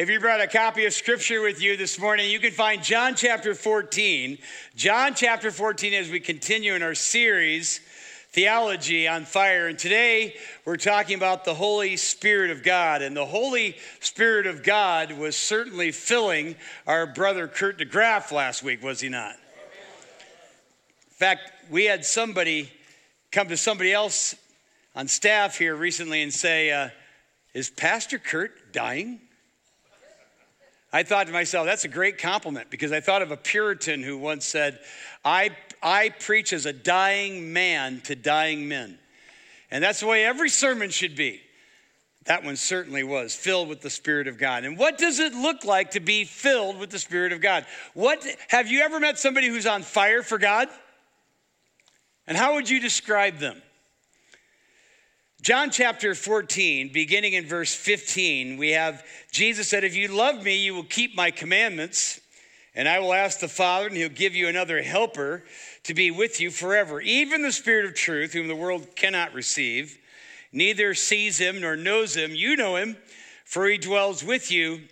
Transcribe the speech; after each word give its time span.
if 0.00 0.08
you 0.08 0.18
brought 0.18 0.40
a 0.40 0.46
copy 0.46 0.86
of 0.86 0.94
Scripture 0.94 1.42
with 1.42 1.60
you 1.60 1.76
this 1.76 1.98
morning, 1.98 2.30
you 2.30 2.38
can 2.38 2.52
find 2.52 2.82
John 2.82 3.14
chapter 3.14 3.54
14. 3.54 4.38
John 4.74 5.14
chapter 5.14 5.50
14 5.50 5.92
as 5.92 6.08
we 6.08 6.20
continue 6.20 6.74
in 6.74 6.82
our 6.82 6.94
series, 6.94 7.82
Theology 8.30 9.06
on 9.06 9.26
Fire. 9.26 9.68
And 9.68 9.78
today 9.78 10.36
we're 10.64 10.78
talking 10.78 11.16
about 11.16 11.44
the 11.44 11.52
Holy 11.52 11.98
Spirit 11.98 12.50
of 12.50 12.62
God. 12.62 13.02
And 13.02 13.14
the 13.14 13.26
Holy 13.26 13.76
Spirit 14.00 14.46
of 14.46 14.62
God 14.62 15.12
was 15.12 15.36
certainly 15.36 15.92
filling 15.92 16.56
our 16.86 17.06
brother 17.06 17.46
Kurt 17.46 17.78
DeGraff 17.78 18.32
last 18.32 18.62
week, 18.62 18.82
was 18.82 19.02
he 19.02 19.10
not? 19.10 19.34
In 19.34 21.16
fact, 21.18 21.42
we 21.68 21.84
had 21.84 22.06
somebody 22.06 22.72
come 23.30 23.48
to 23.48 23.56
somebody 23.58 23.92
else 23.92 24.34
on 24.96 25.08
staff 25.08 25.58
here 25.58 25.76
recently 25.76 26.22
and 26.22 26.32
say, 26.32 26.70
uh, 26.70 26.88
Is 27.52 27.68
Pastor 27.68 28.18
Kurt 28.18 28.72
dying? 28.72 29.20
I 30.92 31.04
thought 31.04 31.26
to 31.28 31.32
myself, 31.32 31.66
that's 31.66 31.84
a 31.84 31.88
great 31.88 32.18
compliment 32.18 32.70
because 32.70 32.90
I 32.90 33.00
thought 33.00 33.22
of 33.22 33.30
a 33.30 33.36
Puritan 33.36 34.02
who 34.02 34.18
once 34.18 34.44
said, 34.44 34.80
I, 35.24 35.50
I 35.82 36.08
preach 36.08 36.52
as 36.52 36.66
a 36.66 36.72
dying 36.72 37.52
man 37.52 38.00
to 38.02 38.16
dying 38.16 38.66
men. 38.66 38.98
And 39.70 39.84
that's 39.84 40.00
the 40.00 40.06
way 40.06 40.24
every 40.24 40.50
sermon 40.50 40.90
should 40.90 41.14
be. 41.14 41.40
That 42.24 42.44
one 42.44 42.56
certainly 42.56 43.02
was 43.02 43.34
filled 43.34 43.68
with 43.68 43.80
the 43.80 43.88
Spirit 43.88 44.26
of 44.26 44.36
God. 44.36 44.64
And 44.64 44.76
what 44.76 44.98
does 44.98 45.20
it 45.20 45.32
look 45.32 45.64
like 45.64 45.92
to 45.92 46.00
be 46.00 46.24
filled 46.24 46.78
with 46.78 46.90
the 46.90 46.98
Spirit 46.98 47.32
of 47.32 47.40
God? 47.40 47.64
What 47.94 48.26
have 48.48 48.68
you 48.68 48.80
ever 48.80 49.00
met 49.00 49.18
somebody 49.18 49.48
who's 49.48 49.66
on 49.66 49.82
fire 49.82 50.22
for 50.22 50.38
God? 50.38 50.68
And 52.26 52.36
how 52.36 52.54
would 52.54 52.68
you 52.68 52.78
describe 52.78 53.38
them? 53.38 53.62
John 55.42 55.70
chapter 55.70 56.14
14, 56.14 56.90
beginning 56.92 57.32
in 57.32 57.46
verse 57.46 57.74
15, 57.74 58.58
we 58.58 58.72
have 58.72 59.02
Jesus 59.32 59.70
said, 59.70 59.84
If 59.84 59.96
you 59.96 60.08
love 60.08 60.44
me, 60.44 60.58
you 60.58 60.74
will 60.74 60.84
keep 60.84 61.16
my 61.16 61.30
commandments, 61.30 62.20
and 62.74 62.86
I 62.86 62.98
will 62.98 63.14
ask 63.14 63.40
the 63.40 63.48
Father, 63.48 63.86
and 63.86 63.96
he'll 63.96 64.10
give 64.10 64.34
you 64.34 64.48
another 64.48 64.82
helper 64.82 65.44
to 65.84 65.94
be 65.94 66.10
with 66.10 66.42
you 66.42 66.50
forever, 66.50 67.00
even 67.00 67.40
the 67.40 67.52
Spirit 67.52 67.86
of 67.86 67.94
truth, 67.94 68.34
whom 68.34 68.48
the 68.48 68.54
world 68.54 68.94
cannot 68.96 69.32
receive, 69.32 69.98
neither 70.52 70.92
sees 70.92 71.38
him 71.38 71.62
nor 71.62 71.74
knows 71.74 72.14
him. 72.14 72.34
You 72.34 72.54
know 72.54 72.76
him, 72.76 72.98
for 73.46 73.66
he 73.66 73.78
dwells 73.78 74.22
with 74.22 74.52
you 74.52 74.82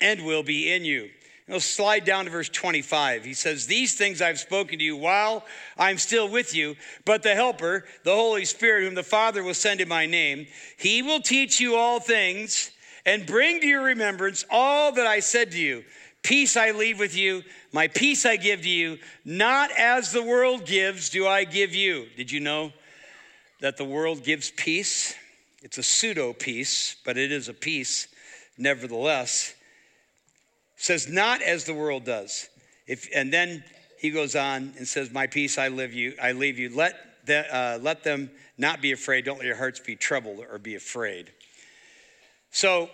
and 0.00 0.24
will 0.24 0.44
be 0.44 0.72
in 0.72 0.84
you. 0.84 1.10
He'll 1.46 1.60
slide 1.60 2.04
down 2.04 2.24
to 2.24 2.30
verse 2.30 2.48
25. 2.48 3.24
He 3.24 3.34
says, 3.34 3.66
These 3.66 3.94
things 3.94 4.20
I've 4.20 4.40
spoken 4.40 4.78
to 4.78 4.84
you 4.84 4.96
while 4.96 5.44
I'm 5.78 5.96
still 5.96 6.28
with 6.28 6.54
you, 6.54 6.74
but 7.04 7.22
the 7.22 7.34
Helper, 7.34 7.84
the 8.02 8.14
Holy 8.14 8.44
Spirit, 8.44 8.84
whom 8.84 8.96
the 8.96 9.04
Father 9.04 9.44
will 9.44 9.54
send 9.54 9.80
in 9.80 9.88
my 9.88 10.06
name, 10.06 10.48
he 10.76 11.02
will 11.02 11.20
teach 11.20 11.60
you 11.60 11.76
all 11.76 12.00
things 12.00 12.72
and 13.04 13.26
bring 13.26 13.60
to 13.60 13.66
your 13.66 13.84
remembrance 13.84 14.44
all 14.50 14.90
that 14.92 15.06
I 15.06 15.20
said 15.20 15.52
to 15.52 15.58
you. 15.58 15.84
Peace 16.24 16.56
I 16.56 16.72
leave 16.72 16.98
with 16.98 17.16
you, 17.16 17.44
my 17.72 17.86
peace 17.86 18.26
I 18.26 18.34
give 18.34 18.62
to 18.62 18.68
you. 18.68 18.98
Not 19.24 19.70
as 19.78 20.10
the 20.10 20.24
world 20.24 20.66
gives, 20.66 21.10
do 21.10 21.28
I 21.28 21.44
give 21.44 21.72
you. 21.72 22.06
Did 22.16 22.32
you 22.32 22.40
know 22.40 22.72
that 23.60 23.76
the 23.76 23.84
world 23.84 24.24
gives 24.24 24.50
peace? 24.50 25.14
It's 25.62 25.78
a 25.78 25.84
pseudo 25.84 26.32
peace, 26.32 26.96
but 27.04 27.16
it 27.16 27.30
is 27.30 27.48
a 27.48 27.54
peace 27.54 28.08
nevertheless 28.58 29.54
says, 30.76 31.08
not 31.08 31.42
as 31.42 31.64
the 31.64 31.74
world 31.74 32.04
does. 32.04 32.48
If, 32.86 33.08
and 33.14 33.32
then 33.32 33.64
he 33.98 34.10
goes 34.10 34.36
on 34.36 34.74
and 34.76 34.86
says, 34.86 35.10
My 35.10 35.26
peace 35.26 35.58
I 35.58 35.68
live 35.68 35.92
you, 35.92 36.14
I 36.22 36.32
leave 36.32 36.58
you. 36.58 36.74
Let, 36.74 36.94
the, 37.26 37.54
uh, 37.54 37.78
let 37.80 38.04
them 38.04 38.30
not 38.58 38.80
be 38.80 38.92
afraid. 38.92 39.24
Don't 39.24 39.38
let 39.38 39.46
your 39.46 39.56
hearts 39.56 39.80
be 39.80 39.96
troubled 39.96 40.44
or 40.50 40.58
be 40.58 40.74
afraid. 40.74 41.32
So, 42.50 42.90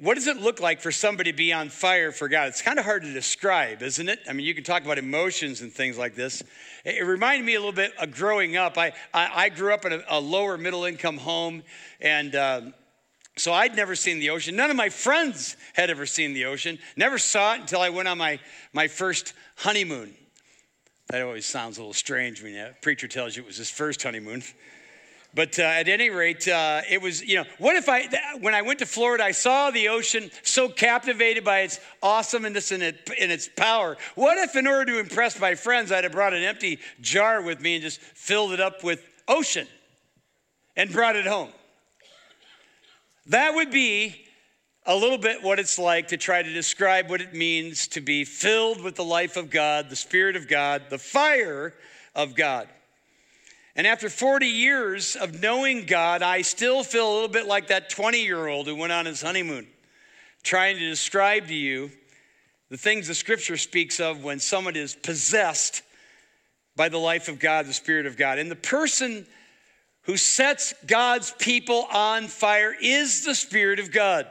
what 0.00 0.14
does 0.14 0.28
it 0.28 0.36
look 0.36 0.60
like 0.60 0.80
for 0.80 0.92
somebody 0.92 1.32
to 1.32 1.36
be 1.36 1.52
on 1.52 1.70
fire 1.70 2.12
for 2.12 2.28
God? 2.28 2.48
It's 2.48 2.62
kind 2.62 2.78
of 2.78 2.84
hard 2.84 3.02
to 3.02 3.12
describe, 3.12 3.82
isn't 3.82 4.08
it? 4.08 4.20
I 4.28 4.32
mean, 4.32 4.46
you 4.46 4.54
can 4.54 4.62
talk 4.62 4.84
about 4.84 4.96
emotions 4.96 5.60
and 5.60 5.72
things 5.72 5.98
like 5.98 6.14
this. 6.14 6.40
It, 6.84 7.04
reminded 7.04 7.44
me 7.44 7.56
a 7.56 7.58
little 7.58 7.72
bit 7.72 7.92
of 8.00 8.12
growing 8.12 8.56
up. 8.56 8.78
I, 8.78 8.92
I, 9.12 9.30
I 9.34 9.48
grew 9.48 9.74
up 9.74 9.84
in 9.84 9.94
a, 9.94 10.02
a, 10.08 10.20
lower 10.20 10.56
middle 10.56 10.84
income 10.84 11.16
home, 11.16 11.64
and 12.00 12.36
um, 12.36 12.74
so 13.38 13.52
I'd 13.52 13.76
never 13.76 13.94
seen 13.94 14.18
the 14.18 14.30
ocean. 14.30 14.56
None 14.56 14.70
of 14.70 14.76
my 14.76 14.88
friends 14.88 15.56
had 15.74 15.90
ever 15.90 16.06
seen 16.06 16.32
the 16.32 16.46
ocean. 16.46 16.78
Never 16.96 17.18
saw 17.18 17.54
it 17.54 17.60
until 17.60 17.80
I 17.80 17.90
went 17.90 18.08
on 18.08 18.18
my, 18.18 18.38
my 18.72 18.88
first 18.88 19.32
honeymoon. 19.56 20.14
That 21.08 21.22
always 21.22 21.46
sounds 21.46 21.78
a 21.78 21.80
little 21.80 21.94
strange 21.94 22.42
when 22.42 22.54
a 22.54 22.74
preacher 22.82 23.08
tells 23.08 23.36
you 23.36 23.42
it 23.42 23.46
was 23.46 23.56
his 23.56 23.70
first 23.70 24.02
honeymoon. 24.02 24.42
But 25.34 25.58
uh, 25.58 25.62
at 25.62 25.88
any 25.88 26.10
rate, 26.10 26.48
uh, 26.48 26.80
it 26.88 27.00
was, 27.00 27.22
you 27.22 27.36
know, 27.36 27.44
what 27.58 27.76
if 27.76 27.88
I, 27.88 28.08
when 28.40 28.54
I 28.54 28.62
went 28.62 28.78
to 28.80 28.86
Florida, 28.86 29.24
I 29.24 29.32
saw 29.32 29.70
the 29.70 29.88
ocean 29.88 30.30
so 30.42 30.68
captivated 30.68 31.44
by 31.44 31.60
its 31.60 31.80
awesomeness 32.02 32.72
and, 32.72 32.82
it, 32.82 33.10
and 33.20 33.30
its 33.30 33.48
power. 33.48 33.96
What 34.14 34.38
if, 34.38 34.56
in 34.56 34.66
order 34.66 34.92
to 34.92 34.98
impress 34.98 35.38
my 35.38 35.54
friends, 35.54 35.92
I'd 35.92 36.04
have 36.04 36.12
brought 36.12 36.32
an 36.32 36.42
empty 36.42 36.78
jar 37.00 37.42
with 37.42 37.60
me 37.60 37.74
and 37.74 37.82
just 37.82 38.00
filled 38.00 38.52
it 38.52 38.60
up 38.60 38.82
with 38.82 39.02
ocean 39.28 39.66
and 40.76 40.90
brought 40.90 41.14
it 41.14 41.26
home? 41.26 41.50
That 43.28 43.54
would 43.54 43.70
be 43.70 44.24
a 44.86 44.96
little 44.96 45.18
bit 45.18 45.42
what 45.42 45.58
it's 45.58 45.78
like 45.78 46.08
to 46.08 46.16
try 46.16 46.42
to 46.42 46.52
describe 46.52 47.10
what 47.10 47.20
it 47.20 47.34
means 47.34 47.88
to 47.88 48.00
be 48.00 48.24
filled 48.24 48.82
with 48.82 48.96
the 48.96 49.04
life 49.04 49.36
of 49.36 49.50
God, 49.50 49.90
the 49.90 49.96
Spirit 49.96 50.34
of 50.34 50.48
God, 50.48 50.84
the 50.88 50.98
fire 50.98 51.74
of 52.14 52.34
God. 52.34 52.68
And 53.76 53.86
after 53.86 54.08
40 54.08 54.46
years 54.46 55.14
of 55.14 55.42
knowing 55.42 55.84
God, 55.84 56.22
I 56.22 56.40
still 56.40 56.82
feel 56.82 57.06
a 57.06 57.12
little 57.12 57.28
bit 57.28 57.46
like 57.46 57.68
that 57.68 57.90
20 57.90 58.24
year 58.24 58.48
old 58.48 58.66
who 58.66 58.74
went 58.74 58.92
on 58.92 59.04
his 59.04 59.20
honeymoon, 59.20 59.66
trying 60.42 60.78
to 60.78 60.88
describe 60.88 61.48
to 61.48 61.54
you 61.54 61.90
the 62.70 62.78
things 62.78 63.08
the 63.08 63.14
scripture 63.14 63.58
speaks 63.58 64.00
of 64.00 64.24
when 64.24 64.40
someone 64.40 64.74
is 64.74 64.94
possessed 64.94 65.82
by 66.76 66.88
the 66.88 66.98
life 66.98 67.28
of 67.28 67.38
God, 67.38 67.66
the 67.66 67.74
Spirit 67.74 68.06
of 68.06 68.16
God. 68.16 68.38
And 68.38 68.50
the 68.50 68.56
person 68.56 69.26
who 70.08 70.16
sets 70.16 70.72
God's 70.86 71.32
people 71.32 71.86
on 71.92 72.28
fire 72.28 72.74
is 72.80 73.26
the 73.26 73.34
Spirit 73.34 73.78
of 73.78 73.92
God. 73.92 74.26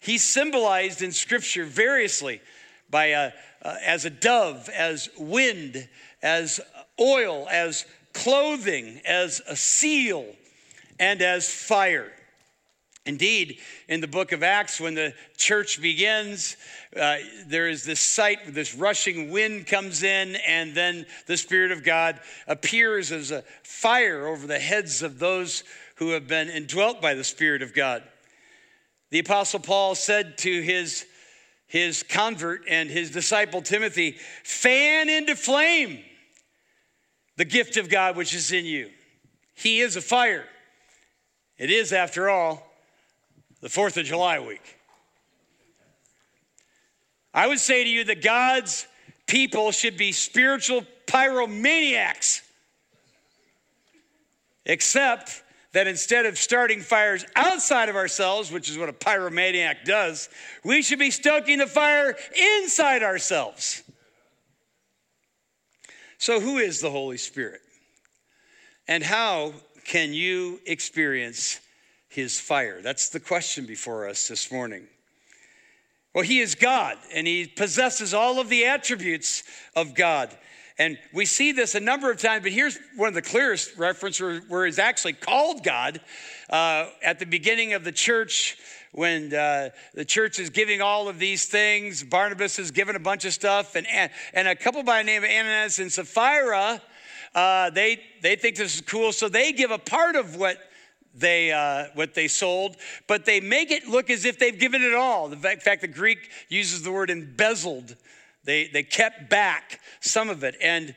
He's 0.00 0.24
symbolized 0.24 1.02
in 1.02 1.12
Scripture 1.12 1.66
variously 1.66 2.40
by 2.88 3.08
a, 3.08 3.32
uh, 3.60 3.76
as 3.84 4.06
a 4.06 4.10
dove, 4.10 4.70
as 4.70 5.10
wind, 5.18 5.86
as 6.22 6.58
oil, 6.98 7.46
as 7.50 7.84
clothing, 8.14 9.02
as 9.04 9.42
a 9.46 9.56
seal, 9.56 10.24
and 10.98 11.20
as 11.20 11.50
fire. 11.50 12.10
Indeed, 13.04 13.58
in 13.88 14.00
the 14.00 14.06
book 14.06 14.30
of 14.30 14.44
Acts, 14.44 14.80
when 14.80 14.94
the 14.94 15.12
church 15.36 15.82
begins, 15.82 16.56
uh, 16.96 17.16
there 17.46 17.68
is 17.68 17.84
this 17.84 17.98
sight, 17.98 18.54
this 18.54 18.76
rushing 18.76 19.30
wind 19.30 19.66
comes 19.66 20.04
in, 20.04 20.36
and 20.46 20.72
then 20.72 21.06
the 21.26 21.36
Spirit 21.36 21.72
of 21.72 21.82
God 21.82 22.20
appears 22.46 23.10
as 23.10 23.32
a 23.32 23.42
fire 23.64 24.28
over 24.28 24.46
the 24.46 24.60
heads 24.60 25.02
of 25.02 25.18
those 25.18 25.64
who 25.96 26.10
have 26.10 26.28
been 26.28 26.48
indwelt 26.48 27.02
by 27.02 27.14
the 27.14 27.24
Spirit 27.24 27.60
of 27.60 27.74
God. 27.74 28.04
The 29.10 29.18
Apostle 29.18 29.60
Paul 29.60 29.96
said 29.96 30.38
to 30.38 30.62
his, 30.62 31.04
his 31.66 32.04
convert 32.04 32.62
and 32.68 32.88
his 32.88 33.10
disciple 33.10 33.62
Timothy, 33.62 34.12
fan 34.44 35.08
into 35.08 35.34
flame 35.34 35.98
the 37.36 37.44
gift 37.44 37.76
of 37.76 37.90
God 37.90 38.16
which 38.16 38.32
is 38.32 38.52
in 38.52 38.64
you. 38.64 38.90
He 39.54 39.80
is 39.80 39.96
a 39.96 40.00
fire. 40.00 40.46
It 41.58 41.70
is, 41.70 41.92
after 41.92 42.30
all, 42.30 42.71
the 43.62 43.68
4th 43.68 43.96
of 43.96 44.04
July 44.04 44.40
week. 44.40 44.76
I 47.32 47.46
would 47.46 47.60
say 47.60 47.84
to 47.84 47.88
you 47.88 48.04
that 48.04 48.22
God's 48.22 48.86
people 49.26 49.70
should 49.70 49.96
be 49.96 50.12
spiritual 50.12 50.84
pyromaniacs, 51.06 52.42
except 54.66 55.42
that 55.72 55.86
instead 55.86 56.26
of 56.26 56.36
starting 56.36 56.80
fires 56.80 57.24
outside 57.34 57.88
of 57.88 57.96
ourselves, 57.96 58.52
which 58.52 58.68
is 58.68 58.76
what 58.76 58.90
a 58.90 58.92
pyromaniac 58.92 59.84
does, 59.84 60.28
we 60.64 60.82
should 60.82 60.98
be 60.98 61.10
stoking 61.10 61.58
the 61.58 61.66
fire 61.66 62.14
inside 62.58 63.02
ourselves. 63.02 63.82
So, 66.18 66.40
who 66.40 66.58
is 66.58 66.80
the 66.80 66.90
Holy 66.90 67.16
Spirit? 67.16 67.60
And 68.86 69.02
how 69.02 69.54
can 69.84 70.12
you 70.12 70.60
experience 70.66 71.60
his 72.12 72.38
fire? 72.38 72.80
That's 72.82 73.08
the 73.08 73.20
question 73.20 73.66
before 73.66 74.08
us 74.08 74.28
this 74.28 74.52
morning. 74.52 74.86
Well, 76.14 76.24
he 76.24 76.40
is 76.40 76.54
God 76.54 76.98
and 77.14 77.26
he 77.26 77.46
possesses 77.46 78.12
all 78.12 78.38
of 78.38 78.48
the 78.48 78.66
attributes 78.66 79.42
of 79.74 79.94
God. 79.94 80.36
And 80.78 80.98
we 81.12 81.26
see 81.26 81.52
this 81.52 81.74
a 81.74 81.80
number 81.80 82.10
of 82.10 82.20
times, 82.20 82.42
but 82.42 82.52
here's 82.52 82.78
one 82.96 83.08
of 83.08 83.14
the 83.14 83.22
clearest 83.22 83.76
references 83.76 84.20
where, 84.20 84.40
where 84.48 84.66
he's 84.66 84.78
actually 84.78 85.14
called 85.14 85.64
God 85.64 86.00
uh, 86.50 86.86
at 87.02 87.18
the 87.18 87.26
beginning 87.26 87.72
of 87.72 87.84
the 87.84 87.92
church 87.92 88.56
when 88.92 89.32
uh, 89.32 89.70
the 89.94 90.04
church 90.04 90.38
is 90.38 90.50
giving 90.50 90.82
all 90.82 91.08
of 91.08 91.18
these 91.18 91.46
things. 91.46 92.02
Barnabas 92.02 92.58
is 92.58 92.70
giving 92.70 92.94
a 92.94 93.00
bunch 93.00 93.24
of 93.24 93.32
stuff, 93.32 93.74
and, 93.74 93.86
and 94.34 94.48
a 94.48 94.54
couple 94.54 94.82
by 94.82 94.98
the 94.98 95.06
name 95.06 95.24
of 95.24 95.30
Ananias 95.30 95.78
and 95.78 95.90
Sapphira, 95.90 96.82
uh, 97.34 97.70
they, 97.70 98.00
they 98.20 98.36
think 98.36 98.56
this 98.56 98.74
is 98.74 98.80
cool, 98.82 99.12
so 99.12 99.28
they 99.28 99.52
give 99.52 99.70
a 99.70 99.78
part 99.78 100.16
of 100.16 100.36
what 100.36 100.58
they 101.14 101.52
uh, 101.52 101.86
what 101.94 102.14
they 102.14 102.28
sold, 102.28 102.76
but 103.06 103.24
they 103.24 103.40
make 103.40 103.70
it 103.70 103.86
look 103.86 104.10
as 104.10 104.24
if 104.24 104.38
they've 104.38 104.58
given 104.58 104.82
it 104.82 104.94
all. 104.94 105.28
The 105.28 105.36
fact 105.36 105.80
the 105.80 105.88
Greek 105.88 106.30
uses 106.48 106.82
the 106.82 106.92
word 106.92 107.10
embezzled. 107.10 107.96
They 108.44 108.68
they 108.68 108.82
kept 108.82 109.28
back 109.28 109.80
some 110.00 110.30
of 110.30 110.42
it, 110.42 110.56
and 110.60 110.94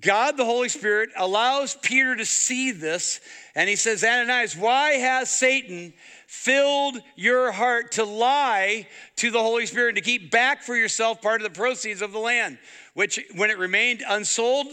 God 0.00 0.36
the 0.36 0.44
Holy 0.44 0.68
Spirit 0.68 1.10
allows 1.16 1.74
Peter 1.74 2.14
to 2.14 2.24
see 2.24 2.72
this, 2.72 3.20
and 3.54 3.68
he 3.68 3.76
says, 3.76 4.04
Ananias, 4.04 4.54
why 4.54 4.92
has 4.92 5.30
Satan 5.30 5.94
filled 6.26 6.98
your 7.16 7.52
heart 7.52 7.92
to 7.92 8.04
lie 8.04 8.86
to 9.16 9.30
the 9.30 9.40
Holy 9.40 9.64
Spirit 9.64 9.90
and 9.90 9.96
to 9.96 10.02
keep 10.02 10.30
back 10.30 10.62
for 10.62 10.76
yourself 10.76 11.22
part 11.22 11.40
of 11.40 11.50
the 11.50 11.58
proceeds 11.58 12.02
of 12.02 12.12
the 12.12 12.18
land, 12.18 12.58
which 12.92 13.18
when 13.34 13.50
it 13.50 13.58
remained 13.58 14.04
unsold, 14.06 14.66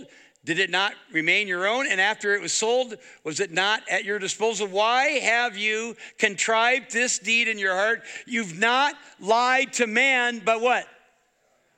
did 0.45 0.59
it 0.59 0.69
not 0.69 0.93
remain 1.11 1.47
your 1.47 1.67
own? 1.67 1.87
And 1.87 1.99
after 1.99 2.35
it 2.35 2.41
was 2.41 2.53
sold, 2.53 2.95
was 3.23 3.39
it 3.39 3.51
not 3.51 3.81
at 3.89 4.05
your 4.05 4.19
disposal? 4.19 4.67
Why 4.67 5.05
have 5.19 5.57
you 5.57 5.95
contrived 6.19 6.93
this 6.93 7.17
deed 7.17 7.47
in 7.47 7.57
your 7.57 7.75
heart? 7.75 8.03
You've 8.27 8.57
not 8.57 8.93
lied 9.19 9.73
to 9.73 9.87
man, 9.87 10.41
but 10.45 10.61
what? 10.61 10.85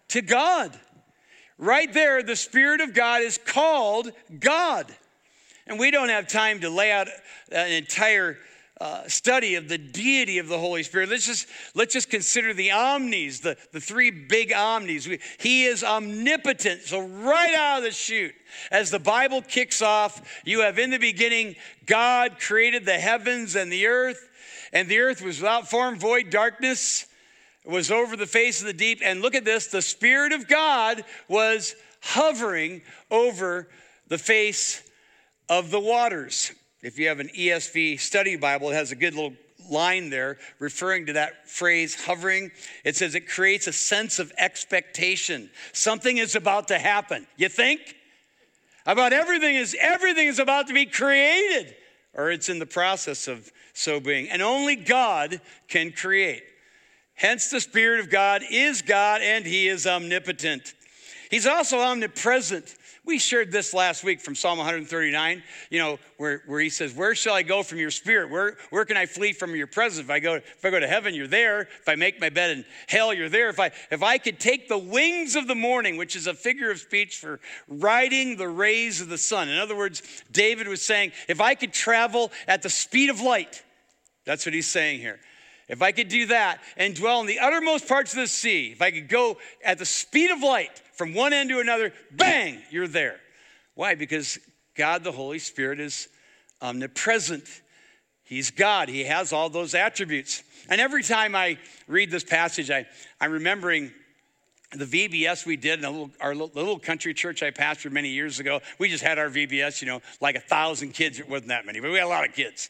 To 0.09 0.21
God. 0.21 0.77
Right 1.57 1.91
there, 1.91 2.21
the 2.21 2.35
Spirit 2.35 2.81
of 2.81 2.93
God 2.93 3.21
is 3.21 3.39
called 3.43 4.11
God. 4.39 4.93
And 5.65 5.79
we 5.79 5.89
don't 5.89 6.09
have 6.09 6.27
time 6.27 6.59
to 6.59 6.69
lay 6.69 6.91
out 6.91 7.07
an 7.51 7.71
entire 7.71 8.37
uh, 8.79 9.07
study 9.07 9.55
of 9.55 9.69
the 9.69 9.77
deity 9.77 10.37
of 10.37 10.47
the 10.47 10.59
Holy 10.59 10.83
Spirit. 10.83 11.09
Let's 11.09 11.25
just, 11.25 11.47
let's 11.73 11.93
just 11.93 12.09
consider 12.09 12.53
the 12.53 12.71
omnis, 12.71 13.39
the, 13.39 13.57
the 13.71 13.81
three 13.81 14.11
big 14.11 14.53
omnis. 14.53 15.07
We, 15.07 15.19
he 15.39 15.65
is 15.65 15.83
omnipotent. 15.83 16.81
So, 16.81 17.01
right 17.01 17.55
out 17.55 17.79
of 17.79 17.83
the 17.83 17.91
chute, 17.91 18.35
as 18.71 18.91
the 18.91 18.99
Bible 18.99 19.41
kicks 19.41 19.81
off, 19.81 20.21
you 20.45 20.61
have 20.61 20.77
in 20.77 20.91
the 20.91 20.99
beginning, 20.99 21.55
God 21.85 22.39
created 22.39 22.85
the 22.85 22.93
heavens 22.99 23.55
and 23.55 23.71
the 23.71 23.87
earth, 23.87 24.29
and 24.71 24.87
the 24.87 24.99
earth 24.99 25.21
was 25.23 25.39
without 25.39 25.69
form, 25.69 25.97
void, 25.97 26.29
darkness 26.29 27.07
was 27.65 27.91
over 27.91 28.15
the 28.15 28.25
face 28.25 28.61
of 28.61 28.67
the 28.67 28.73
deep. 28.73 29.01
And 29.03 29.21
look 29.21 29.35
at 29.35 29.43
this 29.43 29.67
the 29.67 29.81
Spirit 29.81 30.33
of 30.33 30.47
God 30.47 31.03
was 31.27 31.75
hovering 32.01 32.81
over 33.09 33.69
the 34.07 34.17
face 34.17 34.83
of 35.49 35.71
the 35.71 35.79
waters. 35.79 36.51
If 36.87 36.97
you 36.97 37.09
have 37.09 37.19
an 37.19 37.27
ESV 37.27 37.99
study 37.99 38.37
Bible, 38.37 38.69
it 38.69 38.75
has 38.75 38.93
a 38.93 38.95
good 38.95 39.13
little 39.13 39.33
line 39.69 40.09
there 40.09 40.37
referring 40.57 41.07
to 41.07 41.13
that 41.13 41.49
phrase 41.49 42.05
hovering. 42.05 42.49
It 42.85 42.95
says 42.95 43.13
it 43.13 43.27
creates 43.27 43.67
a 43.67 43.73
sense 43.73 44.19
of 44.19 44.31
expectation. 44.37 45.49
Something 45.73 46.17
is 46.17 46.37
about 46.37 46.69
to 46.69 46.79
happen. 46.79 47.27
You 47.35 47.49
think? 47.49 47.81
About 48.85 49.11
everything 49.11 49.57
is 49.57 49.75
everything 49.77 50.27
is 50.27 50.39
about 50.39 50.67
to 50.67 50.73
be 50.73 50.85
created 50.85 51.75
or 52.13 52.31
it's 52.31 52.47
in 52.47 52.57
the 52.57 52.65
process 52.65 53.27
of 53.27 53.51
so 53.73 53.99
being. 53.99 54.29
And 54.29 54.41
only 54.41 54.77
God 54.77 55.41
can 55.67 55.91
create. 55.91 56.43
Hence 57.15 57.49
the 57.49 57.59
spirit 57.59 57.99
of 57.99 58.09
God 58.09 58.43
is 58.49 58.81
God 58.81 59.21
and 59.21 59.45
he 59.45 59.67
is 59.67 59.85
omnipotent. 59.85 60.73
He's 61.29 61.45
also 61.45 61.79
omnipresent. 61.79 62.76
We 63.07 63.19
shared 63.19 63.53
this 63.53 63.73
last 63.73 64.03
week 64.03 64.19
from 64.19 64.35
Psalm 64.35 64.57
139, 64.57 65.41
you 65.69 65.79
know, 65.79 65.97
where, 66.17 66.43
where 66.45 66.59
he 66.59 66.69
says, 66.69 66.93
Where 66.93 67.15
shall 67.15 67.35
I 67.35 67.41
go 67.41 67.63
from 67.63 67.77
your 67.77 67.89
spirit? 67.89 68.29
Where, 68.29 68.57
where 68.69 68.83
can 68.83 68.97
I 68.97 69.05
flee 69.05 69.31
from 69.31 69.55
your 69.55 69.65
presence? 69.65 70.03
If 70.03 70.11
I, 70.11 70.19
go, 70.19 70.35
if 70.35 70.65
I 70.65 70.69
go 70.71 70.79
to 70.81 70.87
heaven, 70.89 71.15
you're 71.15 71.25
there. 71.25 71.61
If 71.61 71.87
I 71.87 71.95
make 71.95 72.19
my 72.19 72.27
bed 72.27 72.51
in 72.51 72.65
hell, 72.89 73.13
you're 73.13 73.29
there. 73.29 73.47
If 73.47 73.61
I, 73.61 73.71
if 73.91 74.03
I 74.03 74.17
could 74.17 74.41
take 74.41 74.67
the 74.67 74.77
wings 74.77 75.37
of 75.37 75.47
the 75.47 75.55
morning, 75.55 75.95
which 75.95 76.17
is 76.17 76.27
a 76.27 76.33
figure 76.33 76.69
of 76.69 76.79
speech 76.79 77.19
for 77.19 77.39
riding 77.69 78.35
the 78.35 78.49
rays 78.49 78.99
of 78.99 79.07
the 79.07 79.17
sun. 79.17 79.47
In 79.47 79.57
other 79.57 79.77
words, 79.77 80.03
David 80.29 80.67
was 80.67 80.81
saying, 80.81 81.13
If 81.29 81.39
I 81.39 81.55
could 81.55 81.71
travel 81.71 82.33
at 82.45 82.61
the 82.61 82.69
speed 82.69 83.09
of 83.09 83.21
light, 83.21 83.63
that's 84.25 84.45
what 84.45 84.53
he's 84.53 84.67
saying 84.67 84.99
here. 84.99 85.21
If 85.69 85.81
I 85.81 85.93
could 85.93 86.09
do 86.09 86.25
that 86.27 86.59
and 86.75 86.93
dwell 86.93 87.21
in 87.21 87.27
the 87.27 87.39
uttermost 87.39 87.87
parts 87.87 88.11
of 88.11 88.19
the 88.19 88.27
sea, 88.27 88.71
if 88.73 88.81
I 88.81 88.91
could 88.91 89.07
go 89.07 89.37
at 89.63 89.77
the 89.77 89.85
speed 89.85 90.29
of 90.29 90.41
light, 90.41 90.81
from 90.97 91.13
one 91.13 91.31
end 91.31 91.49
to 91.49 91.59
another, 91.59 91.93
bang, 92.11 92.59
you're 92.71 92.87
there. 92.87 93.19
Why? 93.75 93.95
Because 93.95 94.39
God 94.75 95.03
the 95.03 95.11
Holy 95.11 95.39
Spirit 95.39 95.79
is 95.79 96.07
omnipresent. 96.61 97.45
He's 98.23 98.51
God, 98.51 98.89
He 98.89 99.03
has 99.03 99.31
all 99.31 99.49
those 99.49 99.75
attributes. 99.75 100.43
And 100.69 100.81
every 100.81 101.03
time 101.03 101.35
I 101.35 101.59
read 101.87 102.11
this 102.11 102.23
passage, 102.23 102.69
I, 102.69 102.85
I'm 103.21 103.31
remembering 103.31 103.91
the 104.75 104.85
VBS 104.85 105.45
we 105.45 105.55
did 105.55 105.79
in 105.79 105.85
little, 105.85 106.11
our 106.19 106.35
little 106.35 106.77
country 106.77 107.13
church 107.13 107.41
I 107.41 107.51
pastored 107.51 107.91
many 107.91 108.09
years 108.09 108.39
ago. 108.39 108.59
We 108.79 108.89
just 108.89 109.03
had 109.03 109.17
our 109.17 109.29
VBS, 109.29 109.81
you 109.81 109.87
know, 109.87 110.01
like 110.19 110.35
a 110.35 110.41
thousand 110.41 110.91
kids. 110.93 111.19
It 111.19 111.29
wasn't 111.29 111.49
that 111.49 111.65
many, 111.65 111.79
but 111.79 111.89
we 111.89 111.97
had 111.97 112.05
a 112.05 112.09
lot 112.09 112.27
of 112.27 112.35
kids. 112.35 112.69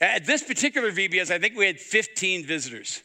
At 0.00 0.24
this 0.24 0.42
particular 0.42 0.90
VBS, 0.92 1.30
I 1.30 1.38
think 1.38 1.56
we 1.56 1.66
had 1.66 1.78
15 1.78 2.46
visitors. 2.46 3.02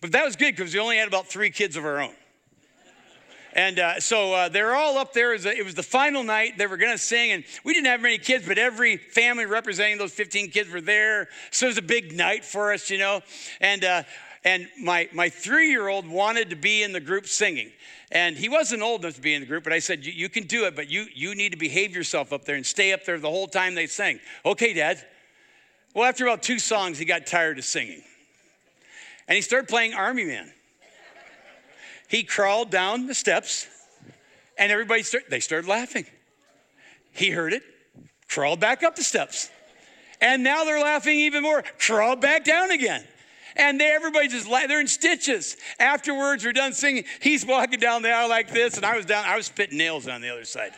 But 0.00 0.12
that 0.12 0.24
was 0.24 0.36
good 0.36 0.54
because 0.54 0.74
we 0.74 0.80
only 0.80 0.98
had 0.98 1.08
about 1.08 1.26
three 1.26 1.50
kids 1.50 1.76
of 1.76 1.84
our 1.84 2.00
own. 2.00 2.14
And 3.54 3.78
uh, 3.78 4.00
so 4.00 4.34
uh, 4.34 4.48
they're 4.48 4.74
all 4.74 4.98
up 4.98 5.12
there. 5.12 5.32
It 5.32 5.64
was 5.64 5.76
the 5.76 5.82
final 5.82 6.24
night. 6.24 6.58
They 6.58 6.66
were 6.66 6.76
going 6.76 6.90
to 6.90 6.98
sing, 6.98 7.30
and 7.30 7.44
we 7.62 7.72
didn't 7.72 7.86
have 7.86 8.00
many 8.00 8.18
kids, 8.18 8.46
but 8.48 8.58
every 8.58 8.96
family 8.96 9.46
representing 9.46 9.96
those 9.96 10.12
15 10.12 10.50
kids 10.50 10.70
were 10.70 10.80
there. 10.80 11.28
So 11.52 11.66
it 11.66 11.70
was 11.70 11.78
a 11.78 11.82
big 11.82 12.16
night 12.16 12.44
for 12.44 12.72
us, 12.72 12.90
you 12.90 12.98
know. 12.98 13.22
And 13.60 13.84
uh, 13.84 14.02
and 14.44 14.68
my 14.80 15.08
my 15.12 15.28
three 15.28 15.70
year 15.70 15.86
old 15.86 16.06
wanted 16.06 16.50
to 16.50 16.56
be 16.56 16.82
in 16.82 16.92
the 16.92 17.00
group 17.00 17.28
singing, 17.28 17.70
and 18.10 18.36
he 18.36 18.48
wasn't 18.48 18.82
old 18.82 19.04
enough 19.04 19.14
to 19.14 19.20
be 19.20 19.34
in 19.34 19.40
the 19.40 19.46
group. 19.46 19.62
But 19.62 19.72
I 19.72 19.78
said, 19.78 20.04
"You 20.04 20.28
can 20.28 20.48
do 20.48 20.66
it, 20.66 20.74
but 20.74 20.90
you 20.90 21.06
you 21.14 21.36
need 21.36 21.52
to 21.52 21.58
behave 21.58 21.94
yourself 21.94 22.32
up 22.32 22.44
there 22.44 22.56
and 22.56 22.66
stay 22.66 22.92
up 22.92 23.04
there 23.04 23.18
the 23.20 23.30
whole 23.30 23.46
time 23.46 23.76
they 23.76 23.86
sing." 23.86 24.18
Okay, 24.44 24.74
Dad. 24.74 25.04
Well, 25.94 26.04
after 26.04 26.26
about 26.26 26.42
two 26.42 26.58
songs, 26.58 26.98
he 26.98 27.04
got 27.04 27.24
tired 27.24 27.56
of 27.58 27.64
singing, 27.64 28.02
and 29.28 29.36
he 29.36 29.42
started 29.42 29.68
playing 29.68 29.94
Army 29.94 30.24
Man. 30.24 30.52
He 32.08 32.22
crawled 32.22 32.70
down 32.70 33.06
the 33.06 33.14
steps 33.14 33.66
and 34.58 34.70
everybody 34.70 35.02
started, 35.02 35.30
they 35.30 35.40
started 35.40 35.68
laughing. 35.68 36.06
He 37.12 37.30
heard 37.30 37.52
it, 37.52 37.62
crawled 38.28 38.60
back 38.60 38.82
up 38.82 38.96
the 38.96 39.04
steps. 39.04 39.50
And 40.20 40.42
now 40.42 40.64
they're 40.64 40.80
laughing 40.80 41.18
even 41.18 41.42
more, 41.42 41.62
crawled 41.78 42.20
back 42.20 42.44
down 42.44 42.70
again. 42.70 43.04
And 43.56 43.80
they, 43.80 43.90
everybody 43.90 44.28
just, 44.28 44.48
they're 44.48 44.80
in 44.80 44.88
stitches. 44.88 45.56
Afterwards, 45.78 46.44
we're 46.44 46.52
done 46.52 46.72
singing. 46.72 47.04
He's 47.20 47.46
walking 47.46 47.78
down 47.78 48.02
the 48.02 48.10
aisle 48.10 48.28
like 48.28 48.50
this, 48.50 48.76
and 48.76 48.84
I 48.84 48.96
was 48.96 49.06
down, 49.06 49.24
I 49.24 49.36
was 49.36 49.46
spitting 49.46 49.78
nails 49.78 50.08
on 50.08 50.20
the 50.20 50.30
other 50.30 50.44
side. 50.44 50.72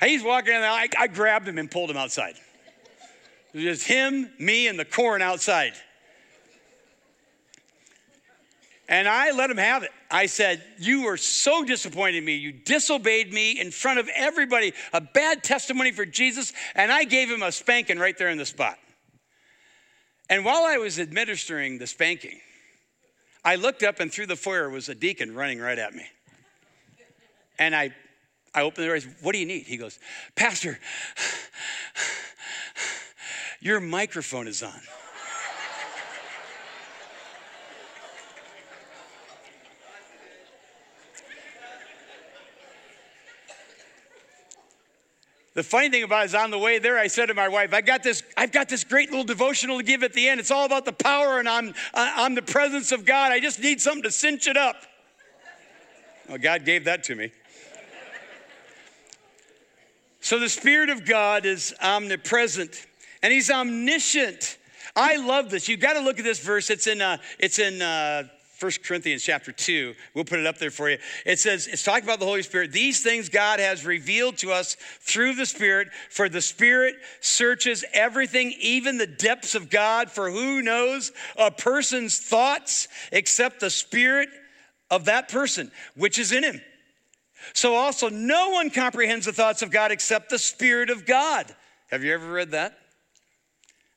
He's 0.00 0.22
walking 0.22 0.52
down 0.52 0.62
the 0.62 0.68
aisle. 0.68 0.88
I, 0.96 1.02
I 1.02 1.06
grabbed 1.06 1.46
him 1.46 1.58
and 1.58 1.70
pulled 1.70 1.90
him 1.90 1.98
outside. 1.98 2.34
It 3.52 3.56
was 3.56 3.64
just 3.64 3.86
him, 3.86 4.30
me, 4.38 4.68
and 4.68 4.78
the 4.78 4.84
corn 4.86 5.20
outside. 5.20 5.72
And 8.88 9.06
I 9.06 9.32
let 9.32 9.50
him 9.50 9.58
have 9.58 9.82
it. 9.82 9.90
I 10.10 10.26
said, 10.26 10.62
You 10.78 11.04
were 11.04 11.16
so 11.16 11.64
disappointed 11.64 12.18
in 12.18 12.24
me. 12.24 12.36
You 12.36 12.52
disobeyed 12.52 13.32
me 13.32 13.60
in 13.60 13.70
front 13.70 14.00
of 14.00 14.08
everybody, 14.14 14.72
a 14.92 15.00
bad 15.00 15.44
testimony 15.44 15.92
for 15.92 16.04
Jesus. 16.04 16.52
And 16.74 16.90
I 16.90 17.04
gave 17.04 17.30
him 17.30 17.42
a 17.42 17.52
spanking 17.52 17.98
right 17.98 18.16
there 18.18 18.28
in 18.28 18.38
the 18.38 18.46
spot. 18.46 18.78
And 20.28 20.44
while 20.44 20.64
I 20.64 20.78
was 20.78 20.98
administering 20.98 21.78
the 21.78 21.86
spanking, 21.86 22.40
I 23.44 23.56
looked 23.56 23.82
up 23.82 24.00
and 24.00 24.12
through 24.12 24.26
the 24.26 24.36
foyer 24.36 24.68
was 24.68 24.88
a 24.88 24.94
deacon 24.94 25.34
running 25.34 25.60
right 25.60 25.78
at 25.78 25.94
me. 25.94 26.04
And 27.58 27.74
I, 27.74 27.94
I 28.54 28.62
opened 28.62 28.84
the 28.84 28.86
door. 28.88 28.96
I 28.96 29.00
said, 29.00 29.14
What 29.22 29.32
do 29.32 29.38
you 29.38 29.46
need? 29.46 29.66
He 29.66 29.76
goes, 29.76 29.98
Pastor, 30.34 30.78
your 33.60 33.80
microphone 33.80 34.48
is 34.48 34.62
on. 34.62 34.80
The 45.60 45.64
funny 45.64 45.90
thing 45.90 46.04
about 46.04 46.22
it 46.22 46.24
is 46.24 46.34
on 46.34 46.50
the 46.50 46.58
way 46.58 46.78
there, 46.78 46.98
I 46.98 47.06
said 47.06 47.26
to 47.26 47.34
my 47.34 47.46
wife, 47.46 47.74
I 47.74 47.82
got 47.82 48.02
this, 48.02 48.22
I've 48.34 48.50
got 48.50 48.70
this 48.70 48.82
great 48.82 49.10
little 49.10 49.26
devotional 49.26 49.76
to 49.76 49.84
give 49.84 50.02
at 50.02 50.14
the 50.14 50.26
end. 50.26 50.40
It's 50.40 50.50
all 50.50 50.64
about 50.64 50.86
the 50.86 50.92
power 50.94 51.38
and 51.38 51.46
I'm, 51.46 51.74
I'm 51.92 52.34
the 52.34 52.40
presence 52.40 52.92
of 52.92 53.04
God. 53.04 53.30
I 53.30 53.40
just 53.40 53.60
need 53.60 53.78
something 53.78 54.04
to 54.04 54.10
cinch 54.10 54.48
it 54.48 54.56
up. 54.56 54.76
Well, 56.30 56.38
God 56.38 56.64
gave 56.64 56.86
that 56.86 57.04
to 57.04 57.14
me. 57.14 57.30
So 60.22 60.38
the 60.38 60.48
Spirit 60.48 60.88
of 60.88 61.04
God 61.04 61.44
is 61.44 61.74
omnipresent 61.82 62.86
and 63.22 63.30
He's 63.30 63.50
omniscient. 63.50 64.56
I 64.96 65.16
love 65.16 65.50
this. 65.50 65.68
You've 65.68 65.80
got 65.80 65.92
to 65.92 66.00
look 66.00 66.18
at 66.18 66.24
this 66.24 66.40
verse. 66.40 66.70
It's 66.70 66.86
in, 66.86 67.02
uh, 67.02 67.18
it's 67.38 67.58
in 67.58 67.82
uh, 67.82 68.28
1 68.60 68.72
Corinthians 68.84 69.22
chapter 69.22 69.52
2. 69.52 69.94
We'll 70.14 70.24
put 70.24 70.38
it 70.38 70.46
up 70.46 70.58
there 70.58 70.70
for 70.70 70.90
you. 70.90 70.98
It 71.24 71.38
says, 71.38 71.66
it's 71.66 71.82
talking 71.82 72.04
about 72.04 72.20
the 72.20 72.26
Holy 72.26 72.42
Spirit. 72.42 72.72
These 72.72 73.02
things 73.02 73.30
God 73.30 73.58
has 73.58 73.86
revealed 73.86 74.36
to 74.38 74.52
us 74.52 74.76
through 75.00 75.34
the 75.34 75.46
Spirit, 75.46 75.88
for 76.10 76.28
the 76.28 76.42
Spirit 76.42 76.96
searches 77.20 77.84
everything, 77.94 78.52
even 78.60 78.98
the 78.98 79.06
depths 79.06 79.54
of 79.54 79.70
God. 79.70 80.10
For 80.10 80.30
who 80.30 80.60
knows 80.60 81.10
a 81.38 81.50
person's 81.50 82.18
thoughts 82.18 82.86
except 83.12 83.60
the 83.60 83.70
Spirit 83.70 84.28
of 84.90 85.06
that 85.06 85.30
person, 85.30 85.70
which 85.96 86.18
is 86.18 86.30
in 86.30 86.44
him? 86.44 86.60
So 87.54 87.76
also, 87.76 88.10
no 88.10 88.50
one 88.50 88.68
comprehends 88.68 89.24
the 89.24 89.32
thoughts 89.32 89.62
of 89.62 89.70
God 89.70 89.90
except 89.90 90.28
the 90.28 90.38
Spirit 90.38 90.90
of 90.90 91.06
God. 91.06 91.46
Have 91.90 92.04
you 92.04 92.12
ever 92.12 92.30
read 92.30 92.50
that? 92.50 92.76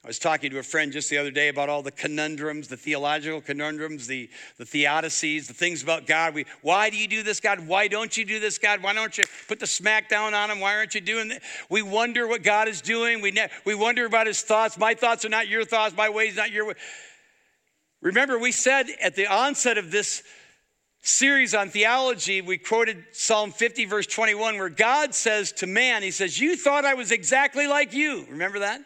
I 0.03 0.07
was 0.07 0.19
talking 0.19 0.51
to 0.51 0.59
a 0.59 0.63
friend 0.63 0.91
just 0.91 1.09
the 1.09 1.17
other 1.17 1.31
day 1.31 1.47
about 1.47 1.69
all 1.69 1.81
the 1.81 1.91
conundrums, 1.91 2.67
the 2.67 2.75
theological 2.75 3.39
conundrums, 3.39 4.05
the, 4.05 4.29
the 4.57 4.65
theodicies, 4.65 5.47
the 5.47 5.53
things 5.53 5.81
about 5.81 6.05
God. 6.05 6.33
We, 6.33 6.45
why 6.61 6.89
do 6.89 6.97
you 6.97 7.07
do 7.07 7.23
this, 7.23 7.39
God? 7.39 7.65
Why 7.65 7.87
don't 7.87 8.17
you 8.17 8.25
do 8.25 8.41
this, 8.41 8.57
God? 8.57 8.83
Why 8.83 8.93
don't 8.93 9.17
you 9.17 9.23
put 9.47 9.61
the 9.61 9.67
smack 9.67 10.09
down 10.09 10.33
on 10.33 10.51
him? 10.51 10.59
Why 10.59 10.75
aren't 10.75 10.93
you 10.93 10.99
doing 10.99 11.29
that? 11.29 11.41
We 11.69 11.83
wonder 11.83 12.27
what 12.27 12.43
God 12.43 12.67
is 12.67 12.81
doing. 12.81 13.21
We, 13.21 13.31
ne- 13.31 13.47
we 13.63 13.75
wonder 13.75 14.05
about 14.05 14.27
his 14.27 14.41
thoughts. 14.41 14.77
My 14.77 14.93
thoughts 14.93 15.23
are 15.23 15.29
not 15.29 15.47
your 15.47 15.63
thoughts. 15.63 15.95
My 15.95 16.09
ways 16.09 16.35
not 16.35 16.51
your 16.51 16.67
way. 16.67 16.73
Remember, 18.01 18.37
we 18.37 18.51
said 18.51 18.87
at 19.01 19.15
the 19.15 19.27
onset 19.27 19.77
of 19.77 19.89
this 19.89 20.21
series 21.01 21.55
on 21.55 21.69
theology, 21.69 22.41
we 22.41 22.57
quoted 22.57 23.05
Psalm 23.13 23.51
50, 23.53 23.85
verse 23.85 24.07
21, 24.07 24.57
where 24.57 24.67
God 24.67 25.15
says 25.15 25.53
to 25.53 25.67
man, 25.67 26.03
He 26.03 26.11
says, 26.11 26.37
You 26.37 26.57
thought 26.57 26.83
I 26.83 26.93
was 26.93 27.13
exactly 27.13 27.67
like 27.67 27.93
you. 27.93 28.25
Remember 28.29 28.59
that? 28.59 28.81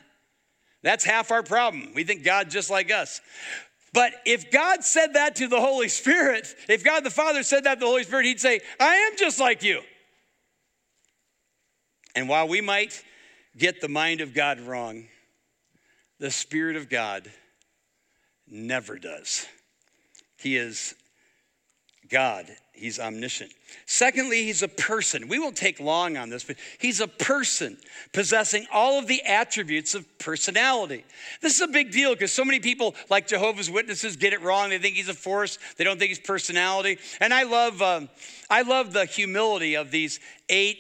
That's 0.84 1.04
half 1.04 1.32
our 1.32 1.44
problem. 1.44 1.92
We 1.96 2.04
think 2.04 2.24
God 2.24 2.50
just 2.50 2.70
like 2.70 2.92
us. 2.92 3.22
But 3.94 4.14
if 4.26 4.52
God 4.52 4.84
said 4.84 5.14
that 5.14 5.38
to 5.38 5.48
the 5.48 5.60
Holy 5.60 5.90
Spirit, 5.90 6.54
if 6.70 6.84
God 6.84 7.04
the 7.04 7.10
Father 7.10 7.44
said 7.44 7.64
that 7.64 7.76
to 7.76 7.80
the 7.80 7.86
Holy 7.86 8.04
Spirit, 8.04 8.26
He'd 8.26 8.40
say, 8.40 8.60
I 8.80 8.96
am 8.96 9.18
just 9.18 9.40
like 9.40 9.64
you. 9.64 9.82
And 12.16 12.30
while 12.30 12.48
we 12.48 12.62
might 12.62 13.04
get 13.58 13.82
the 13.82 13.88
mind 13.88 14.22
of 14.22 14.34
God 14.34 14.60
wrong, 14.60 15.06
the 16.20 16.32
Spirit 16.32 16.76
of 16.76 16.90
God 16.90 17.32
never 18.48 18.98
does. 18.98 19.46
He 20.38 20.58
is 20.58 20.96
God 22.10 22.48
He's 22.78 23.00
omniscient. 23.00 23.52
Secondly, 23.86 24.44
he's 24.44 24.64
a 24.64 24.68
person. 24.68 25.28
We 25.28 25.40
won't 25.40 25.56
take 25.56 25.80
long 25.80 26.18
on 26.18 26.30
this, 26.30 26.44
but 26.44 26.58
he's 26.78 27.00
a 27.00 27.08
person 27.08 27.78
possessing 28.14 28.66
all 28.72 29.00
of 29.00 29.08
the 29.08 29.22
attributes 29.24 29.96
of 29.96 30.06
personality. 30.20 31.04
This 31.42 31.56
is 31.56 31.62
a 31.62 31.68
big 31.68 31.92
deal 31.92 32.14
because 32.14 32.32
so 32.32 32.46
many 32.46 32.60
people, 32.60 32.96
like 33.10 33.28
Jehovah's 33.28 33.70
Witnesses, 33.70 34.16
get 34.16 34.34
it 34.34 34.42
wrong. 34.42 34.70
They 34.70 34.78
think 34.78 34.96
he's 34.96 35.10
a 35.10 35.14
force. 35.14 35.58
They 35.78 35.84
don't 35.84 35.98
think 35.98 36.10
he's 36.10 36.20
personality. 36.20 36.98
And 37.20 37.34
I 37.34 37.44
love, 37.44 37.82
um, 37.82 38.10
I 38.50 38.62
love 38.62 38.94
the 38.94 39.06
humility 39.06 39.76
of 39.76 39.92
these 39.92 40.20
eight 40.50 40.78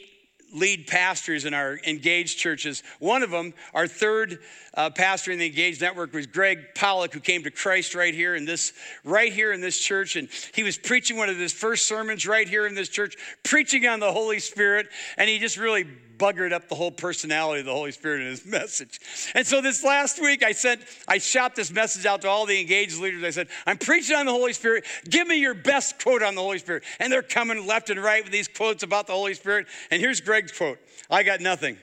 lead 0.53 0.87
pastors 0.87 1.45
in 1.45 1.53
our 1.53 1.79
engaged 1.85 2.37
churches. 2.37 2.83
One 2.99 3.23
of 3.23 3.31
them, 3.31 3.53
our 3.73 3.87
third 3.87 4.39
uh, 4.73 4.89
pastor 4.89 5.31
in 5.31 5.39
the 5.39 5.45
engaged 5.45 5.81
network, 5.81 6.13
was 6.13 6.27
Greg 6.27 6.73
Pollock, 6.75 7.13
who 7.13 7.19
came 7.19 7.43
to 7.43 7.51
Christ 7.51 7.95
right 7.95 8.13
here 8.13 8.35
in 8.35 8.45
this, 8.45 8.73
right 9.03 9.31
here 9.31 9.51
in 9.51 9.61
this 9.61 9.77
church, 9.77 10.15
and 10.15 10.29
he 10.53 10.63
was 10.63 10.77
preaching 10.77 11.17
one 11.17 11.29
of 11.29 11.37
his 11.37 11.53
first 11.53 11.87
sermons 11.87 12.25
right 12.25 12.47
here 12.47 12.65
in 12.65 12.75
this 12.75 12.89
church, 12.89 13.15
preaching 13.43 13.85
on 13.87 13.99
the 13.99 14.11
Holy 14.11 14.39
Spirit, 14.39 14.87
and 15.17 15.29
he 15.29 15.39
just 15.39 15.57
really 15.57 15.85
buggered 16.17 16.51
up 16.51 16.67
the 16.67 16.75
whole 16.75 16.91
personality 16.91 17.59
of 17.59 17.65
the 17.65 17.73
Holy 17.73 17.91
Spirit 17.91 18.21
in 18.21 18.27
his 18.27 18.45
message. 18.57 18.99
And 19.33 19.45
so 19.45 19.61
this 19.61 19.83
last 19.83 20.21
week, 20.21 20.43
I 20.43 20.51
sent, 20.51 20.81
I 21.07 21.17
shot 21.17 21.55
this 21.55 21.71
message 21.71 22.05
out 22.05 22.21
to 22.21 22.29
all 22.29 22.45
the 22.45 22.59
engaged 22.59 22.99
leaders. 22.99 23.23
I 23.23 23.29
said, 23.29 23.47
I'm 23.65 23.77
preaching 23.77 24.15
on 24.15 24.25
the 24.25 24.31
Holy 24.31 24.53
Spirit. 24.53 24.85
Give 25.09 25.27
me 25.27 25.39
your 25.39 25.53
best 25.53 26.01
quote 26.01 26.23
on 26.23 26.35
the 26.35 26.41
Holy 26.41 26.59
Spirit. 26.59 26.83
And 26.99 27.11
they're 27.11 27.21
coming 27.21 27.65
left 27.67 27.89
and 27.89 28.01
right 28.01 28.23
with 28.23 28.31
these 28.31 28.47
quotes 28.47 28.83
about 28.83 29.07
the 29.07 29.13
Holy 29.13 29.33
Spirit. 29.33 29.67
And 29.91 30.01
here's 30.01 30.21
Greg's 30.21 30.51
quote 30.51 30.79
I 31.09 31.23
got 31.23 31.41
nothing. 31.41 31.77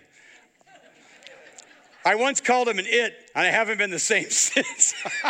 I 2.06 2.16
once 2.16 2.40
called 2.40 2.68
him 2.68 2.78
an 2.78 2.84
it, 2.86 3.14
and 3.34 3.46
I 3.46 3.50
haven't 3.50 3.78
been 3.78 3.90
the 3.90 3.98
same 3.98 4.24
since. 4.28 4.94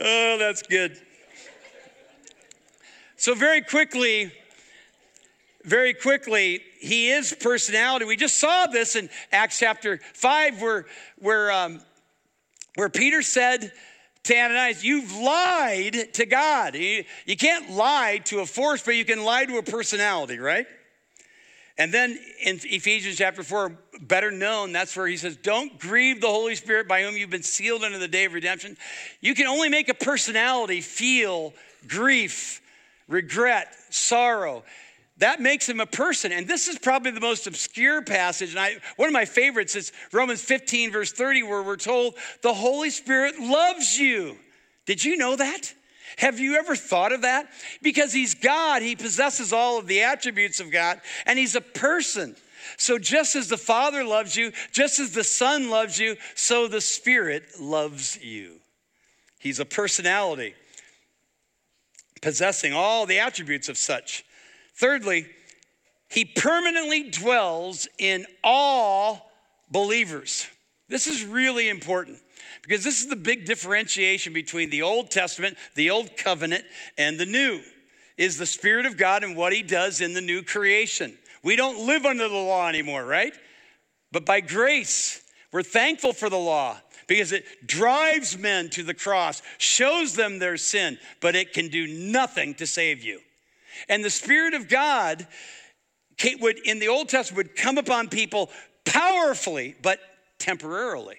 oh, 0.00 0.36
that's 0.38 0.62
good. 0.62 1.00
So, 3.16 3.34
very 3.34 3.62
quickly, 3.62 4.32
very 5.66 5.94
quickly, 5.94 6.62
he 6.78 7.10
is 7.10 7.34
personality. 7.38 8.04
We 8.04 8.16
just 8.16 8.38
saw 8.38 8.66
this 8.66 8.94
in 8.94 9.10
Acts 9.32 9.58
chapter 9.58 9.98
5, 10.14 10.62
where, 10.62 10.86
where, 11.18 11.50
um, 11.50 11.80
where 12.76 12.88
Peter 12.88 13.20
said 13.20 13.72
to 14.22 14.36
Ananias, 14.36 14.84
You've 14.84 15.12
lied 15.12 16.14
to 16.14 16.24
God. 16.24 16.76
You, 16.76 17.04
you 17.26 17.36
can't 17.36 17.72
lie 17.72 18.20
to 18.26 18.40
a 18.40 18.46
force, 18.46 18.80
but 18.82 18.94
you 18.94 19.04
can 19.04 19.24
lie 19.24 19.44
to 19.44 19.58
a 19.58 19.62
personality, 19.62 20.38
right? 20.38 20.66
And 21.78 21.92
then 21.92 22.18
in 22.42 22.60
Ephesians 22.62 23.16
chapter 23.16 23.42
4, 23.42 23.76
better 24.00 24.30
known, 24.30 24.72
that's 24.72 24.96
where 24.96 25.08
he 25.08 25.16
says, 25.16 25.36
Don't 25.36 25.78
grieve 25.80 26.20
the 26.20 26.28
Holy 26.28 26.54
Spirit 26.54 26.86
by 26.86 27.02
whom 27.02 27.16
you've 27.16 27.28
been 27.28 27.42
sealed 27.42 27.82
unto 27.82 27.98
the 27.98 28.08
day 28.08 28.24
of 28.24 28.34
redemption. 28.34 28.76
You 29.20 29.34
can 29.34 29.48
only 29.48 29.68
make 29.68 29.88
a 29.88 29.94
personality 29.94 30.80
feel 30.80 31.52
grief, 31.88 32.62
regret, 33.08 33.74
sorrow 33.90 34.62
that 35.18 35.40
makes 35.40 35.68
him 35.68 35.80
a 35.80 35.86
person. 35.86 36.32
And 36.32 36.46
this 36.46 36.68
is 36.68 36.78
probably 36.78 37.10
the 37.10 37.20
most 37.20 37.46
obscure 37.46 38.02
passage. 38.02 38.50
And 38.50 38.58
I, 38.58 38.76
one 38.96 39.08
of 39.08 39.12
my 39.12 39.24
favorites 39.24 39.74
is 39.74 39.92
Romans 40.12 40.42
15, 40.42 40.92
verse 40.92 41.12
30, 41.12 41.42
where 41.44 41.62
we're 41.62 41.76
told 41.76 42.14
the 42.42 42.52
Holy 42.52 42.90
Spirit 42.90 43.38
loves 43.40 43.98
you. 43.98 44.36
Did 44.84 45.02
you 45.02 45.16
know 45.16 45.36
that? 45.36 45.72
Have 46.18 46.38
you 46.38 46.56
ever 46.56 46.76
thought 46.76 47.12
of 47.12 47.22
that? 47.22 47.48
Because 47.82 48.12
he's 48.12 48.34
God, 48.34 48.82
he 48.82 48.96
possesses 48.96 49.52
all 49.52 49.78
of 49.78 49.86
the 49.86 50.02
attributes 50.02 50.60
of 50.60 50.70
God, 50.70 51.00
and 51.26 51.38
he's 51.38 51.56
a 51.56 51.60
person. 51.60 52.36
So 52.78 52.98
just 52.98 53.36
as 53.36 53.48
the 53.48 53.56
Father 53.56 54.04
loves 54.04 54.36
you, 54.36 54.52
just 54.72 54.98
as 54.98 55.12
the 55.12 55.24
Son 55.24 55.70
loves 55.70 55.98
you, 55.98 56.16
so 56.34 56.68
the 56.68 56.80
Spirit 56.80 57.60
loves 57.60 58.22
you. 58.22 58.60
He's 59.38 59.60
a 59.60 59.64
personality, 59.64 60.54
possessing 62.22 62.72
all 62.72 63.06
the 63.06 63.18
attributes 63.18 63.68
of 63.68 63.76
such. 63.76 64.24
Thirdly, 64.76 65.26
he 66.08 66.24
permanently 66.24 67.10
dwells 67.10 67.88
in 67.98 68.26
all 68.44 69.30
believers. 69.70 70.46
This 70.88 71.06
is 71.06 71.24
really 71.24 71.68
important 71.68 72.18
because 72.62 72.84
this 72.84 73.00
is 73.00 73.08
the 73.08 73.16
big 73.16 73.44
differentiation 73.44 74.32
between 74.32 74.70
the 74.70 74.82
Old 74.82 75.10
Testament, 75.10 75.56
the 75.74 75.90
Old 75.90 76.16
Covenant, 76.16 76.64
and 76.96 77.18
the 77.18 77.26
New 77.26 77.60
is 78.16 78.38
the 78.38 78.46
Spirit 78.46 78.86
of 78.86 78.96
God 78.96 79.24
and 79.24 79.36
what 79.36 79.52
He 79.52 79.62
does 79.62 80.00
in 80.00 80.14
the 80.14 80.20
new 80.20 80.42
creation. 80.42 81.18
We 81.42 81.56
don't 81.56 81.86
live 81.86 82.06
under 82.06 82.28
the 82.28 82.34
law 82.34 82.68
anymore, 82.68 83.04
right? 83.04 83.34
But 84.12 84.24
by 84.24 84.40
grace, 84.40 85.22
we're 85.52 85.62
thankful 85.62 86.12
for 86.12 86.28
the 86.28 86.38
law 86.38 86.78
because 87.08 87.32
it 87.32 87.66
drives 87.66 88.36
men 88.36 88.68
to 88.70 88.82
the 88.82 88.94
cross, 88.94 89.42
shows 89.58 90.14
them 90.14 90.38
their 90.38 90.56
sin, 90.56 90.98
but 91.20 91.36
it 91.36 91.52
can 91.52 91.68
do 91.68 91.86
nothing 91.86 92.54
to 92.54 92.66
save 92.66 93.02
you. 93.02 93.20
And 93.88 94.04
the 94.04 94.10
Spirit 94.10 94.54
of 94.54 94.68
God 94.68 95.26
would, 96.40 96.58
in 96.58 96.78
the 96.78 96.88
Old 96.88 97.08
Testament, 97.08 97.48
would 97.48 97.56
come 97.56 97.78
upon 97.78 98.08
people 98.08 98.50
powerfully, 98.84 99.74
but 99.82 100.00
temporarily. 100.38 101.16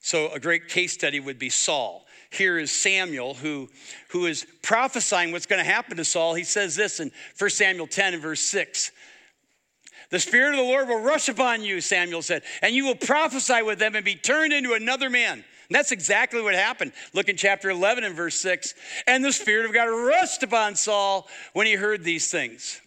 So 0.00 0.32
a 0.32 0.40
great 0.40 0.68
case 0.68 0.92
study 0.92 1.20
would 1.20 1.38
be 1.38 1.50
Saul. 1.50 2.06
Here 2.30 2.58
is 2.58 2.70
Samuel 2.70 3.34
who, 3.34 3.68
who 4.08 4.26
is 4.26 4.46
prophesying 4.62 5.32
what's 5.32 5.46
going 5.46 5.62
to 5.62 5.70
happen 5.70 5.96
to 5.96 6.04
Saul. 6.04 6.34
He 6.34 6.44
says 6.44 6.76
this 6.76 7.00
in 7.00 7.10
1 7.38 7.50
Samuel 7.50 7.86
10 7.86 8.14
and 8.14 8.22
verse 8.22 8.40
6. 8.40 8.92
The 10.10 10.20
Spirit 10.20 10.54
of 10.54 10.58
the 10.58 10.64
Lord 10.64 10.88
will 10.88 11.00
rush 11.00 11.28
upon 11.28 11.62
you, 11.62 11.80
Samuel 11.80 12.22
said, 12.22 12.42
and 12.62 12.74
you 12.74 12.84
will 12.84 12.96
prophesy 12.96 13.62
with 13.62 13.78
them 13.78 13.94
and 13.94 14.04
be 14.04 14.16
turned 14.16 14.52
into 14.52 14.74
another 14.74 15.10
man. 15.10 15.44
And 15.70 15.76
that's 15.76 15.92
exactly 15.92 16.42
what 16.42 16.56
happened. 16.56 16.90
Look 17.14 17.28
in 17.28 17.36
chapter 17.36 17.70
11 17.70 18.02
and 18.02 18.16
verse 18.16 18.34
6. 18.34 18.74
And 19.06 19.24
the 19.24 19.32
Spirit 19.32 19.66
of 19.66 19.72
God 19.72 19.84
rushed 19.84 20.42
upon 20.42 20.74
Saul 20.74 21.28
when 21.52 21.68
he 21.68 21.74
heard 21.74 22.02
these 22.02 22.28
things. 22.28 22.80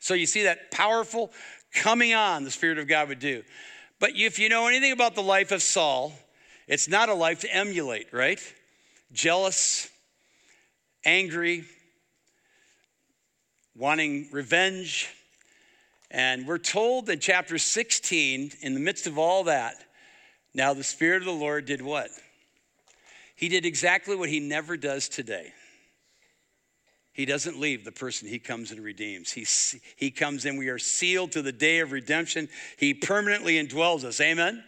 So 0.00 0.14
you 0.14 0.24
see 0.24 0.44
that 0.44 0.70
powerful 0.70 1.30
coming 1.74 2.14
on 2.14 2.44
the 2.44 2.50
Spirit 2.50 2.78
of 2.78 2.88
God 2.88 3.10
would 3.10 3.18
do. 3.18 3.42
But 4.00 4.12
if 4.14 4.38
you 4.38 4.48
know 4.48 4.68
anything 4.68 4.92
about 4.92 5.14
the 5.14 5.22
life 5.22 5.52
of 5.52 5.60
Saul, 5.60 6.14
it's 6.66 6.88
not 6.88 7.10
a 7.10 7.14
life 7.14 7.40
to 7.40 7.54
emulate, 7.54 8.10
right? 8.10 8.40
Jealous, 9.12 9.90
angry, 11.04 11.66
wanting 13.76 14.30
revenge. 14.32 15.10
And 16.10 16.46
we're 16.46 16.56
told 16.56 17.10
in 17.10 17.20
chapter 17.20 17.58
16, 17.58 18.52
in 18.62 18.72
the 18.72 18.80
midst 18.80 19.06
of 19.06 19.18
all 19.18 19.44
that, 19.44 19.74
now, 20.56 20.72
the 20.72 20.82
Spirit 20.82 21.18
of 21.18 21.26
the 21.26 21.32
Lord 21.32 21.66
did 21.66 21.82
what? 21.82 22.08
He 23.36 23.50
did 23.50 23.66
exactly 23.66 24.16
what 24.16 24.30
he 24.30 24.40
never 24.40 24.78
does 24.78 25.06
today. 25.06 25.52
He 27.12 27.26
doesn't 27.26 27.60
leave 27.60 27.84
the 27.84 27.92
person 27.92 28.26
he 28.26 28.38
comes 28.38 28.72
and 28.72 28.82
redeems. 28.82 29.30
He, 29.30 29.46
he 29.96 30.10
comes 30.10 30.46
in, 30.46 30.56
we 30.56 30.68
are 30.68 30.78
sealed 30.78 31.32
to 31.32 31.42
the 31.42 31.52
day 31.52 31.80
of 31.80 31.92
redemption. 31.92 32.48
He 32.78 32.94
permanently 32.94 33.62
indwells 33.62 34.02
us. 34.02 34.18
Amen? 34.18 34.64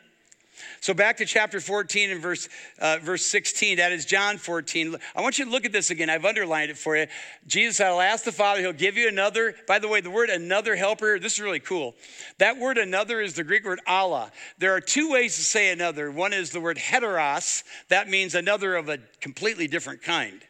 So 0.81 0.95
back 0.95 1.17
to 1.19 1.27
chapter 1.27 1.61
14 1.61 2.11
and 2.11 2.21
verse, 2.21 2.49
uh, 2.79 2.99
verse 3.03 3.25
16. 3.27 3.79
That 3.79 3.93
is 3.93 4.05
John 4.05 4.39
14. 4.39 4.97
I 5.15 5.21
want 5.21 5.39
you 5.39 5.45
to 5.45 5.51
look 5.51 5.65
at 5.65 5.73
this 5.73 5.91
again. 5.91 6.11
I've 6.11 6.25
underlined 6.25 6.71
it 6.71 6.79
for 6.79 6.97
you. 6.97 7.07
Jesus 7.47 7.81
I'll 7.81 8.01
ask 8.01 8.25
the 8.25 8.33
Father, 8.33 8.61
he'll 8.61 8.73
give 8.73 8.97
you 8.97 9.09
another. 9.09 9.55
By 9.67 9.79
the 9.79 9.89
way, 9.89 10.01
the 10.01 10.11
word 10.11 10.31
another 10.31 10.77
helper, 10.77 11.19
this 11.19 11.35
is 11.35 11.41
really 11.41 11.61
cool. 11.61 11.95
That 12.39 12.59
word 12.59 12.79
another 12.79 13.21
is 13.21 13.35
the 13.35 13.45
Greek 13.45 13.65
word 13.65 13.81
alla. 13.87 14.31
There 14.59 14.75
are 14.75 14.81
two 14.81 15.11
ways 15.11 15.37
to 15.37 15.43
say 15.43 15.71
another. 15.71 16.11
One 16.11 16.33
is 16.33 16.51
the 16.51 16.61
word 16.61 16.79
heteros. 16.79 17.63
That 17.89 18.09
means 18.09 18.35
another 18.35 18.77
of 18.77 18.89
a 18.89 18.99
completely 19.21 19.69
different 19.69 20.03
kind. 20.03 20.41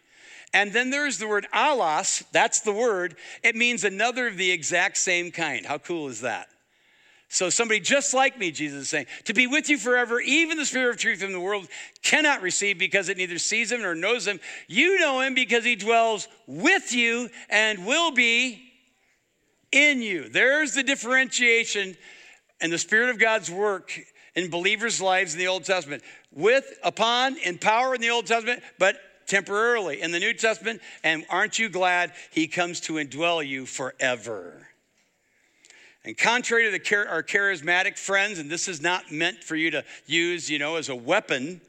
And 0.55 0.73
then 0.73 0.91
there's 0.91 1.19
the 1.19 1.29
word 1.29 1.47
allos. 1.53 2.25
That's 2.33 2.61
the 2.61 2.73
word. 2.73 3.17
It 3.43 3.55
means 3.55 3.85
another 3.85 4.27
of 4.27 4.37
the 4.37 4.51
exact 4.51 4.97
same 4.97 5.31
kind. 5.31 5.67
How 5.67 5.79
cool 5.79 6.09
is 6.09 6.23
that? 6.23 6.49
So, 7.31 7.51
somebody 7.51 7.81
just 7.81 8.15
like 8.15 8.39
me, 8.39 8.51
Jesus 8.51 8.83
is 8.83 8.89
saying, 8.89 9.07
to 9.25 9.35
be 9.35 9.47
with 9.47 9.69
you 9.69 9.77
forever, 9.77 10.19
even 10.19 10.57
the 10.57 10.65
Spirit 10.65 10.95
of 10.95 10.97
truth 10.97 11.23
in 11.23 11.33
the 11.33 11.41
world 11.41 11.69
cannot 12.03 12.41
receive 12.41 12.79
because 12.79 13.11
it 13.11 13.19
neither 13.19 13.39
sees 13.39 13.71
him 13.71 13.83
nor 13.83 13.95
knows 13.95 14.27
him. 14.27 14.41
You 14.67 14.99
know 14.99 15.21
him 15.21 15.35
because 15.35 15.63
he 15.63 15.77
dwells 15.77 16.27
with 16.47 16.95
you 16.95 17.29
and 17.51 17.85
will 17.85 18.13
be 18.13 18.63
in 19.71 20.01
you. 20.01 20.31
There's 20.31 20.73
the 20.73 20.83
differentiation 20.83 21.97
and 22.61 22.73
the 22.73 22.79
Spirit 22.79 23.11
of 23.11 23.19
God's 23.19 23.51
work 23.51 23.93
in 24.35 24.49
believers' 24.49 25.01
lives 25.01 25.35
in 25.35 25.39
the 25.39 25.49
Old 25.49 25.65
Testament. 25.65 26.03
With, 26.33 26.65
upon, 26.83 27.37
in 27.37 27.59
power 27.59 27.95
in 27.95 28.01
the 28.01 28.11
Old 28.11 28.27
Testament, 28.27 28.63
but 28.79 28.97
temporarily 29.27 30.01
in 30.01 30.11
the 30.11 30.19
New 30.19 30.33
Testament. 30.33 30.81
And 31.05 31.25
aren't 31.29 31.59
you 31.59 31.69
glad 31.69 32.13
he 32.31 32.49
comes 32.49 32.81
to 32.83 32.95
indwell 32.95 33.47
you 33.47 33.67
forever? 33.67 34.68
And 36.09 36.17
contrary 36.17 36.65
to 36.65 36.71
the, 36.71 37.07
our 37.07 37.23
charismatic 37.23 37.99
friends, 37.99 38.39
and 38.39 38.51
this 38.51 38.67
is 38.67 38.81
not 38.81 39.13
meant 39.13 39.45
for 39.45 39.57
you 39.57 39.71
to 39.73 39.85
use, 40.07 40.49
you 40.49 40.59
know, 40.59 40.77
as 40.77 40.89
a 40.89 40.97
weapon, 40.97 41.61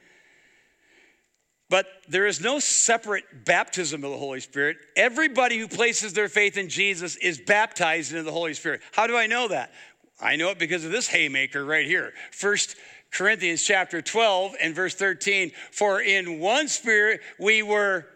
but 1.69 1.85
there 2.07 2.25
is 2.25 2.39
no 2.39 2.59
separate 2.59 3.25
baptism 3.43 4.01
of 4.05 4.11
the 4.11 4.17
Holy 4.17 4.39
Spirit. 4.39 4.77
Everybody 4.95 5.57
who 5.57 5.67
places 5.67 6.13
their 6.13 6.29
faith 6.29 6.55
in 6.55 6.69
Jesus 6.69 7.17
is 7.17 7.37
baptized 7.37 8.11
into 8.11 8.23
the 8.23 8.31
Holy 8.31 8.53
Spirit. 8.53 8.79
How 8.93 9.07
do 9.07 9.17
I 9.17 9.27
know 9.27 9.49
that? 9.49 9.73
I 10.21 10.37
know 10.37 10.51
it 10.51 10.57
because 10.57 10.85
of 10.85 10.91
this 10.93 11.09
haymaker 11.09 11.65
right 11.65 11.85
here. 11.85 12.13
First 12.31 12.77
Corinthians 13.11 13.61
chapter 13.61 14.01
12 14.01 14.55
and 14.61 14.73
verse 14.73 14.95
13. 14.95 15.51
For 15.73 15.99
in 15.99 16.39
one 16.39 16.69
spirit 16.69 17.19
we 17.39 17.61
were 17.61 18.07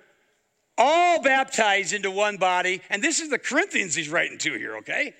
all 0.77 1.21
baptized 1.21 1.91
into 1.91 2.09
one 2.09 2.37
body. 2.37 2.81
And 2.89 3.03
this 3.03 3.19
is 3.19 3.29
the 3.29 3.39
Corinthians 3.39 3.93
he's 3.93 4.07
writing 4.07 4.37
to 4.37 4.53
here, 4.53 4.77
okay? 4.77 5.13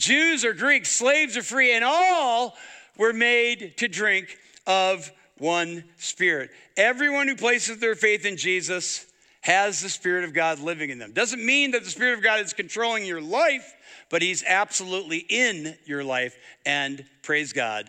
Jews 0.00 0.44
or 0.44 0.52
Greeks, 0.52 0.90
slaves 0.90 1.36
or 1.36 1.42
free, 1.42 1.74
and 1.74 1.84
all 1.84 2.56
were 2.96 3.12
made 3.12 3.76
to 3.76 3.88
drink 3.88 4.36
of 4.66 5.10
one 5.38 5.84
spirit. 5.98 6.50
Everyone 6.76 7.28
who 7.28 7.36
places 7.36 7.78
their 7.78 7.94
faith 7.94 8.24
in 8.24 8.36
Jesus 8.36 9.06
has 9.42 9.80
the 9.80 9.88
Spirit 9.88 10.24
of 10.24 10.34
God 10.34 10.58
living 10.58 10.90
in 10.90 10.98
them. 10.98 11.12
Doesn't 11.12 11.44
mean 11.44 11.70
that 11.70 11.84
the 11.84 11.90
Spirit 11.90 12.18
of 12.18 12.22
God 12.22 12.40
is 12.40 12.52
controlling 12.52 13.06
your 13.06 13.22
life, 13.22 13.74
but 14.10 14.22
He's 14.22 14.44
absolutely 14.44 15.18
in 15.18 15.76
your 15.86 16.04
life, 16.04 16.36
and 16.66 17.04
praise 17.22 17.52
God 17.52 17.88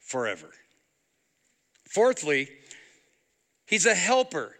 forever. 0.00 0.50
Fourthly, 1.88 2.48
He's 3.66 3.86
a 3.86 3.94
helper 3.94 4.54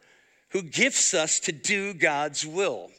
who 0.51 0.63
gifts 0.63 1.13
us 1.13 1.41
to 1.41 1.53
do 1.53 1.93
God's 1.93 2.47
will. 2.47 2.91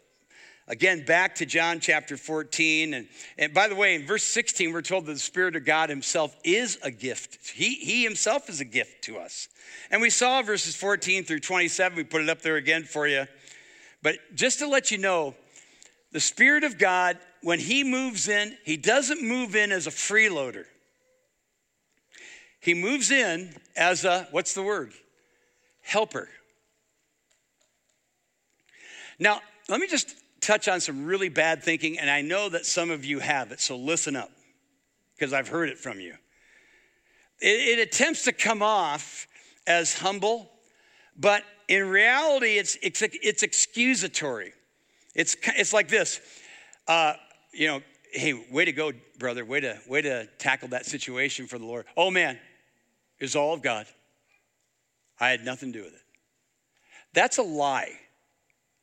Again, 0.67 1.03
back 1.03 1.35
to 1.35 1.45
John 1.45 1.81
chapter 1.81 2.15
14. 2.15 2.93
And, 2.93 3.07
and 3.37 3.53
by 3.53 3.67
the 3.67 3.75
way, 3.75 3.95
in 3.95 4.05
verse 4.05 4.23
16, 4.23 4.71
we're 4.71 4.81
told 4.81 5.05
that 5.05 5.13
the 5.13 5.19
Spirit 5.19 5.55
of 5.57 5.65
God 5.65 5.89
Himself 5.89 6.35
is 6.43 6.77
a 6.81 6.91
gift. 6.91 7.51
He, 7.53 7.75
he 7.75 8.03
Himself 8.03 8.49
is 8.49 8.61
a 8.61 8.65
gift 8.65 9.03
to 9.03 9.17
us. 9.17 9.49
And 9.91 10.01
we 10.01 10.09
saw 10.09 10.41
verses 10.41 10.75
14 10.75 11.25
through 11.25 11.41
27. 11.41 11.97
We 11.97 12.03
put 12.05 12.21
it 12.21 12.29
up 12.29 12.41
there 12.41 12.55
again 12.55 12.83
for 12.83 13.07
you. 13.07 13.25
But 14.01 14.15
just 14.35 14.59
to 14.59 14.67
let 14.67 14.89
you 14.89 14.97
know, 14.97 15.35
the 16.13 16.21
Spirit 16.21 16.63
of 16.63 16.77
God, 16.77 17.17
when 17.41 17.59
He 17.59 17.83
moves 17.83 18.29
in, 18.29 18.55
He 18.63 18.77
doesn't 18.77 19.21
move 19.21 19.57
in 19.57 19.71
as 19.73 19.85
a 19.85 19.91
freeloader. 19.91 20.65
He 22.61 22.73
moves 22.73 23.11
in 23.11 23.53
as 23.75 24.05
a, 24.05 24.29
what's 24.31 24.53
the 24.53 24.63
word? 24.63 24.93
Helper. 25.81 26.29
Now, 29.19 29.41
let 29.67 29.81
me 29.81 29.87
just 29.87 30.15
touch 30.43 30.67
on 30.67 30.81
some 30.81 31.05
really 31.05 31.29
bad 31.29 31.63
thinking, 31.63 31.97
and 31.99 32.09
I 32.09 32.21
know 32.21 32.49
that 32.49 32.65
some 32.65 32.91
of 32.91 33.05
you 33.05 33.19
have 33.19 33.51
it, 33.51 33.59
so 33.59 33.75
listen 33.75 34.15
up, 34.15 34.31
because 35.15 35.33
I've 35.33 35.47
heard 35.47 35.69
it 35.69 35.77
from 35.77 35.99
you. 35.99 36.15
It, 37.39 37.79
it 37.79 37.87
attempts 37.87 38.23
to 38.25 38.31
come 38.31 38.61
off 38.61 39.27
as 39.65 39.97
humble, 39.97 40.51
but 41.17 41.43
in 41.67 41.87
reality, 41.87 42.57
it's, 42.57 42.77
it's, 42.81 43.01
it's 43.01 43.43
excusatory. 43.43 44.51
It's, 45.15 45.35
it's 45.55 45.73
like 45.73 45.87
this 45.87 46.19
uh, 46.87 47.13
you 47.53 47.67
know, 47.67 47.81
hey, 48.11 48.33
way 48.51 48.65
to 48.65 48.71
go, 48.71 48.91
brother, 49.19 49.45
way 49.45 49.61
to, 49.61 49.79
way 49.87 50.01
to 50.01 50.27
tackle 50.37 50.69
that 50.69 50.85
situation 50.85 51.47
for 51.47 51.57
the 51.57 51.65
Lord. 51.65 51.85
Oh 51.95 52.11
man, 52.11 52.39
it's 53.19 53.35
all 53.35 53.53
of 53.53 53.61
God. 53.61 53.85
I 55.19 55.29
had 55.29 55.45
nothing 55.45 55.71
to 55.71 55.79
do 55.79 55.85
with 55.85 55.93
it. 55.93 56.01
That's 57.13 57.37
a 57.37 57.43
lie. 57.43 57.91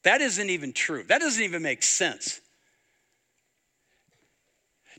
That 0.05 0.21
isn't 0.21 0.51
even 0.51 0.73
true. 0.73 1.05
That 1.05 1.21
doesn't 1.21 1.43
even 1.43 1.63
make 1.63 1.83
sense. 1.83 2.41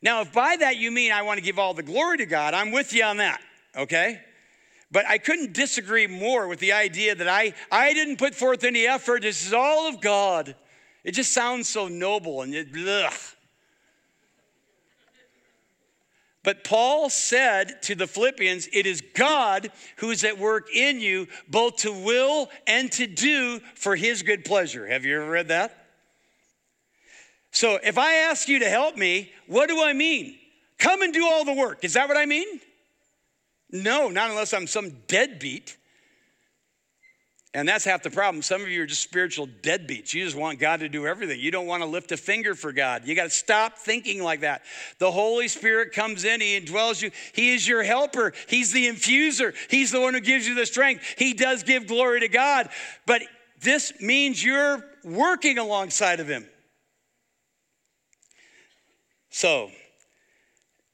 Now, 0.03 0.21
if 0.21 0.33
by 0.33 0.55
that 0.57 0.77
you 0.77 0.91
mean 0.91 1.11
I 1.11 1.21
want 1.21 1.37
to 1.37 1.43
give 1.43 1.59
all 1.59 1.73
the 1.73 1.83
glory 1.83 2.17
to 2.17 2.25
God, 2.25 2.53
I'm 2.53 2.71
with 2.71 2.93
you 2.93 3.03
on 3.03 3.17
that, 3.17 3.39
okay? 3.75 4.19
But 4.91 5.05
I 5.07 5.17
couldn't 5.19 5.53
disagree 5.53 6.07
more 6.07 6.47
with 6.47 6.59
the 6.59 6.73
idea 6.73 7.15
that 7.15 7.27
I, 7.27 7.53
I 7.71 7.93
didn't 7.93 8.17
put 8.17 8.35
forth 8.35 8.63
any 8.63 8.87
effort. 8.87 9.21
This 9.21 9.45
is 9.45 9.53
all 9.53 9.87
of 9.87 10.01
God. 10.01 10.55
It 11.03 11.11
just 11.11 11.33
sounds 11.33 11.67
so 11.67 11.87
noble 11.87 12.41
and 12.41 12.53
it, 12.53 12.67
ugh. 12.75 13.13
But 16.43 16.63
Paul 16.63 17.09
said 17.09 17.83
to 17.83 17.95
the 17.95 18.07
Philippians, 18.07 18.67
It 18.73 18.87
is 18.87 19.01
God 19.13 19.71
who 19.97 20.09
is 20.09 20.23
at 20.23 20.39
work 20.39 20.73
in 20.73 20.99
you, 20.99 21.27
both 21.47 21.77
to 21.77 21.91
will 21.91 22.49
and 22.65 22.91
to 22.93 23.05
do 23.05 23.59
for 23.75 23.95
his 23.95 24.23
good 24.23 24.43
pleasure. 24.43 24.87
Have 24.87 25.05
you 25.05 25.21
ever 25.21 25.29
read 25.29 25.49
that? 25.49 25.77
So 27.51 27.77
if 27.83 27.97
I 27.97 28.13
ask 28.13 28.47
you 28.47 28.59
to 28.59 28.69
help 28.69 28.97
me, 28.97 29.31
what 29.45 29.67
do 29.67 29.83
I 29.83 29.93
mean? 29.93 30.35
Come 30.79 31.03
and 31.03 31.13
do 31.13 31.25
all 31.25 31.45
the 31.45 31.53
work. 31.53 31.83
Is 31.83 31.93
that 31.93 32.07
what 32.07 32.17
I 32.17 32.25
mean? 32.25 32.59
No, 33.69 34.09
not 34.09 34.29
unless 34.29 34.53
I'm 34.53 34.67
some 34.67 34.97
deadbeat. 35.07 35.77
And 37.53 37.67
that's 37.67 37.83
half 37.83 38.01
the 38.01 38.09
problem. 38.09 38.41
Some 38.41 38.61
of 38.61 38.69
you 38.69 38.81
are 38.81 38.85
just 38.85 39.01
spiritual 39.01 39.45
deadbeats. 39.45 40.13
You 40.13 40.23
just 40.23 40.37
want 40.37 40.57
God 40.59 40.79
to 40.79 40.87
do 40.87 41.05
everything. 41.05 41.37
You 41.41 41.51
don't 41.51 41.65
want 41.65 41.83
to 41.83 41.89
lift 41.89 42.13
a 42.13 42.17
finger 42.17 42.55
for 42.55 42.71
God. 42.71 43.05
You 43.05 43.13
got 43.13 43.25
to 43.25 43.29
stop 43.29 43.77
thinking 43.77 44.23
like 44.23 44.41
that. 44.41 44.61
The 44.99 45.11
Holy 45.11 45.49
Spirit 45.49 45.91
comes 45.91 46.23
in, 46.23 46.39
He 46.39 46.57
indwells 46.57 47.01
you. 47.01 47.11
He 47.33 47.53
is 47.53 47.67
your 47.67 47.83
helper, 47.83 48.31
He's 48.47 48.71
the 48.71 48.87
infuser, 48.87 49.53
He's 49.69 49.91
the 49.91 49.99
one 49.99 50.13
who 50.13 50.21
gives 50.21 50.47
you 50.47 50.55
the 50.55 50.65
strength. 50.65 51.03
He 51.17 51.33
does 51.33 51.63
give 51.63 51.87
glory 51.87 52.21
to 52.21 52.29
God. 52.29 52.69
But 53.05 53.23
this 53.59 53.99
means 53.99 54.43
you're 54.43 54.85
working 55.03 55.57
alongside 55.57 56.21
of 56.21 56.29
Him. 56.29 56.47
So, 59.29 59.71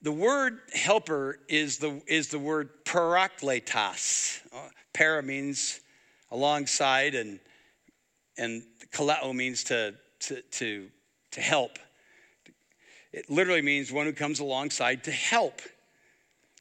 the 0.02 0.12
word 0.12 0.60
helper 0.74 1.39
is 1.48 1.78
the, 1.78 2.02
is 2.08 2.30
the 2.30 2.39
word 2.39 2.70
parakletos. 2.84 4.41
Uh, 4.52 4.70
para 4.93 5.22
means 5.22 5.82
alongside, 6.32 7.16
and, 7.16 7.40
and 8.38 8.63
kaleo 8.92 9.34
means 9.34 9.63
to, 9.66 9.96
to, 10.20 10.42
to, 10.52 10.90
to 11.32 11.42
help. 11.42 11.80
It 13.13 13.30
literally 13.30 13.62
means 13.62 13.92
one 13.92 14.06
who 14.06 14.13
comes 14.13 14.40
alongside 14.40 15.04
to 15.06 15.12
help. 15.12 15.62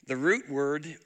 The 0.07 0.17
root 0.17 0.49
word 0.49 0.97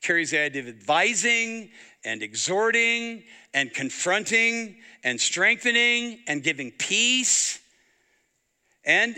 carries 0.00 0.30
the 0.30 0.40
idea 0.40 0.62
of 0.62 0.68
advising 0.68 1.70
and 2.04 2.22
exhorting 2.22 3.24
and 3.52 3.72
confronting 3.72 4.76
and 5.02 5.20
strengthening 5.20 6.20
and 6.26 6.42
giving 6.42 6.70
peace. 6.70 7.58
And 8.84 9.16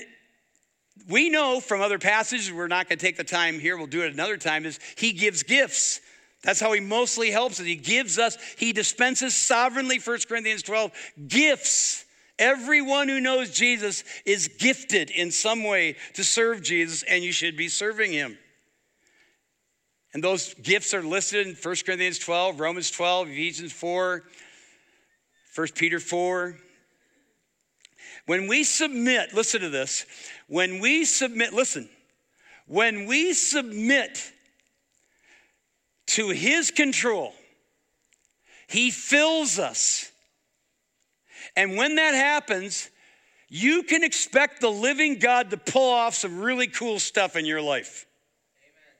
we 1.08 1.28
know 1.28 1.60
from 1.60 1.80
other 1.80 1.98
passages, 1.98 2.52
we're 2.52 2.68
not 2.68 2.88
going 2.88 2.98
to 2.98 3.04
take 3.04 3.16
the 3.16 3.24
time 3.24 3.58
here, 3.58 3.76
we'll 3.76 3.86
do 3.86 4.02
it 4.02 4.12
another 4.12 4.36
time, 4.36 4.64
is 4.64 4.80
he 4.96 5.12
gives 5.12 5.42
gifts. 5.42 6.00
That's 6.46 6.60
how 6.60 6.72
he 6.72 6.80
mostly 6.80 7.32
helps 7.32 7.58
us. 7.58 7.66
He 7.66 7.74
gives 7.74 8.20
us, 8.20 8.38
he 8.56 8.72
dispenses 8.72 9.34
sovereignly, 9.34 9.98
1 9.98 10.18
Corinthians 10.28 10.62
12, 10.62 10.92
gifts. 11.26 12.04
Everyone 12.38 13.08
who 13.08 13.18
knows 13.18 13.50
Jesus 13.50 14.04
is 14.24 14.46
gifted 14.46 15.10
in 15.10 15.32
some 15.32 15.64
way 15.64 15.96
to 16.14 16.22
serve 16.22 16.62
Jesus, 16.62 17.02
and 17.02 17.24
you 17.24 17.32
should 17.32 17.56
be 17.56 17.68
serving 17.68 18.12
him. 18.12 18.38
And 20.14 20.22
those 20.22 20.54
gifts 20.54 20.94
are 20.94 21.02
listed 21.02 21.48
in 21.48 21.54
1 21.54 21.74
Corinthians 21.84 22.20
12, 22.20 22.60
Romans 22.60 22.92
12, 22.92 23.28
Ephesians 23.28 23.72
4, 23.72 24.22
1 25.56 25.68
Peter 25.74 25.98
4. 25.98 26.56
When 28.26 28.46
we 28.46 28.62
submit, 28.62 29.34
listen 29.34 29.62
to 29.62 29.68
this. 29.68 30.06
When 30.46 30.78
we 30.78 31.06
submit, 31.06 31.52
listen, 31.52 31.88
when 32.66 33.06
we 33.06 33.32
submit 33.32 34.32
to 36.16 36.30
his 36.30 36.70
control, 36.70 37.34
he 38.68 38.90
fills 38.90 39.58
us. 39.58 40.10
And 41.54 41.76
when 41.76 41.96
that 41.96 42.14
happens, 42.14 42.88
you 43.50 43.82
can 43.82 44.02
expect 44.02 44.62
the 44.62 44.70
living 44.70 45.18
God 45.18 45.50
to 45.50 45.58
pull 45.58 45.92
off 45.92 46.14
some 46.14 46.40
really 46.40 46.68
cool 46.68 46.98
stuff 46.98 47.36
in 47.36 47.44
your 47.44 47.60
life. 47.60 48.06
Amen. 48.62 48.94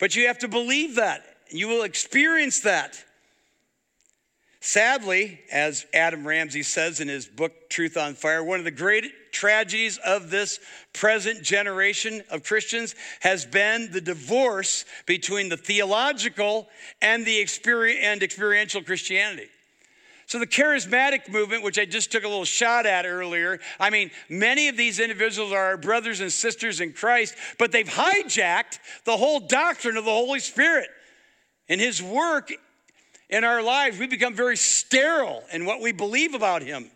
But 0.00 0.16
you 0.16 0.26
have 0.26 0.40
to 0.40 0.48
believe 0.48 0.96
that. 0.96 1.24
You 1.50 1.68
will 1.68 1.84
experience 1.84 2.60
that. 2.60 3.02
Sadly, 4.66 5.40
as 5.52 5.84
Adam 5.92 6.26
Ramsey 6.26 6.62
says 6.62 6.98
in 6.98 7.06
his 7.06 7.26
book, 7.26 7.68
Truth 7.68 7.98
on 7.98 8.14
Fire, 8.14 8.42
one 8.42 8.60
of 8.60 8.64
the 8.64 8.70
great 8.70 9.04
tragedies 9.30 9.98
of 9.98 10.30
this 10.30 10.58
present 10.94 11.42
generation 11.42 12.22
of 12.30 12.44
Christians 12.44 12.94
has 13.20 13.44
been 13.44 13.92
the 13.92 14.00
divorce 14.00 14.86
between 15.04 15.50
the 15.50 15.58
theological 15.58 16.66
and 17.02 17.26
the 17.26 17.46
and 18.00 18.22
experiential 18.22 18.82
Christianity. 18.82 19.48
So, 20.24 20.38
the 20.38 20.46
charismatic 20.46 21.28
movement, 21.28 21.62
which 21.62 21.78
I 21.78 21.84
just 21.84 22.10
took 22.10 22.24
a 22.24 22.28
little 22.28 22.46
shot 22.46 22.86
at 22.86 23.04
earlier, 23.04 23.60
I 23.78 23.90
mean, 23.90 24.10
many 24.30 24.68
of 24.68 24.78
these 24.78 24.98
individuals 24.98 25.52
are 25.52 25.66
our 25.66 25.76
brothers 25.76 26.20
and 26.20 26.32
sisters 26.32 26.80
in 26.80 26.94
Christ, 26.94 27.34
but 27.58 27.70
they've 27.70 27.86
hijacked 27.86 28.78
the 29.04 29.18
whole 29.18 29.40
doctrine 29.40 29.98
of 29.98 30.06
the 30.06 30.10
Holy 30.10 30.40
Spirit 30.40 30.88
and 31.68 31.82
His 31.82 32.02
work 32.02 32.50
in 33.30 33.44
our 33.44 33.62
lives. 33.62 33.98
We 33.98 34.06
become 34.06 34.34
very 34.34 34.56
sterile 34.56 35.42
in 35.52 35.66
what 35.66 35.80
we 35.80 35.92
believe 35.92 36.34
about 36.34 36.62
Him. 36.62 36.90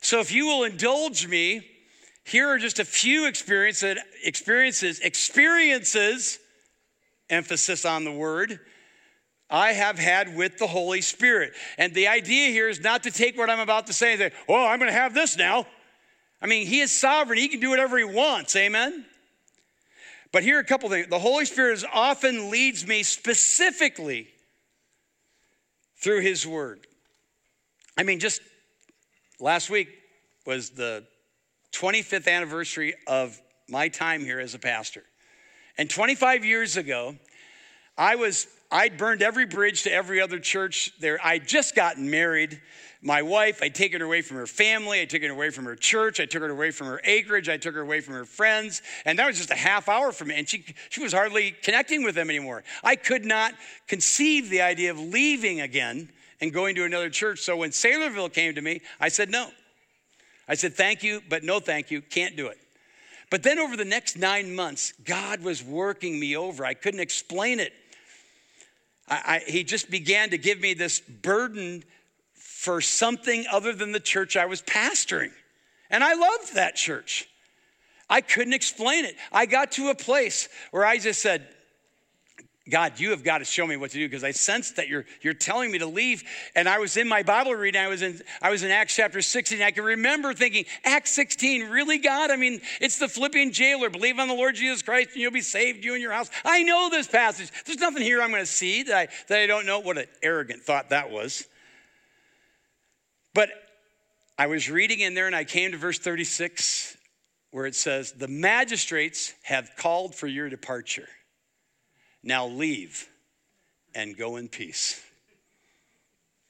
So, 0.00 0.20
if 0.20 0.32
you 0.32 0.46
will 0.46 0.64
indulge 0.64 1.26
me, 1.26 1.66
here 2.24 2.48
are 2.48 2.58
just 2.58 2.78
a 2.78 2.84
few 2.84 3.26
experiences, 3.26 3.98
experiences, 4.22 5.00
experiences, 5.00 6.38
emphasis 7.30 7.84
on 7.84 8.04
the 8.04 8.12
word 8.12 8.60
I 9.50 9.72
have 9.72 9.98
had 9.98 10.34
with 10.34 10.58
the 10.58 10.66
Holy 10.66 11.00
Spirit. 11.00 11.52
And 11.78 11.94
the 11.94 12.08
idea 12.08 12.48
here 12.48 12.68
is 12.68 12.80
not 12.80 13.02
to 13.04 13.10
take 13.10 13.36
what 13.36 13.50
I'm 13.50 13.60
about 13.60 13.86
to 13.88 13.92
say 13.92 14.12
and 14.12 14.20
say, 14.20 14.32
oh, 14.48 14.66
I'm 14.66 14.78
going 14.78 14.90
to 14.90 14.98
have 14.98 15.14
this 15.14 15.36
now. 15.36 15.66
I 16.40 16.46
mean, 16.46 16.66
He 16.66 16.80
is 16.80 16.90
sovereign, 16.90 17.38
He 17.38 17.48
can 17.48 17.60
do 17.60 17.70
whatever 17.70 17.98
He 17.98 18.04
wants. 18.04 18.56
Amen? 18.56 19.04
But 20.32 20.42
here 20.42 20.56
are 20.56 20.60
a 20.60 20.64
couple 20.64 20.88
things. 20.88 21.06
The 21.08 21.18
Holy 21.18 21.44
Spirit 21.44 21.84
often 21.92 22.50
leads 22.50 22.86
me 22.86 23.02
specifically 23.04 24.28
through 26.04 26.20
His 26.20 26.46
Word. 26.46 26.86
I 27.96 28.02
mean, 28.02 28.20
just 28.20 28.42
last 29.40 29.70
week 29.70 29.88
was 30.44 30.68
the 30.68 31.02
25th 31.72 32.28
anniversary 32.28 32.94
of 33.06 33.40
my 33.70 33.88
time 33.88 34.20
here 34.20 34.38
as 34.38 34.54
a 34.54 34.58
pastor. 34.58 35.02
And 35.78 35.88
25 35.88 36.44
years 36.44 36.76
ago, 36.76 37.16
I 37.96 38.16
was 38.16 38.46
I'd 38.70 38.98
burned 38.98 39.22
every 39.22 39.46
bridge 39.46 39.84
to 39.84 39.92
every 39.92 40.20
other 40.20 40.38
church 40.38 40.92
there. 41.00 41.18
I'd 41.24 41.48
just 41.48 41.74
gotten 41.74 42.10
married. 42.10 42.60
My 43.06 43.20
wife, 43.20 43.62
I'd 43.62 43.74
taken 43.74 44.00
her 44.00 44.06
away 44.06 44.22
from 44.22 44.38
her 44.38 44.46
family. 44.46 45.02
I'd 45.02 45.10
taken 45.10 45.28
her 45.28 45.34
away 45.34 45.50
from 45.50 45.66
her 45.66 45.76
church. 45.76 46.20
I 46.20 46.24
took 46.24 46.40
her 46.40 46.48
away 46.48 46.70
from 46.70 46.86
her 46.86 47.02
acreage. 47.04 47.50
I 47.50 47.58
took 47.58 47.74
her 47.74 47.82
away 47.82 48.00
from 48.00 48.14
her 48.14 48.24
friends. 48.24 48.80
And 49.04 49.18
that 49.18 49.26
was 49.26 49.36
just 49.36 49.50
a 49.50 49.54
half 49.54 49.90
hour 49.90 50.10
from 50.10 50.28
me. 50.28 50.36
And 50.38 50.48
she, 50.48 50.64
she 50.88 51.02
was 51.02 51.12
hardly 51.12 51.50
connecting 51.50 52.02
with 52.02 52.14
them 52.14 52.30
anymore. 52.30 52.64
I 52.82 52.96
could 52.96 53.26
not 53.26 53.52
conceive 53.88 54.48
the 54.48 54.62
idea 54.62 54.90
of 54.90 54.98
leaving 54.98 55.60
again 55.60 56.08
and 56.40 56.50
going 56.50 56.76
to 56.76 56.84
another 56.84 57.10
church. 57.10 57.40
So 57.40 57.58
when 57.58 57.70
Saylorville 57.70 58.32
came 58.32 58.54
to 58.54 58.62
me, 58.62 58.80
I 58.98 59.10
said 59.10 59.28
no. 59.28 59.50
I 60.48 60.54
said, 60.54 60.72
thank 60.72 61.02
you, 61.02 61.20
but 61.28 61.44
no 61.44 61.60
thank 61.60 61.90
you. 61.90 62.00
Can't 62.00 62.38
do 62.38 62.46
it. 62.46 62.56
But 63.30 63.42
then 63.42 63.58
over 63.58 63.76
the 63.76 63.84
next 63.84 64.16
nine 64.16 64.54
months, 64.54 64.94
God 65.04 65.42
was 65.42 65.62
working 65.62 66.18
me 66.18 66.38
over. 66.38 66.64
I 66.64 66.72
couldn't 66.72 67.00
explain 67.00 67.60
it. 67.60 67.74
I, 69.08 69.42
I, 69.46 69.50
he 69.50 69.62
just 69.62 69.90
began 69.90 70.30
to 70.30 70.38
give 70.38 70.58
me 70.58 70.72
this 70.72 71.00
burden 71.00 71.84
for 72.64 72.80
something 72.80 73.44
other 73.52 73.74
than 73.74 73.92
the 73.92 74.00
church 74.00 74.38
I 74.38 74.46
was 74.46 74.62
pastoring. 74.62 75.32
And 75.90 76.02
I 76.02 76.14
loved 76.14 76.54
that 76.54 76.76
church. 76.76 77.28
I 78.08 78.22
couldn't 78.22 78.54
explain 78.54 79.04
it. 79.04 79.16
I 79.30 79.44
got 79.44 79.72
to 79.72 79.90
a 79.90 79.94
place 79.94 80.48
where 80.70 80.84
I 80.84 80.96
just 80.96 81.20
said, 81.20 81.46
God, 82.70 82.98
you 82.98 83.10
have 83.10 83.22
got 83.22 83.38
to 83.38 83.44
show 83.44 83.66
me 83.66 83.76
what 83.76 83.90
to 83.90 83.98
do 83.98 84.08
because 84.08 84.24
I 84.24 84.30
sensed 84.30 84.76
that 84.76 84.88
you're, 84.88 85.04
you're 85.20 85.34
telling 85.34 85.70
me 85.70 85.78
to 85.80 85.86
leave. 85.86 86.24
And 86.54 86.66
I 86.66 86.78
was 86.78 86.96
in 86.96 87.06
my 87.06 87.22
Bible 87.22 87.54
reading, 87.54 87.82
I 87.82 87.88
was 87.88 88.00
in, 88.00 88.22
I 88.40 88.48
was 88.48 88.62
in 88.62 88.70
Acts 88.70 88.96
chapter 88.96 89.20
16. 89.20 89.60
I 89.60 89.70
can 89.70 89.84
remember 89.84 90.32
thinking, 90.32 90.64
Acts 90.86 91.10
16, 91.10 91.68
really, 91.68 91.98
God? 91.98 92.30
I 92.30 92.36
mean, 92.36 92.62
it's 92.80 92.98
the 92.98 93.08
Philippian 93.08 93.52
jailer. 93.52 93.90
Believe 93.90 94.18
on 94.18 94.28
the 94.28 94.34
Lord 94.34 94.54
Jesus 94.54 94.80
Christ 94.80 95.10
and 95.12 95.20
you'll 95.20 95.32
be 95.32 95.42
saved, 95.42 95.84
you 95.84 95.92
and 95.92 96.00
your 96.00 96.12
house. 96.12 96.30
I 96.46 96.62
know 96.62 96.88
this 96.88 97.08
passage. 97.08 97.50
There's 97.66 97.78
nothing 97.78 98.02
here 98.02 98.22
I'm 98.22 98.30
going 98.30 98.40
to 98.42 98.46
see 98.46 98.84
that 98.84 98.96
I, 98.96 99.08
that 99.28 99.40
I 99.40 99.46
don't 99.46 99.66
know. 99.66 99.80
What 99.80 99.98
an 99.98 100.06
arrogant 100.22 100.62
thought 100.62 100.88
that 100.88 101.10
was. 101.10 101.46
But 103.34 103.50
I 104.38 104.46
was 104.46 104.70
reading 104.70 105.00
in 105.00 105.14
there 105.14 105.26
and 105.26 105.36
I 105.36 105.44
came 105.44 105.72
to 105.72 105.76
verse 105.76 105.98
36 105.98 106.96
where 107.50 107.66
it 107.66 107.74
says, 107.74 108.12
The 108.12 108.28
magistrates 108.28 109.34
have 109.42 109.70
called 109.76 110.14
for 110.14 110.26
your 110.26 110.48
departure. 110.48 111.08
Now 112.22 112.46
leave 112.46 113.08
and 113.94 114.16
go 114.16 114.36
in 114.36 114.48
peace. 114.48 115.00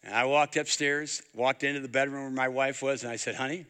And 0.02 0.14
I 0.14 0.24
walked 0.24 0.56
upstairs, 0.56 1.22
walked 1.34 1.64
into 1.64 1.80
the 1.80 1.88
bedroom 1.88 2.22
where 2.22 2.30
my 2.30 2.48
wife 2.48 2.82
was, 2.82 3.02
and 3.02 3.12
I 3.12 3.16
said, 3.16 3.34
Honey, 3.34 3.66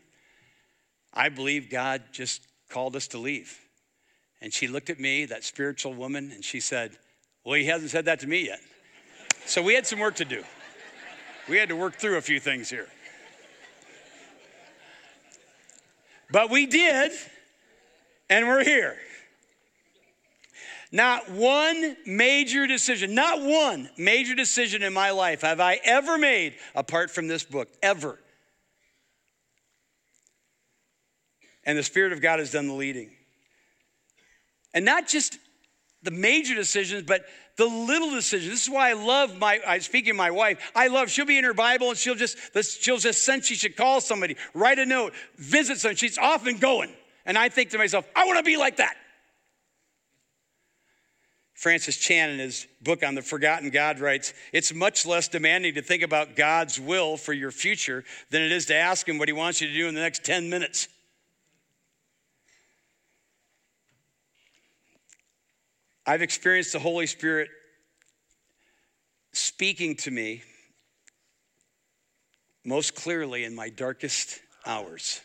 I 1.12 1.28
believe 1.28 1.70
God 1.70 2.02
just 2.12 2.42
called 2.68 2.96
us 2.96 3.08
to 3.08 3.18
leave. 3.18 3.58
And 4.40 4.52
she 4.52 4.66
looked 4.66 4.90
at 4.90 5.00
me, 5.00 5.26
that 5.26 5.44
spiritual 5.44 5.94
woman, 5.94 6.30
and 6.32 6.44
she 6.44 6.60
said, 6.60 6.92
Well, 7.44 7.54
he 7.54 7.64
hasn't 7.64 7.90
said 7.90 8.04
that 8.06 8.20
to 8.20 8.26
me 8.26 8.46
yet. 8.46 8.60
So 9.46 9.62
we 9.62 9.74
had 9.74 9.86
some 9.86 9.98
work 9.98 10.16
to 10.16 10.24
do. 10.24 10.42
We 11.48 11.56
had 11.56 11.68
to 11.68 11.76
work 11.76 11.96
through 11.96 12.16
a 12.16 12.22
few 12.22 12.40
things 12.40 12.70
here. 12.70 12.88
But 16.34 16.50
we 16.50 16.66
did, 16.66 17.12
and 18.28 18.48
we're 18.48 18.64
here. 18.64 18.96
Not 20.90 21.30
one 21.30 21.96
major 22.06 22.66
decision, 22.66 23.14
not 23.14 23.40
one 23.40 23.88
major 23.96 24.34
decision 24.34 24.82
in 24.82 24.92
my 24.92 25.12
life 25.12 25.42
have 25.42 25.60
I 25.60 25.78
ever 25.84 26.18
made 26.18 26.54
apart 26.74 27.12
from 27.12 27.28
this 27.28 27.44
book, 27.44 27.68
ever. 27.84 28.18
And 31.64 31.78
the 31.78 31.84
Spirit 31.84 32.12
of 32.12 32.20
God 32.20 32.40
has 32.40 32.50
done 32.50 32.66
the 32.66 32.74
leading. 32.74 33.12
And 34.74 34.84
not 34.84 35.06
just 35.06 35.38
the 36.04 36.10
major 36.10 36.54
decisions, 36.54 37.04
but 37.04 37.24
the 37.56 37.66
little 37.66 38.10
decisions. 38.10 38.50
This 38.50 38.62
is 38.64 38.70
why 38.70 38.90
I 38.90 38.92
love 38.94 39.38
my, 39.38 39.60
I 39.66 39.78
speaking 39.78 40.10
of 40.10 40.16
my 40.16 40.30
wife, 40.30 40.72
I 40.74 40.88
love, 40.88 41.10
she'll 41.10 41.26
be 41.26 41.38
in 41.38 41.44
her 41.44 41.54
Bible 41.54 41.90
and 41.90 41.98
she'll 41.98 42.14
just, 42.14 42.36
she'll 42.82 42.98
just 42.98 43.24
sense 43.24 43.46
she 43.46 43.54
should 43.54 43.76
call 43.76 44.00
somebody, 44.00 44.36
write 44.54 44.78
a 44.78 44.86
note, 44.86 45.14
visit 45.36 45.78
someone. 45.78 45.96
She's 45.96 46.18
often 46.18 46.58
going. 46.58 46.92
And 47.26 47.38
I 47.38 47.48
think 47.48 47.70
to 47.70 47.78
myself, 47.78 48.06
I 48.14 48.26
want 48.26 48.38
to 48.38 48.44
be 48.44 48.56
like 48.56 48.76
that. 48.76 48.96
Francis 51.54 51.96
Chan, 51.96 52.30
in 52.30 52.40
his 52.40 52.66
book 52.82 53.02
on 53.02 53.14
the 53.14 53.22
forgotten 53.22 53.70
God, 53.70 53.98
writes 53.98 54.34
It's 54.52 54.74
much 54.74 55.06
less 55.06 55.28
demanding 55.28 55.74
to 55.74 55.82
think 55.82 56.02
about 56.02 56.36
God's 56.36 56.78
will 56.78 57.16
for 57.16 57.32
your 57.32 57.50
future 57.50 58.04
than 58.30 58.42
it 58.42 58.52
is 58.52 58.66
to 58.66 58.74
ask 58.74 59.08
Him 59.08 59.18
what 59.18 59.28
He 59.28 59.32
wants 59.32 59.60
you 59.60 59.68
to 59.68 59.72
do 59.72 59.88
in 59.88 59.94
the 59.94 60.00
next 60.00 60.24
10 60.24 60.50
minutes. 60.50 60.88
I've 66.06 66.20
experienced 66.20 66.72
the 66.72 66.78
Holy 66.78 67.06
Spirit 67.06 67.48
speaking 69.32 69.96
to 69.96 70.10
me 70.10 70.42
most 72.64 72.94
clearly 72.94 73.44
in 73.44 73.54
my 73.54 73.70
darkest 73.70 74.40
hours. 74.66 75.22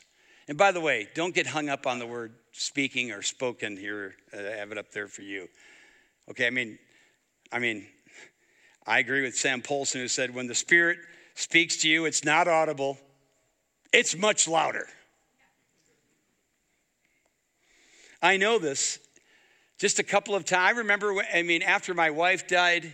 And 0.47 0.57
by 0.57 0.71
the 0.71 0.79
way, 0.79 1.09
don't 1.15 1.35
get 1.35 1.47
hung 1.47 1.67
up 1.67 1.85
on 1.85 1.99
the 1.99 2.07
word 2.07 2.33
speaking 2.53 3.11
or 3.11 3.21
spoken 3.21 3.75
here. 3.75 4.15
Uh, 4.33 4.39
I 4.39 4.55
have 4.55 4.71
it 4.71 4.77
up 4.77 4.91
there 4.91 5.07
for 5.07 5.21
you. 5.21 5.49
Okay, 6.29 6.47
I 6.47 6.49
mean, 6.49 6.79
I 7.51 7.59
mean, 7.59 7.85
I 8.87 8.99
agree 8.99 9.21
with 9.21 9.35
Sam 9.35 9.61
Polson 9.61 9.99
who 9.99 10.07
said 10.07 10.33
when 10.33 10.47
the 10.47 10.55
Spirit 10.55 10.99
speaks 11.35 11.77
to 11.81 11.89
you, 11.89 12.05
it's 12.05 12.23
not 12.23 12.47
audible, 12.47 12.97
it's 13.91 14.15
much 14.15 14.47
louder. 14.47 14.87
I 18.21 18.37
know 18.37 18.59
this. 18.59 18.99
Just 19.79 19.97
a 19.97 20.03
couple 20.03 20.35
of 20.35 20.45
times. 20.45 20.75
I 20.75 20.79
remember, 20.79 21.15
I 21.33 21.41
mean, 21.41 21.63
after 21.63 21.93
my 21.93 22.11
wife 22.11 22.47
died, 22.47 22.91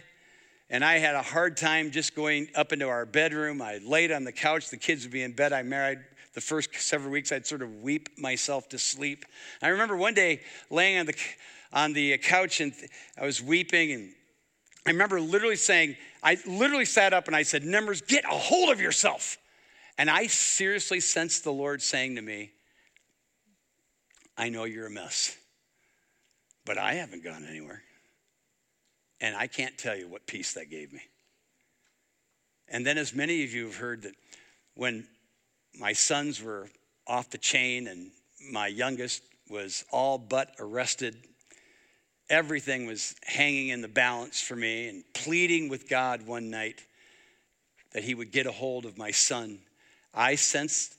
and 0.70 0.84
I 0.84 0.98
had 0.98 1.16
a 1.16 1.22
hard 1.22 1.58
time 1.58 1.92
just 1.92 2.16
going 2.16 2.48
up 2.56 2.74
into 2.74 2.88
our 2.88 3.06
bedroom. 3.06 3.62
I 3.62 3.80
laid 3.84 4.12
on 4.12 4.24
the 4.24 4.32
couch, 4.32 4.70
the 4.70 4.78
kids 4.78 5.04
would 5.04 5.12
be 5.12 5.22
in 5.22 5.34
bed. 5.34 5.54
I 5.54 5.62
married 5.62 6.00
the 6.34 6.42
first 6.42 6.70
several 6.76 7.12
weeks, 7.12 7.32
I'd 7.32 7.48
sort 7.48 7.62
of 7.62 7.82
weep 7.82 8.18
myself 8.18 8.68
to 8.70 8.80
sleep. 8.80 9.26
I 9.62 9.70
remember 9.70 9.96
one 9.96 10.14
day 10.14 10.42
laying 10.70 11.00
on 11.00 11.06
the 11.06 11.16
on 11.72 11.94
the 11.94 12.18
couch 12.18 12.62
and 12.62 12.74
I 13.20 13.26
was 13.26 13.42
weeping. 13.42 13.92
And 13.92 14.14
I 14.86 14.92
remember 14.92 15.20
literally 15.20 15.56
saying, 15.58 15.98
I 16.24 16.38
literally 16.46 16.86
sat 16.86 17.14
up 17.14 17.28
and 17.28 17.36
I 17.36 17.44
said, 17.44 17.64
Nemmers, 17.64 18.06
get 18.06 18.24
a 18.26 18.30
hold 18.30 18.70
of 18.70 18.80
yourself. 18.80 19.38
And 19.98 20.10
I 20.10 20.28
seriously 20.28 21.00
sensed 21.00 21.44
the 21.44 21.54
Lord 21.54 21.82
saying 21.82 22.16
to 22.16 22.22
me, 22.22 22.52
I 24.38 24.50
know 24.50 24.64
you're 24.64 24.88
a 24.88 24.92
mess, 24.92 25.38
but 26.66 26.78
I 26.78 26.94
haven't 26.96 27.24
gone 27.24 27.46
anywhere. 27.50 27.82
And 29.22 29.36
I 29.36 29.48
can't 29.48 29.78
tell 29.78 29.96
you 29.96 30.08
what 30.08 30.28
peace 30.28 30.54
that 30.54 30.70
gave 30.70 30.92
me. 30.92 31.02
And 32.68 32.86
then, 32.86 32.98
as 32.98 33.14
many 33.14 33.44
of 33.44 33.54
you 33.54 33.66
have 33.66 33.78
heard, 33.78 34.02
that 34.04 34.16
when 34.74 35.08
my 35.80 35.94
sons 35.94 36.42
were 36.42 36.68
off 37.08 37.30
the 37.30 37.38
chain 37.38 37.88
and 37.88 38.12
my 38.52 38.68
youngest 38.68 39.22
was 39.50 39.86
all 39.92 40.18
but 40.18 40.52
arrested 40.60 41.16
everything 42.30 42.86
was 42.86 43.16
hanging 43.24 43.70
in 43.70 43.82
the 43.82 43.88
balance 43.88 44.42
for 44.42 44.56
me 44.56 44.90
and 44.90 45.04
pleading 45.14 45.70
with 45.70 45.90
God 45.90 46.26
one 46.26 46.50
night 46.50 46.84
that 47.94 48.04
he 48.04 48.16
would 48.16 48.32
get 48.32 48.48
a 48.48 48.52
hold 48.52 48.86
of 48.86 48.98
my 48.98 49.12
son. 49.12 49.60
I 50.14 50.36
sensed 50.36 50.96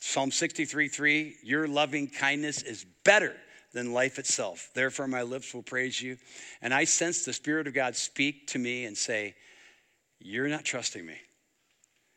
Psalm 0.00 0.30
63 0.30 0.88
3, 0.88 1.36
your 1.42 1.68
loving 1.68 2.08
kindness 2.08 2.62
is 2.62 2.84
better 3.04 3.34
than 3.72 3.92
life 3.92 4.18
itself. 4.18 4.70
Therefore, 4.74 5.06
my 5.06 5.22
lips 5.22 5.54
will 5.54 5.62
praise 5.62 6.00
you. 6.00 6.18
And 6.60 6.74
I 6.74 6.84
sense 6.84 7.24
the 7.24 7.32
Spirit 7.32 7.66
of 7.66 7.74
God 7.74 7.96
speak 7.96 8.48
to 8.48 8.58
me 8.58 8.84
and 8.84 8.96
say, 8.96 9.34
You're 10.18 10.48
not 10.48 10.64
trusting 10.64 11.04
me. 11.04 11.16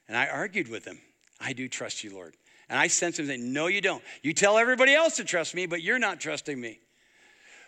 And 0.07 0.17
I 0.17 0.27
argued 0.27 0.67
with 0.67 0.85
him. 0.85 0.99
I 1.39 1.53
do 1.53 1.67
trust 1.67 2.03
you, 2.03 2.13
Lord. 2.13 2.35
And 2.69 2.79
I 2.79 2.87
sense 2.87 3.19
him 3.19 3.27
saying, 3.27 3.53
No, 3.53 3.67
you 3.67 3.81
don't. 3.81 4.03
You 4.21 4.33
tell 4.33 4.57
everybody 4.57 4.93
else 4.93 5.17
to 5.17 5.23
trust 5.23 5.55
me, 5.55 5.65
but 5.65 5.81
you're 5.81 5.99
not 5.99 6.19
trusting 6.19 6.59
me. 6.59 6.79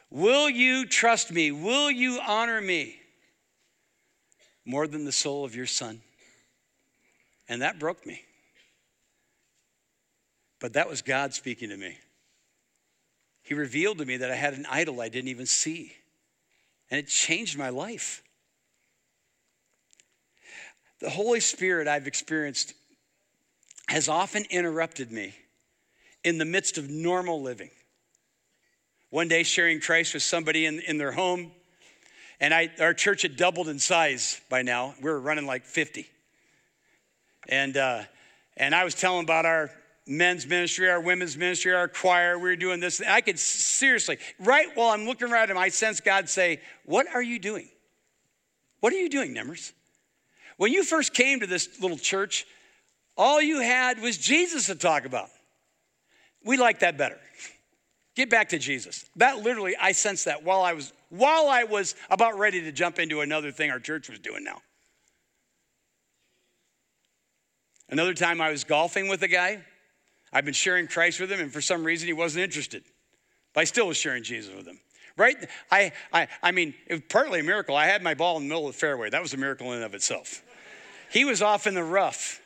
Will 0.09 0.49
you 0.49 0.85
trust 0.85 1.31
me? 1.31 1.51
Will 1.51 1.91
you 1.91 2.19
honor 2.25 2.61
me 2.61 2.99
more 4.65 4.87
than 4.87 5.05
the 5.05 5.11
soul 5.11 5.45
of 5.45 5.55
your 5.55 5.65
son? 5.65 6.01
And 7.49 7.61
that 7.61 7.79
broke 7.79 8.05
me. 8.05 8.23
But 10.59 10.73
that 10.73 10.89
was 10.89 11.01
God 11.01 11.33
speaking 11.33 11.69
to 11.69 11.77
me. 11.77 11.97
He 13.47 13.53
revealed 13.53 13.99
to 13.99 14.05
me 14.05 14.17
that 14.17 14.29
I 14.29 14.35
had 14.35 14.55
an 14.55 14.65
idol 14.69 14.99
I 14.99 15.07
didn't 15.07 15.29
even 15.29 15.45
see. 15.45 15.93
And 16.91 16.99
it 16.99 17.07
changed 17.07 17.57
my 17.57 17.69
life. 17.69 18.21
The 20.99 21.09
Holy 21.09 21.39
Spirit 21.39 21.87
I've 21.87 22.07
experienced 22.07 22.73
has 23.87 24.09
often 24.09 24.43
interrupted 24.49 25.13
me 25.13 25.33
in 26.25 26.39
the 26.39 26.43
midst 26.43 26.77
of 26.77 26.89
normal 26.89 27.41
living. 27.41 27.69
One 29.11 29.29
day, 29.29 29.43
sharing 29.43 29.79
Christ 29.79 30.13
with 30.13 30.23
somebody 30.23 30.65
in, 30.65 30.81
in 30.81 30.97
their 30.97 31.13
home, 31.13 31.51
and 32.41 32.53
I, 32.53 32.69
our 32.81 32.93
church 32.93 33.21
had 33.21 33.37
doubled 33.37 33.69
in 33.69 33.79
size 33.79 34.41
by 34.49 34.61
now. 34.61 34.93
We 35.01 35.09
were 35.09 35.21
running 35.21 35.45
like 35.45 35.63
50. 35.63 36.05
And, 37.47 37.77
uh, 37.77 38.01
and 38.57 38.75
I 38.75 38.83
was 38.83 38.93
telling 38.93 39.23
about 39.23 39.45
our 39.45 39.71
men's 40.07 40.47
ministry, 40.47 40.89
our 40.89 41.01
women's 41.01 41.37
ministry, 41.37 41.73
our 41.73 41.87
choir. 41.87 42.37
We 42.37 42.49
were 42.49 42.55
doing 42.55 42.79
this. 42.79 43.01
I 43.01 43.21
could 43.21 43.37
seriously, 43.37 44.17
right 44.39 44.67
while 44.75 44.89
I'm 44.89 45.05
looking 45.05 45.31
around 45.31 45.51
him, 45.51 45.57
I 45.57 45.69
sense 45.69 45.99
God 45.99 46.29
say, 46.29 46.61
What 46.85 47.07
are 47.13 47.21
you 47.21 47.39
doing? 47.39 47.69
What 48.79 48.93
are 48.93 48.97
you 48.97 49.09
doing, 49.09 49.33
Nemmers? 49.33 49.73
When 50.57 50.71
you 50.71 50.83
first 50.83 51.13
came 51.13 51.39
to 51.41 51.47
this 51.47 51.81
little 51.81 51.97
church, 51.97 52.45
all 53.15 53.41
you 53.41 53.59
had 53.59 53.99
was 53.99 54.17
Jesus 54.17 54.67
to 54.67 54.75
talk 54.75 55.05
about. 55.05 55.29
We 56.43 56.57
like 56.57 56.79
that 56.79 56.97
better. 56.97 57.19
Get 58.15 58.29
back 58.29 58.49
to 58.49 58.59
Jesus. 58.59 59.05
That 59.17 59.39
literally, 59.39 59.75
I 59.79 59.91
sensed 59.91 60.25
that 60.25 60.43
while 60.43 60.61
I 60.61 60.73
was 60.73 60.93
while 61.09 61.47
I 61.47 61.63
was 61.63 61.95
about 62.09 62.37
ready 62.37 62.61
to 62.63 62.71
jump 62.71 62.99
into 62.99 63.21
another 63.21 63.51
thing 63.51 63.71
our 63.71 63.79
church 63.79 64.09
was 64.09 64.19
doing 64.19 64.43
now. 64.43 64.61
Another 67.89 68.13
time 68.13 68.41
I 68.41 68.51
was 68.51 68.63
golfing 68.63 69.07
with 69.07 69.21
a 69.23 69.27
guy. 69.27 69.63
I've 70.31 70.45
been 70.45 70.53
sharing 70.53 70.87
Christ 70.87 71.19
with 71.19 71.31
him, 71.31 71.39
and 71.39 71.51
for 71.51 71.61
some 71.61 71.83
reason 71.83 72.07
he 72.07 72.13
wasn't 72.13 72.43
interested. 72.43 72.83
But 73.53 73.61
I 73.61 73.63
still 73.63 73.87
was 73.87 73.97
sharing 73.97 74.23
Jesus 74.23 74.53
with 74.55 74.67
him. 74.67 74.79
Right? 75.15 75.35
I, 75.71 75.93
I, 76.13 76.27
I 76.43 76.51
mean, 76.51 76.75
it 76.85 76.93
was 76.93 77.01
partly 77.09 77.39
a 77.39 77.43
miracle. 77.43 77.75
I 77.75 77.85
had 77.85 78.03
my 78.03 78.13
ball 78.13 78.37
in 78.37 78.43
the 78.43 78.49
middle 78.49 78.67
of 78.67 78.73
the 78.73 78.79
fairway. 78.79 79.09
That 79.09 79.21
was 79.21 79.33
a 79.33 79.37
miracle 79.37 79.67
in 79.71 79.77
and 79.77 79.83
of 79.83 79.95
itself. 79.95 80.43
He 81.11 81.25
was 81.25 81.41
off 81.41 81.65
in 81.65 81.73
the 81.73 81.83
rough. 81.83 82.39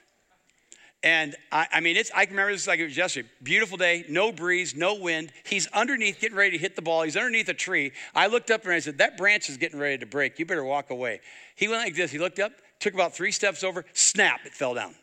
And 1.04 1.36
I, 1.52 1.68
I, 1.74 1.80
mean, 1.80 1.98
it's, 1.98 2.12
I 2.14 2.26
can 2.26 2.36
remember 2.36 2.54
this 2.54 2.68
like 2.68 2.80
it 2.80 2.86
was 2.86 2.96
yesterday. 2.96 3.28
Beautiful 3.42 3.76
day, 3.76 4.06
no 4.08 4.32
breeze, 4.32 4.76
no 4.76 4.96
wind. 4.96 5.32
He's 5.44 5.68
underneath, 5.68 6.22
getting 6.22 6.38
ready 6.38 6.52
to 6.52 6.58
hit 6.60 6.76
the 6.76 6.82
ball. 6.82 7.02
He's 7.02 7.18
underneath 7.18 7.50
a 7.50 7.56
tree. 7.56 7.92
I 8.14 8.28
looked 8.28 8.52
up 8.52 8.64
and 8.64 8.74
I 8.74 8.80
said, 8.80 9.00
That 9.00 9.18
branch 9.18 9.50
is 9.50 9.58
getting 9.58 9.80
ready 9.80 9.98
to 9.98 10.06
break. 10.06 10.38
You 10.38 10.46
better 10.46 10.64
walk 10.64 10.92
away. 10.92 11.22
He 11.56 11.68
went 11.68 11.82
like 11.82 11.96
this. 11.96 12.12
He 12.12 12.20
looked 12.20 12.40
up, 12.40 12.52
took 12.80 12.94
about 12.94 13.16
three 13.16 13.32
steps 13.32 13.64
over, 13.64 13.84
snap, 13.94 14.42
it 14.46 14.54
fell 14.54 14.76
down. 14.76 14.94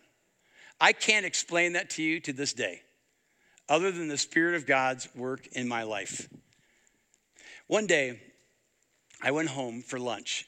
I 0.81 0.93
can't 0.93 1.27
explain 1.27 1.73
that 1.73 1.91
to 1.91 2.03
you 2.03 2.21
to 2.21 2.33
this 2.33 2.53
day, 2.53 2.83
other 3.69 3.91
than 3.91 4.09
the 4.09 4.19
Spirit 4.19 4.55
of 4.55 4.67
God's 4.67 5.09
work 5.15 5.47
in 5.49 5.69
my 5.69 5.83
life. 5.83 6.29
One 7.67 7.87
day, 7.87 8.21
I 9.23 9.33
went 9.33 9.49
home 9.49 9.83
for 9.83 9.99
lunch, 9.99 10.47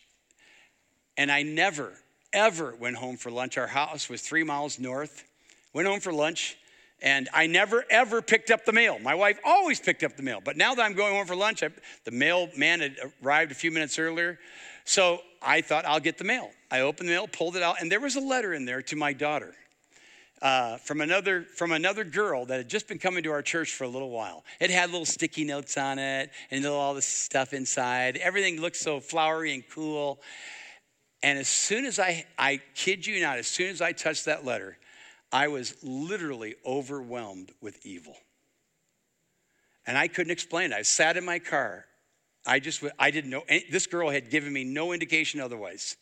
and 1.17 1.31
I 1.31 1.43
never, 1.43 1.93
ever 2.33 2.75
went 2.77 2.97
home 2.97 3.17
for 3.17 3.31
lunch. 3.31 3.59
Our 3.59 3.67
house 3.67 4.09
was 4.09 4.23
three 4.23 4.45
miles 4.45 4.79
north 4.79 5.25
Went 5.73 5.87
home 5.87 6.01
for 6.01 6.13
lunch, 6.13 6.57
and 7.01 7.29
I 7.33 7.47
never 7.47 7.85
ever 7.91 8.23
picked 8.23 8.51
up 8.51 8.65
the 8.65 8.73
mail. 8.73 8.99
My 8.99 9.15
wife 9.15 9.39
always 9.45 9.79
picked 9.79 10.03
up 10.03 10.17
the 10.17 10.23
mail, 10.23 10.41
but 10.45 10.57
now 10.57 10.75
that 10.75 10.83
I'm 10.83 10.95
going 10.95 11.15
home 11.15 11.27
for 11.27 11.37
lunch, 11.37 11.63
I, 11.63 11.71
the 12.05 12.11
mailman 12.11 12.81
had 12.81 12.97
arrived 13.23 13.53
a 13.53 13.55
few 13.55 13.71
minutes 13.71 13.99
earlier. 13.99 14.39
So 14.85 15.21
I 15.41 15.61
thought 15.61 15.85
I'll 15.85 16.01
get 16.01 16.19
the 16.19 16.25
mail. 16.25 16.51
I 16.71 16.81
opened 16.81 17.09
the 17.09 17.13
mail, 17.13 17.29
pulled 17.29 17.55
it 17.55 17.63
out, 17.63 17.77
and 17.81 17.91
there 17.91 18.01
was 18.01 18.17
a 18.17 18.21
letter 18.21 18.53
in 18.53 18.65
there 18.65 18.83
to 18.83 18.97
my 18.97 19.13
daughter. 19.13 19.55
Uh, 20.43 20.79
from 20.79 21.03
another 21.03 21.43
from 21.55 21.71
another 21.71 22.03
girl 22.03 22.47
that 22.47 22.57
had 22.57 22.69
just 22.69 22.89
been 22.89 22.99
coming 22.99 23.23
to 23.23 23.31
our 23.31 23.43
church 23.43 23.73
for 23.73 23.85
a 23.85 23.89
little 23.89 24.09
while. 24.09 24.43
It 24.59 24.71
had 24.71 24.91
little 24.91 25.05
sticky 25.05 25.45
notes 25.45 25.77
on 25.77 25.99
it 25.99 26.31
and 26.51 26.65
all 26.65 26.95
this 26.95 27.05
stuff 27.05 27.53
inside. 27.53 28.17
Everything 28.17 28.59
looked 28.59 28.77
so 28.77 29.01
flowery 29.01 29.53
and 29.53 29.63
cool. 29.69 30.23
And 31.23 31.39
as 31.39 31.49
soon 31.49 31.85
as 31.85 31.99
I, 31.99 32.25
I 32.39 32.63
kid 32.75 33.07
you 33.07 33.21
not, 33.21 33.39
as 33.39 33.47
soon 33.47 33.69
as 33.69 33.83
I 33.83 33.93
touched 33.93 34.25
that 34.25 34.45
letter, 34.45 34.79
I 35.33 35.49
was 35.49 35.75
literally 35.83 36.57
overwhelmed 36.65 37.53
with 37.61 37.85
evil. 37.85 38.17
And 39.87 39.99
I 39.99 40.09
couldn't 40.09 40.33
explain 40.33 40.73
it. 40.73 40.75
I 40.75 40.83
sat 40.83 41.17
in 41.17 41.25
my 41.25 41.39
car. 41.39 41.85
I 42.47 42.59
just, 42.59 42.83
I 42.99 43.11
didn't 43.11 43.31
know. 43.31 43.43
This 43.71 43.87
girl 43.87 44.09
had 44.09 44.31
given 44.31 44.53
me 44.53 44.65
no 44.65 44.93
indication 44.93 45.41
otherwise. 45.41 45.97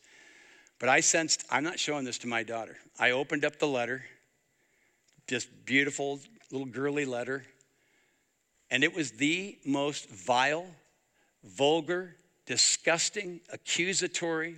But 0.79 0.89
I 0.89 1.01
sensed, 1.01 1.45
I'm 1.51 1.65
not 1.65 1.79
showing 1.79 2.05
this 2.05 2.19
to 2.19 2.29
my 2.29 2.45
daughter. 2.45 2.77
I 2.99 3.11
opened 3.11 3.45
up 3.45 3.59
the 3.59 3.67
letter, 3.67 4.05
just 5.29 5.49
beautiful 5.65 6.19
little 6.51 6.67
girly 6.67 7.05
letter. 7.05 7.45
And 8.71 8.83
it 8.83 8.95
was 8.95 9.13
the 9.13 9.57
most 9.65 10.09
vile, 10.09 10.67
vulgar, 11.45 12.17
disgusting, 12.47 13.41
accusatory, 13.53 14.57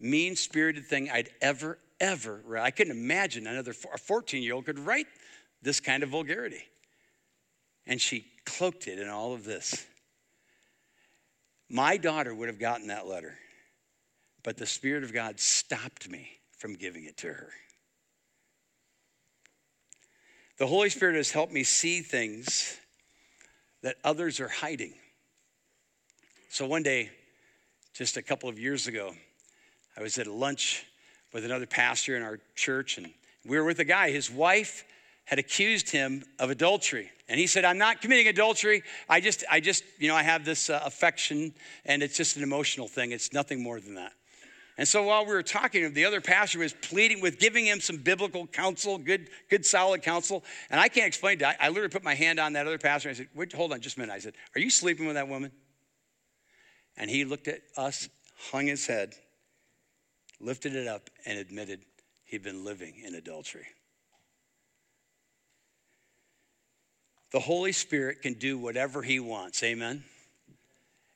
mean 0.00 0.34
spirited 0.34 0.86
thing 0.86 1.10
I'd 1.10 1.30
ever, 1.40 1.78
ever 2.00 2.40
read. 2.44 2.64
I 2.64 2.70
couldn't 2.70 2.96
imagine 2.96 3.46
another 3.46 3.72
14 3.72 4.42
year 4.42 4.54
old 4.54 4.66
could 4.66 4.78
write 4.78 5.06
this 5.62 5.80
kind 5.80 6.02
of 6.02 6.08
vulgarity. 6.08 6.62
And 7.86 8.00
she 8.00 8.26
cloaked 8.44 8.88
it 8.88 8.98
in 8.98 9.08
all 9.08 9.34
of 9.34 9.44
this. 9.44 9.86
My 11.70 11.98
daughter 11.98 12.34
would 12.34 12.48
have 12.48 12.58
gotten 12.58 12.86
that 12.86 13.06
letter, 13.06 13.36
but 14.42 14.56
the 14.56 14.66
Spirit 14.66 15.04
of 15.04 15.12
God 15.12 15.38
stopped 15.38 16.08
me 16.08 16.30
from 16.56 16.74
giving 16.74 17.04
it 17.04 17.18
to 17.18 17.28
her. 17.28 17.50
The 20.58 20.66
Holy 20.66 20.90
Spirit 20.90 21.14
has 21.14 21.30
helped 21.30 21.52
me 21.52 21.62
see 21.62 22.00
things 22.00 22.76
that 23.82 23.96
others 24.02 24.40
are 24.40 24.48
hiding. 24.48 24.94
So 26.50 26.66
one 26.66 26.82
day, 26.82 27.10
just 27.94 28.16
a 28.16 28.22
couple 28.22 28.48
of 28.48 28.58
years 28.58 28.88
ago, 28.88 29.14
I 29.96 30.02
was 30.02 30.18
at 30.18 30.26
lunch 30.26 30.84
with 31.32 31.44
another 31.44 31.66
pastor 31.66 32.16
in 32.16 32.22
our 32.22 32.40
church, 32.56 32.98
and 32.98 33.08
we 33.46 33.56
were 33.56 33.64
with 33.64 33.78
a 33.78 33.84
guy. 33.84 34.10
His 34.10 34.30
wife 34.30 34.84
had 35.26 35.38
accused 35.38 35.90
him 35.90 36.24
of 36.38 36.50
adultery. 36.50 37.10
And 37.28 37.38
he 37.38 37.46
said, 37.46 37.64
I'm 37.64 37.78
not 37.78 38.00
committing 38.00 38.28
adultery. 38.28 38.82
I 39.08 39.20
just, 39.20 39.44
I 39.50 39.60
just, 39.60 39.84
you 39.98 40.08
know, 40.08 40.16
I 40.16 40.22
have 40.22 40.44
this 40.44 40.70
uh, 40.70 40.80
affection 40.84 41.52
and 41.84 42.02
it's 42.02 42.16
just 42.16 42.38
an 42.38 42.42
emotional 42.42 42.88
thing. 42.88 43.12
It's 43.12 43.32
nothing 43.32 43.62
more 43.62 43.78
than 43.78 43.94
that. 43.96 44.12
And 44.78 44.86
so 44.86 45.02
while 45.02 45.26
we 45.26 45.32
were 45.32 45.42
talking, 45.42 45.92
the 45.92 46.04
other 46.04 46.20
pastor 46.20 46.60
was 46.60 46.72
pleading 46.72 47.20
with 47.20 47.40
giving 47.40 47.66
him 47.66 47.80
some 47.80 47.96
biblical 47.96 48.46
counsel, 48.46 48.96
good, 48.96 49.28
good, 49.50 49.66
solid 49.66 50.02
counsel. 50.02 50.44
And 50.70 50.80
I 50.80 50.86
can't 50.86 51.08
explain 51.08 51.40
it. 51.40 51.44
I, 51.44 51.56
I 51.60 51.68
literally 51.68 51.88
put 51.88 52.04
my 52.04 52.14
hand 52.14 52.38
on 52.38 52.52
that 52.52 52.68
other 52.68 52.78
pastor 52.78 53.08
and 53.08 53.16
I 53.16 53.18
said, 53.18 53.52
hold 53.52 53.72
on 53.72 53.80
just 53.80 53.96
a 53.96 54.00
minute. 54.00 54.12
I 54.12 54.20
said, 54.20 54.34
Are 54.54 54.60
you 54.60 54.70
sleeping 54.70 55.06
with 55.06 55.16
that 55.16 55.26
woman? 55.26 55.50
And 56.96 57.10
he 57.10 57.24
looked 57.24 57.48
at 57.48 57.60
us, 57.76 58.08
hung 58.52 58.68
his 58.68 58.86
head, 58.86 59.14
lifted 60.40 60.76
it 60.76 60.86
up, 60.86 61.10
and 61.26 61.38
admitted 61.38 61.80
he'd 62.24 62.44
been 62.44 62.64
living 62.64 63.02
in 63.04 63.16
adultery. 63.16 63.66
The 67.32 67.40
Holy 67.40 67.72
Spirit 67.72 68.22
can 68.22 68.34
do 68.34 68.56
whatever 68.56 69.02
he 69.02 69.18
wants. 69.18 69.62
Amen. 69.64 70.04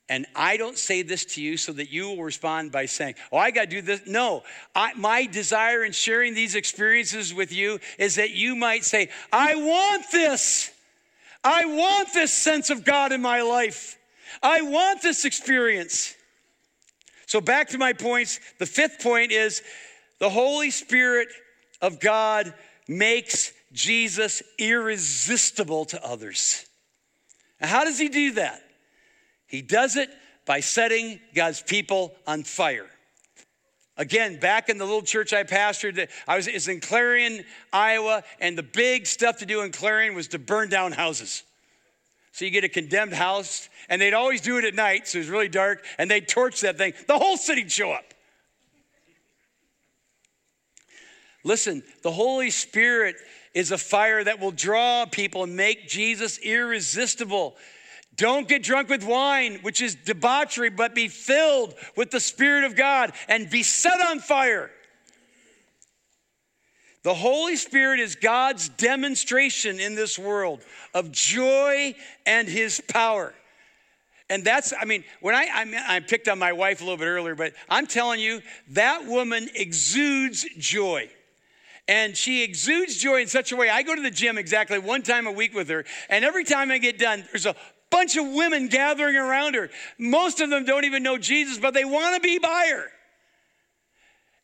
And 0.09 0.25
I 0.35 0.57
don't 0.57 0.77
say 0.77 1.01
this 1.01 1.23
to 1.25 1.41
you 1.41 1.55
so 1.55 1.71
that 1.73 1.89
you 1.89 2.09
will 2.09 2.23
respond 2.23 2.71
by 2.71 2.85
saying, 2.87 3.15
Oh, 3.31 3.37
I 3.37 3.51
got 3.51 3.61
to 3.61 3.67
do 3.67 3.81
this. 3.81 4.01
No, 4.05 4.43
I, 4.75 4.93
my 4.95 5.25
desire 5.25 5.83
in 5.83 5.93
sharing 5.93 6.33
these 6.33 6.55
experiences 6.55 7.33
with 7.33 7.53
you 7.53 7.79
is 7.97 8.15
that 8.15 8.31
you 8.31 8.55
might 8.55 8.83
say, 8.83 9.09
I 9.31 9.55
want 9.55 10.05
this. 10.11 10.71
I 11.43 11.65
want 11.65 12.13
this 12.13 12.33
sense 12.33 12.69
of 12.69 12.83
God 12.83 13.11
in 13.11 13.21
my 13.21 13.41
life. 13.41 13.97
I 14.41 14.61
want 14.61 15.01
this 15.01 15.25
experience. 15.25 16.15
So, 17.25 17.41
back 17.41 17.69
to 17.69 17.77
my 17.77 17.93
points. 17.93 18.39
The 18.59 18.65
fifth 18.65 19.01
point 19.01 19.31
is 19.31 19.61
the 20.19 20.29
Holy 20.29 20.69
Spirit 20.69 21.29
of 21.81 21.99
God 21.99 22.53
makes 22.87 23.53
Jesus 23.71 24.43
irresistible 24.59 25.85
to 25.85 26.05
others. 26.05 26.65
Now, 27.59 27.67
how 27.67 27.83
does 27.83 27.99
he 27.99 28.09
do 28.09 28.33
that? 28.33 28.62
He 29.53 29.61
does 29.61 29.97
it 29.97 30.09
by 30.47 30.61
setting 30.61 31.19
God's 31.35 31.61
people 31.61 32.15
on 32.25 32.41
fire. 32.43 32.87
Again, 33.97 34.39
back 34.39 34.67
in 34.67 34.79
the 34.79 34.83
little 34.83 35.03
church 35.03 35.31
I 35.31 35.43
pastored, 35.43 36.09
I 36.27 36.37
was, 36.37 36.67
in 36.67 36.79
Clarion, 36.79 37.45
Iowa, 37.71 38.23
and 38.39 38.57
the 38.57 38.63
big 38.63 39.05
stuff 39.05 39.37
to 39.37 39.45
do 39.45 39.61
in 39.61 39.71
Clarion 39.71 40.15
was 40.15 40.29
to 40.29 40.39
burn 40.39 40.69
down 40.69 40.91
houses. 40.91 41.43
So 42.31 42.45
you 42.45 42.49
get 42.49 42.63
a 42.63 42.69
condemned 42.69 43.13
house, 43.13 43.69
and 43.89 44.01
they'd 44.01 44.15
always 44.15 44.41
do 44.41 44.57
it 44.57 44.65
at 44.65 44.73
night, 44.73 45.07
so 45.07 45.19
it 45.19 45.21
was 45.21 45.29
really 45.29 45.49
dark, 45.49 45.85
and 45.99 46.09
they'd 46.09 46.27
torch 46.27 46.61
that 46.61 46.79
thing. 46.79 46.93
The 47.05 47.19
whole 47.19 47.37
city'd 47.37 47.71
show 47.71 47.91
up. 47.91 48.05
Listen, 51.43 51.83
the 52.01 52.11
Holy 52.11 52.49
Spirit 52.49 53.17
is 53.53 53.69
a 53.69 53.77
fire 53.77 54.23
that 54.23 54.39
will 54.39 54.49
draw 54.49 55.05
people 55.05 55.43
and 55.43 55.55
make 55.55 55.87
Jesus 55.87 56.39
irresistible. 56.39 57.55
Don't 58.15 58.47
get 58.47 58.63
drunk 58.63 58.89
with 58.89 59.03
wine, 59.03 59.59
which 59.63 59.81
is 59.81 59.95
debauchery, 59.95 60.69
but 60.69 60.93
be 60.93 61.07
filled 61.07 61.73
with 61.95 62.11
the 62.11 62.19
Spirit 62.19 62.63
of 62.63 62.75
God 62.75 63.11
and 63.27 63.49
be 63.49 63.63
set 63.63 63.99
on 64.01 64.19
fire. 64.19 64.69
The 67.03 67.13
Holy 67.13 67.57
Spirit 67.57 67.99
is 67.99 68.15
God's 68.15 68.69
demonstration 68.69 69.79
in 69.79 69.95
this 69.95 70.17
world 70.17 70.61
of 70.93 71.11
joy 71.11 71.95
and 72.25 72.47
His 72.47 72.81
power. 72.87 73.33
And 74.29 74.45
that's, 74.45 74.73
I 74.79 74.85
mean, 74.85 75.03
when 75.19 75.35
I, 75.35 75.47
I, 75.53 75.95
I, 75.95 75.99
picked 75.99 76.29
on 76.29 76.39
my 76.39 76.53
wife 76.53 76.79
a 76.79 76.83
little 76.85 76.97
bit 76.97 77.05
earlier, 77.07 77.35
but 77.35 77.53
I'm 77.69 77.87
telling 77.87 78.21
you, 78.21 78.41
that 78.69 79.05
woman 79.05 79.49
exudes 79.53 80.45
joy. 80.57 81.09
And 81.89 82.15
she 82.15 82.41
exudes 82.43 82.97
joy 82.97 83.21
in 83.21 83.27
such 83.27 83.51
a 83.51 83.57
way. 83.57 83.69
I 83.69 83.83
go 83.83 83.93
to 83.93 84.01
the 84.01 84.09
gym 84.09 84.37
exactly 84.37 84.79
one 84.79 85.01
time 85.01 85.27
a 85.27 85.31
week 85.31 85.53
with 85.53 85.67
her, 85.67 85.83
and 86.09 86.23
every 86.23 86.45
time 86.45 86.71
I 86.71 86.77
get 86.77 86.97
done, 86.97 87.25
there's 87.31 87.45
a 87.45 87.55
bunch 87.93 88.17
of 88.17 88.27
women 88.27 88.67
gathering 88.67 89.15
around 89.15 89.53
her. 89.53 89.69
Most 89.97 90.41
of 90.41 90.49
them 90.49 90.65
don't 90.65 90.83
even 90.83 91.03
know 91.03 91.17
Jesus, 91.17 91.59
but 91.59 91.73
they 91.73 91.85
want 91.85 92.15
to 92.15 92.21
be 92.21 92.39
by 92.39 92.71
her. 92.71 92.87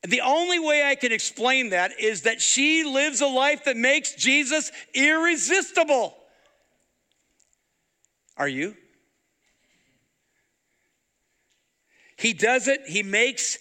The 0.07 0.21
only 0.21 0.59
way 0.59 0.85
I 0.85 0.95
can 0.95 1.12
explain 1.12 1.71
that 1.71 1.99
is 1.99 2.21
that 2.21 2.41
she 2.41 2.83
lives 2.83 3.19
a 3.19 3.27
life 3.27 3.65
that 3.65 3.75
makes 3.75 4.13
Jesus 4.13 4.71
irresistible. 4.93 6.15
Are 8.38 8.47
you? 8.47 8.77
He 12.15 12.33
does 12.33 12.67
it, 12.67 12.81
he 12.85 13.01
makes 13.01 13.57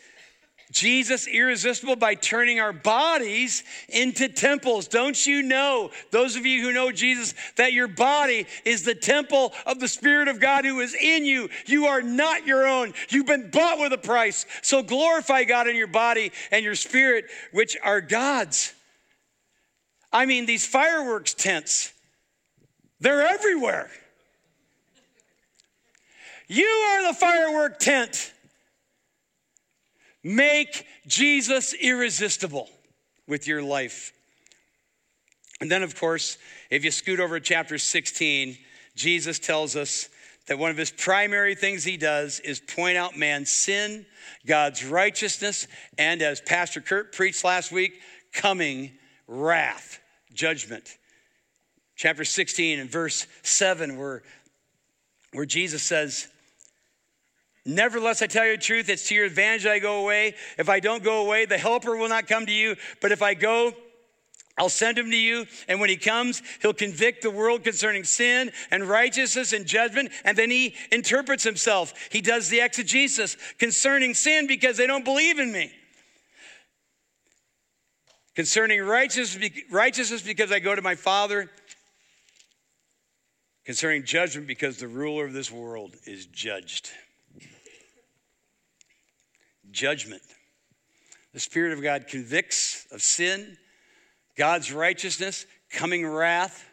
Jesus 0.71 1.27
irresistible 1.27 1.97
by 1.97 2.15
turning 2.15 2.61
our 2.61 2.73
bodies 2.73 3.65
into 3.89 4.29
temples. 4.29 4.87
Don't 4.87 5.27
you 5.27 5.43
know, 5.43 5.91
those 6.11 6.37
of 6.37 6.45
you 6.45 6.63
who 6.63 6.73
know 6.73 6.93
Jesus, 6.93 7.35
that 7.57 7.73
your 7.73 7.89
body 7.89 8.47
is 8.65 8.83
the 8.83 8.95
temple 8.95 9.53
of 9.67 9.81
the 9.81 9.89
Spirit 9.89 10.29
of 10.29 10.41
God 10.41 10.65
who 10.65 10.81
is 10.81 10.95
in 10.95 11.25
you? 11.25 11.49
You 11.67 11.87
are 11.87 12.03
not 12.03 12.47
your 12.47 12.67
own. 12.67 12.93
You've 13.09 13.27
been 13.27 13.51
bought 13.51 13.79
with 13.79 13.93
a 13.93 13.99
price. 13.99 14.45
So 14.63 14.83
glorify 14.83 15.45
God 15.45 15.69
in 15.69 15.77
your 15.77 15.87
body 15.87 16.33
and 16.51 16.65
your 16.65 16.75
spirit, 16.75 17.25
which 17.53 17.77
are 17.83 18.01
God's. 18.01 18.75
I 20.13 20.27
mean, 20.27 20.47
these 20.47 20.67
fireworks 20.67 21.35
tents, 21.35 21.93
they're 23.01 23.27
everywhere. 23.27 23.91
You 26.47 26.65
are 26.65 27.13
the 27.13 27.19
firework 27.19 27.79
tent. 27.79 28.33
Make 30.23 30.87
Jesus 31.07 31.75
irresistible 31.75 32.69
with 33.27 33.47
your 33.47 33.63
life. 33.63 34.13
And 35.61 35.71
then, 35.71 35.83
of 35.83 35.99
course, 35.99 36.39
if 36.71 36.85
you 36.85 36.91
scoot 36.91 37.21
over 37.21 37.39
to 37.39 37.45
chapter 37.45 37.79
16, 37.79 38.57
Jesus 38.95 39.39
tells 39.39 39.77
us 39.77 40.09
that 40.47 40.59
one 40.59 40.71
of 40.71 40.77
his 40.77 40.91
primary 40.91 41.55
things 41.55 41.85
he 41.85 41.97
does 41.97 42.41
is 42.41 42.61
point 42.61 42.97
out 42.97 43.17
man's 43.17 43.51
sin, 43.51 44.07
God's 44.47 44.85
righteousness, 44.85 45.67
and 45.99 46.23
as 46.23 46.41
Pastor 46.41 46.81
Kurt 46.81 47.13
preached 47.13 47.45
last 47.45 47.71
week, 47.71 48.01
coming 48.33 48.93
wrath, 49.27 50.01
judgment. 50.33 50.97
Chapter 51.97 52.25
16 52.25 52.79
and 52.79 52.91
verse 52.91 53.27
7, 53.43 53.99
where, 53.99 54.23
where 55.33 55.45
Jesus 55.45 55.83
says, 55.83 56.29
Nevertheless, 57.69 58.23
I 58.23 58.27
tell 58.29 58.47
you 58.47 58.57
the 58.57 58.63
truth, 58.63 58.89
it's 58.89 59.09
to 59.09 59.15
your 59.15 59.27
advantage 59.27 59.65
that 59.65 59.73
I 59.73 59.79
go 59.79 60.01
away. 60.01 60.35
If 60.57 60.71
I 60.71 60.81
don't 60.81 61.03
go 61.05 61.21
away, 61.21 61.45
the 61.45 61.59
helper 61.59 61.99
will 61.99 62.09
not 62.09 62.27
come 62.27 62.47
to 62.47 62.53
you. 62.53 62.77
But 63.03 63.13
if 63.13 63.21
I 63.21 63.35
go, 63.35 63.75
I'll 64.57 64.71
send 64.71 64.97
him 64.97 65.11
to 65.11 65.17
you, 65.17 65.45
and 65.69 65.79
when 65.79 65.91
he 65.91 65.97
comes, 65.97 66.41
he'll 66.63 66.73
convict 66.73 67.21
the 67.21 67.31
world 67.31 67.65
concerning 67.65 68.05
sin 68.05 68.53
and 68.71 68.85
righteousness 68.85 69.53
and 69.53 69.67
judgment, 69.67 70.13
and 70.25 70.35
then 70.35 70.51
he 70.51 70.77
interprets 70.91 71.45
himself. 71.45 71.93
He 72.11 72.23
does 72.23 72.49
the 72.49 72.63
exegesis 72.63 73.37
concerning 73.59 74.15
sin 74.15 74.47
because 74.47 74.79
they 74.79 74.87
don't 74.87 75.05
believe 75.05 75.39
in 75.39 75.53
me. 75.53 75.71
Concerning 78.35 78.81
righteousness 78.81 80.23
because 80.23 80.51
I 80.51 80.59
go 80.59 80.75
to 80.75 80.81
my 80.81 80.95
Father. 80.95 81.51
Concerning 83.67 84.05
judgment 84.05 84.47
because 84.47 84.79
the 84.79 84.89
ruler 84.89 85.27
of 85.27 85.35
this 85.35 85.53
world 85.53 85.97
is 86.07 86.25
judged 86.25 86.93
judgment. 89.71 90.23
The 91.33 91.41
Spirit 91.41 91.73
of 91.73 91.83
God 91.83 92.07
convicts 92.09 92.87
of 92.91 93.03
sin, 93.03 93.57
God's 94.37 94.73
righteousness, 94.73 95.47
coming 95.71 96.07
wrath. 96.07 96.65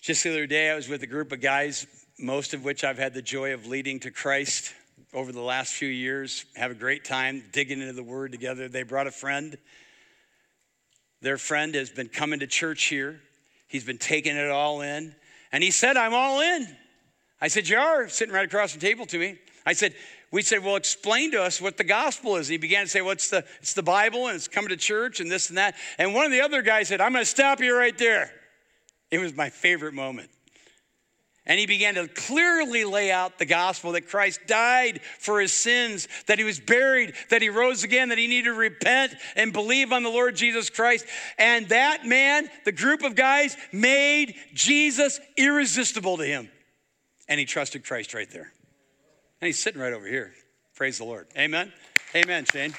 Just 0.00 0.24
the 0.24 0.30
other 0.30 0.46
day, 0.46 0.70
I 0.70 0.76
was 0.76 0.88
with 0.88 1.02
a 1.02 1.06
group 1.06 1.32
of 1.32 1.40
guys, 1.40 1.86
most 2.18 2.54
of 2.54 2.64
which 2.64 2.84
I've 2.84 2.98
had 2.98 3.12
the 3.12 3.22
joy 3.22 3.54
of 3.54 3.66
leading 3.66 4.00
to 4.00 4.10
Christ 4.10 4.72
over 5.12 5.32
the 5.32 5.40
last 5.40 5.74
few 5.74 5.88
years. 5.88 6.44
Have 6.54 6.70
a 6.70 6.74
great 6.74 7.04
time 7.04 7.42
digging 7.52 7.80
into 7.80 7.92
the 7.92 8.02
Word 8.02 8.32
together. 8.32 8.68
They 8.68 8.82
brought 8.82 9.06
a 9.06 9.10
friend. 9.10 9.58
Their 11.22 11.38
friend 11.38 11.74
has 11.74 11.90
been 11.90 12.08
coming 12.08 12.40
to 12.40 12.46
church 12.46 12.84
here, 12.84 13.20
he's 13.68 13.84
been 13.84 13.98
taking 13.98 14.36
it 14.36 14.50
all 14.50 14.82
in. 14.82 15.14
And 15.52 15.62
he 15.62 15.70
said, 15.70 15.96
I'm 15.96 16.12
all 16.12 16.40
in. 16.40 16.66
I 17.40 17.48
said, 17.48 17.68
You 17.68 17.78
are, 17.78 18.08
sitting 18.08 18.34
right 18.34 18.44
across 18.44 18.74
the 18.74 18.80
table 18.80 19.06
to 19.06 19.18
me. 19.18 19.38
I 19.64 19.72
said, 19.72 19.94
we 20.36 20.42
said, 20.42 20.62
well, 20.62 20.76
explain 20.76 21.30
to 21.30 21.42
us 21.42 21.62
what 21.62 21.78
the 21.78 21.82
gospel 21.82 22.36
is. 22.36 22.46
He 22.46 22.58
began 22.58 22.84
to 22.84 22.90
say, 22.90 23.00
well, 23.00 23.12
it's 23.12 23.30
the, 23.30 23.42
it's 23.62 23.72
the 23.72 23.82
Bible 23.82 24.26
and 24.26 24.36
it's 24.36 24.48
coming 24.48 24.68
to 24.68 24.76
church 24.76 25.18
and 25.18 25.32
this 25.32 25.48
and 25.48 25.56
that. 25.56 25.76
And 25.96 26.12
one 26.12 26.26
of 26.26 26.30
the 26.30 26.42
other 26.42 26.60
guys 26.60 26.88
said, 26.88 27.00
I'm 27.00 27.12
going 27.12 27.22
to 27.22 27.30
stop 27.30 27.60
you 27.60 27.74
right 27.74 27.96
there. 27.96 28.30
It 29.10 29.16
was 29.18 29.34
my 29.34 29.48
favorite 29.48 29.94
moment. 29.94 30.28
And 31.46 31.58
he 31.58 31.64
began 31.64 31.94
to 31.94 32.06
clearly 32.06 32.84
lay 32.84 33.10
out 33.10 33.38
the 33.38 33.46
gospel 33.46 33.92
that 33.92 34.08
Christ 34.08 34.40
died 34.46 35.00
for 35.18 35.40
his 35.40 35.54
sins, 35.54 36.06
that 36.26 36.36
he 36.38 36.44
was 36.44 36.60
buried, 36.60 37.14
that 37.30 37.40
he 37.40 37.48
rose 37.48 37.82
again, 37.82 38.10
that 38.10 38.18
he 38.18 38.26
needed 38.26 38.50
to 38.50 38.54
repent 38.54 39.14
and 39.36 39.54
believe 39.54 39.90
on 39.90 40.02
the 40.02 40.10
Lord 40.10 40.36
Jesus 40.36 40.68
Christ. 40.68 41.06
And 41.38 41.66
that 41.70 42.04
man, 42.04 42.50
the 42.66 42.72
group 42.72 43.02
of 43.04 43.14
guys, 43.14 43.56
made 43.72 44.34
Jesus 44.52 45.18
irresistible 45.38 46.18
to 46.18 46.26
him. 46.26 46.50
And 47.26 47.40
he 47.40 47.46
trusted 47.46 47.86
Christ 47.86 48.12
right 48.12 48.30
there. 48.30 48.52
And 49.40 49.46
he's 49.46 49.58
sitting 49.58 49.80
right 49.80 49.92
over 49.92 50.06
here. 50.06 50.32
Praise 50.74 50.98
the 50.98 51.04
Lord. 51.04 51.26
Amen. 51.36 51.72
Amen, 52.14 52.44
Shane. 52.44 52.74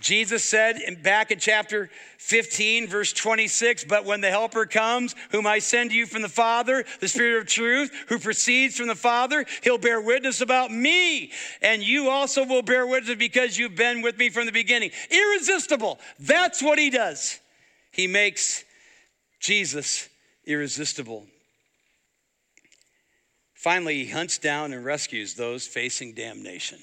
Jesus 0.00 0.42
said 0.44 0.78
in, 0.78 1.00
back 1.02 1.30
in 1.30 1.38
chapter 1.38 1.90
15, 2.18 2.88
verse 2.88 3.12
26, 3.12 3.84
but 3.84 4.04
when 4.04 4.20
the 4.20 4.30
Helper 4.30 4.64
comes, 4.64 5.14
whom 5.30 5.46
I 5.46 5.58
send 5.58 5.90
to 5.90 5.96
you 5.96 6.06
from 6.06 6.22
the 6.22 6.28
Father, 6.28 6.84
the 7.00 7.08
Spirit 7.08 7.42
of 7.42 7.46
truth, 7.46 7.92
who 8.08 8.18
proceeds 8.18 8.76
from 8.76 8.88
the 8.88 8.94
Father, 8.94 9.44
he'll 9.62 9.78
bear 9.78 10.00
witness 10.00 10.40
about 10.40 10.72
me. 10.72 11.32
And 11.60 11.82
you 11.82 12.08
also 12.08 12.44
will 12.46 12.62
bear 12.62 12.86
witness 12.86 13.16
because 13.16 13.58
you've 13.58 13.76
been 13.76 14.00
with 14.00 14.16
me 14.18 14.30
from 14.30 14.46
the 14.46 14.52
beginning. 14.52 14.90
Irresistible. 15.10 15.98
That's 16.18 16.62
what 16.62 16.78
he 16.78 16.88
does. 16.88 17.38
He 17.90 18.06
makes 18.06 18.64
Jesus 19.38 20.08
irresistible. 20.46 21.26
Finally, 23.60 24.04
he 24.04 24.10
hunts 24.10 24.38
down 24.38 24.72
and 24.72 24.86
rescues 24.86 25.34
those 25.34 25.66
facing 25.66 26.14
damnation. 26.14 26.78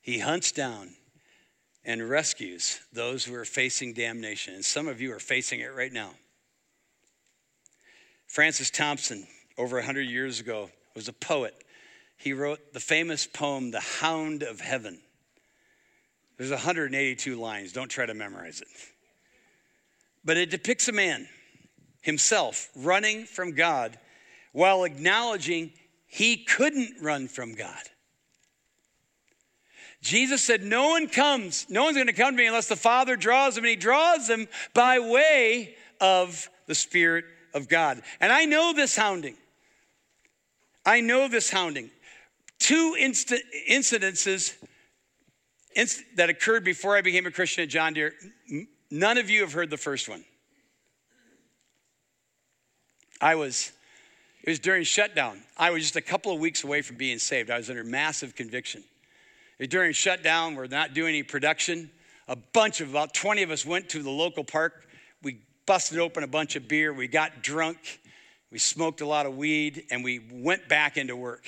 He 0.00 0.18
hunts 0.18 0.50
down 0.50 0.90
and 1.84 2.10
rescues 2.10 2.80
those 2.92 3.24
who 3.24 3.32
are 3.36 3.44
facing 3.44 3.92
damnation. 3.92 4.54
And 4.54 4.64
some 4.64 4.88
of 4.88 5.00
you 5.00 5.12
are 5.12 5.20
facing 5.20 5.60
it 5.60 5.72
right 5.72 5.92
now. 5.92 6.14
Francis 8.26 8.70
Thompson, 8.70 9.24
over 9.56 9.76
100 9.76 10.00
years 10.00 10.40
ago, 10.40 10.68
was 10.96 11.06
a 11.06 11.12
poet. 11.12 11.54
He 12.16 12.32
wrote 12.32 12.72
the 12.72 12.80
famous 12.80 13.24
poem, 13.24 13.70
The 13.70 13.78
Hound 14.00 14.42
of 14.42 14.60
Heaven. 14.60 14.98
There's 16.38 16.50
182 16.50 17.36
lines. 17.36 17.72
Don't 17.72 17.88
try 17.88 18.04
to 18.04 18.14
memorize 18.14 18.60
it. 18.60 18.68
But 20.24 20.38
it 20.38 20.50
depicts 20.50 20.88
a 20.88 20.92
man 20.92 21.28
himself 22.00 22.68
running 22.74 23.26
from 23.26 23.52
God 23.52 23.96
while 24.54 24.84
acknowledging 24.84 25.72
he 26.06 26.36
couldn't 26.36 27.02
run 27.02 27.26
from 27.26 27.54
God. 27.54 27.82
Jesus 30.00 30.42
said, 30.42 30.62
No 30.62 30.90
one 30.90 31.08
comes, 31.08 31.66
no 31.68 31.84
one's 31.84 31.96
going 31.96 32.06
to 32.06 32.12
come 32.12 32.34
to 32.34 32.38
me 32.38 32.46
unless 32.46 32.68
the 32.68 32.76
Father 32.76 33.16
draws 33.16 33.56
them, 33.56 33.64
and 33.64 33.70
he 33.70 33.76
draws 33.76 34.28
them 34.28 34.46
by 34.72 35.00
way 35.00 35.74
of 36.00 36.48
the 36.66 36.74
Spirit 36.74 37.24
of 37.52 37.68
God. 37.68 38.00
And 38.20 38.32
I 38.32 38.44
know 38.44 38.72
this 38.72 38.94
hounding. 38.94 39.34
I 40.86 41.00
know 41.00 41.26
this 41.26 41.50
hounding. 41.50 41.90
Two 42.60 42.94
inst- 42.98 43.34
incidences 43.68 44.54
inst- 45.74 46.02
that 46.14 46.30
occurred 46.30 46.64
before 46.64 46.96
I 46.96 47.00
became 47.00 47.26
a 47.26 47.32
Christian 47.32 47.64
at 47.64 47.70
John 47.70 47.94
Deere. 47.94 48.12
None 48.90 49.18
of 49.18 49.30
you 49.30 49.40
have 49.40 49.52
heard 49.52 49.70
the 49.70 49.76
first 49.76 50.08
one. 50.08 50.24
I 53.20 53.34
was, 53.34 53.72
it 54.44 54.50
was 54.50 54.58
during 54.58 54.84
shutdown. 54.84 55.40
I 55.56 55.70
was 55.70 55.82
just 55.82 55.96
a 55.96 56.02
couple 56.02 56.30
of 56.30 56.38
weeks 56.38 56.64
away 56.64 56.82
from 56.82 56.96
being 56.96 57.18
saved. 57.18 57.50
I 57.50 57.56
was 57.56 57.70
under 57.70 57.82
massive 57.82 58.36
conviction. 58.36 58.84
During 59.58 59.94
shutdown, 59.94 60.54
we're 60.54 60.66
not 60.66 60.92
doing 60.92 61.14
any 61.14 61.22
production. 61.22 61.90
A 62.28 62.36
bunch 62.36 62.82
of 62.82 62.90
about 62.90 63.14
20 63.14 63.42
of 63.42 63.50
us 63.50 63.64
went 63.64 63.88
to 63.90 64.02
the 64.02 64.10
local 64.10 64.44
park. 64.44 64.86
We 65.22 65.38
busted 65.64 65.98
open 65.98 66.24
a 66.24 66.26
bunch 66.26 66.56
of 66.56 66.68
beer. 66.68 66.92
We 66.92 67.08
got 67.08 67.42
drunk. 67.42 68.00
We 68.50 68.58
smoked 68.58 69.00
a 69.00 69.06
lot 69.06 69.24
of 69.24 69.34
weed 69.34 69.84
and 69.90 70.04
we 70.04 70.20
went 70.30 70.68
back 70.68 70.98
into 70.98 71.16
work. 71.16 71.46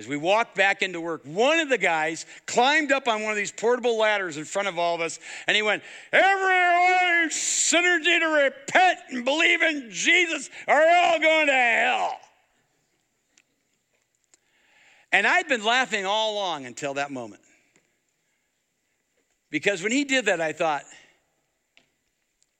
As 0.00 0.08
we 0.08 0.16
walked 0.16 0.54
back 0.54 0.80
into 0.80 0.98
work, 0.98 1.20
one 1.26 1.60
of 1.60 1.68
the 1.68 1.76
guys 1.76 2.24
climbed 2.46 2.90
up 2.90 3.06
on 3.06 3.20
one 3.20 3.32
of 3.32 3.36
these 3.36 3.52
portable 3.52 3.98
ladders 3.98 4.38
in 4.38 4.46
front 4.46 4.66
of 4.66 4.78
all 4.78 4.94
of 4.94 5.02
us 5.02 5.18
and 5.46 5.54
he 5.54 5.60
went, 5.60 5.82
Everyone 6.10 7.30
sinners 7.30 8.06
need 8.06 8.20
to 8.20 8.50
repent 8.50 8.98
and 9.10 9.26
believe 9.26 9.60
in 9.60 9.90
Jesus 9.90 10.48
you're 10.66 10.90
all 10.90 11.20
going 11.20 11.48
to 11.48 11.52
hell. 11.52 12.18
And 15.12 15.26
I'd 15.26 15.48
been 15.48 15.66
laughing 15.66 16.06
all 16.06 16.32
along 16.32 16.64
until 16.64 16.94
that 16.94 17.10
moment. 17.10 17.42
Because 19.50 19.82
when 19.82 19.92
he 19.92 20.04
did 20.04 20.24
that, 20.24 20.40
I 20.40 20.54
thought, 20.54 20.84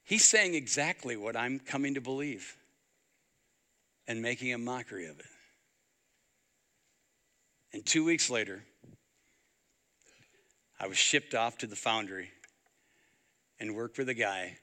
he's 0.05 0.29
saying 0.29 0.55
exactly 0.55 1.17
what 1.17 1.39
I'm 1.39 1.59
coming 1.59 1.95
to 1.95 2.03
believe 2.03 2.55
and 4.07 4.21
making 4.21 4.53
a 4.53 4.59
mockery 4.59 5.07
of 5.07 5.19
it. 5.19 5.27
And 7.73 7.85
two 7.85 8.05
weeks 8.05 8.31
later, 8.31 8.65
I 10.79 10.87
was 10.87 10.99
shipped 10.99 11.35
off 11.35 11.59
to 11.59 11.67
the 11.67 11.77
foundry 11.77 12.31
and 13.59 13.75
worked 13.75 13.99
with 13.99 14.09
a 14.09 14.15
guy 14.15 14.57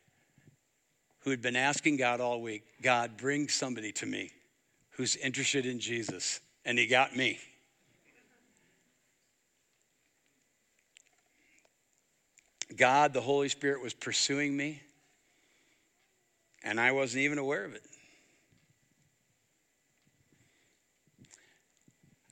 who 1.20 1.30
had 1.30 1.41
been 1.41 1.55
asking 1.55 1.97
God 1.97 2.20
all 2.20 2.41
week, 2.41 2.64
God, 2.82 3.18
bring 3.18 3.47
somebody 3.47 3.91
to 3.93 4.05
me 4.05 4.32
who's 4.91 5.16
interested 5.16 5.66
in 5.66 5.80
Jesus. 5.80 6.39
And 6.66 6.78
he 6.78 6.88
got 6.88 7.16
me. 7.16 7.38
God, 12.76 13.14
the 13.14 13.22
Holy 13.22 13.49
Spirit, 13.49 13.82
was 13.82 13.93
pursuing 13.93 14.55
me, 14.55 14.82
and 16.64 16.80
I 16.80 16.91
wasn't 16.91 17.24
even 17.24 17.38
aware 17.38 17.64
of 17.64 17.74
it. 17.74 17.84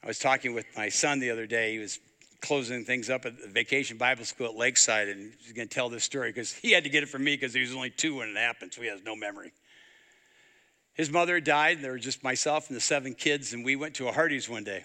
I 0.06 0.08
was 0.08 0.20
talking 0.20 0.53
with 0.53 0.68
my 0.78 0.89
son 0.89 1.20
the 1.20 1.32
other 1.32 1.47
day. 1.47 1.72
He 1.72 1.80
was 1.80 1.99
closing 2.39 2.86
things 2.86 3.10
up 3.10 3.26
at 3.26 3.41
the 3.41 3.47
vacation 3.47 3.97
Bible 3.97 4.24
school 4.24 4.45
at 4.45 4.56
Lakeside, 4.56 5.10
and 5.10 5.34
he's 5.41 5.51
going 5.51 5.68
to 5.68 5.74
tell 5.74 5.89
this 5.89 6.03
story 6.03 6.30
because 6.30 6.53
he 6.53 6.74
had 6.74 6.84
to 6.84 6.91
get 6.91 7.01
it 7.01 7.10
from 7.10 7.24
me 7.24 7.34
because 7.34 7.56
he 7.56 7.62
was 7.62 7.74
only 7.74 7.89
two 7.89 8.18
when 8.18 8.30
it 8.30 8.38
happened, 8.38 8.72
so 8.72 8.84
he 8.84 8.88
has 8.88 9.01
no 9.03 9.16
memory. 9.16 9.51
His 10.93 11.10
mother 11.10 11.39
died, 11.39 11.78
and 11.78 11.84
there 11.84 11.91
were 11.91 11.97
just 11.97 12.24
myself 12.24 12.68
and 12.68 12.78
the 12.78 12.82
seven 12.82 13.16
kids, 13.16 13.51
and 13.53 13.66
we 13.66 13.76
went 13.76 13.95
to 13.95 14.08
a 14.08 14.12
Hardee's 14.12 14.47
one 14.47 14.64
day. 14.64 14.84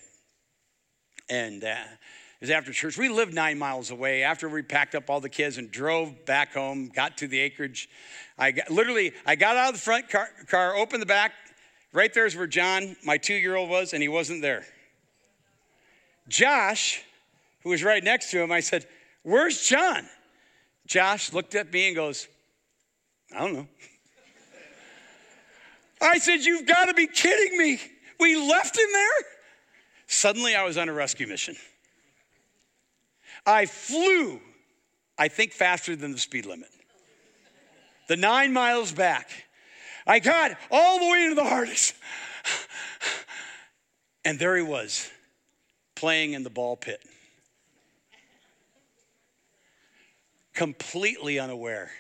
And 1.29 1.63
uh, 1.65 1.67
it 1.69 2.41
was 2.41 2.51
after 2.51 2.73
church. 2.73 2.97
We 2.97 3.11
lived 3.11 3.35
nine 3.35 3.59
miles 3.59 3.91
away. 3.91 4.23
After 4.23 4.49
we 4.49 4.63
packed 4.63 4.95
up 4.95 5.11
all 5.11 5.21
the 5.21 5.29
kids 5.29 5.59
and 5.59 5.71
drove 5.71 6.25
back 6.25 6.55
home, 6.55 6.89
got 6.89 7.19
to 7.19 7.29
the 7.29 7.41
acreage, 7.41 7.91
I 8.39 8.53
got, 8.53 8.71
literally 8.71 9.13
I 9.27 9.37
got 9.37 9.59
out 9.59 9.69
of 9.69 9.75
the 9.75 9.81
front 9.83 10.09
car, 10.09 10.31
car, 10.49 10.75
opened 10.77 11.03
the 11.03 11.07
back. 11.07 11.33
Right 11.93 12.13
there 12.15 12.25
is 12.25 12.35
where 12.35 12.47
John, 12.47 12.97
my 13.05 13.19
two-year-old, 13.19 13.69
was, 13.69 13.93
and 13.93 14.01
he 14.01 14.09
wasn't 14.09 14.41
there. 14.41 14.65
Josh, 16.31 17.03
who 17.63 17.69
was 17.71 17.85
right 17.85 18.03
next 18.03 18.31
to 18.31 18.41
him, 18.41 18.51
I 18.51 18.61
said, 18.61 18.87
"Where's 19.23 19.61
John?" 19.61 20.09
Josh 20.87 21.33
looked 21.33 21.55
at 21.55 21.71
me 21.73 21.89
and 21.89 21.97
goes, 21.97 22.29
"I 23.35 23.41
don't 23.41 23.53
know." 23.53 23.69
I 26.01 26.19
said, 26.19 26.41
"You've 26.41 26.67
got 26.67 26.87
to 26.87 26.95
be 26.95 27.07
kidding 27.07 27.59
me! 27.59 27.81
We 28.19 28.37
left 28.37 28.79
him 28.79 28.91
there." 28.91 29.27
Suddenly, 30.07 30.55
I 30.55 30.63
was 30.63 30.79
on 30.79 30.89
a 30.89 30.93
rescue 30.93 31.27
mission. 31.27 31.57
I 33.45 33.67
flew, 33.67 34.41
I 35.19 35.29
think, 35.29 35.53
faster 35.53 35.97
than 35.97 36.13
the 36.13 36.19
speed 36.19 36.47
limit. 36.47 36.71
The 38.09 38.17
nine 38.17 38.53
miles 38.53 38.93
back. 38.93 39.31
I 40.07 40.19
got 40.19 40.57
all 40.71 40.99
the 40.99 41.09
way 41.09 41.23
into 41.25 41.35
the 41.35 41.45
Hardee's. 41.45 41.93
And 44.25 44.39
there 44.39 44.57
he 44.57 44.63
was, 44.63 45.11
playing 46.01 46.33
in 46.33 46.43
the 46.43 46.51
ball 46.51 46.77
pit. 46.77 47.01
Completely 50.55 51.39
unaware 51.39 51.91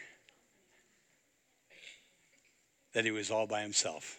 that 2.92 3.04
he 3.04 3.10
was 3.10 3.30
all 3.30 3.46
by 3.46 3.62
himself. 3.62 4.18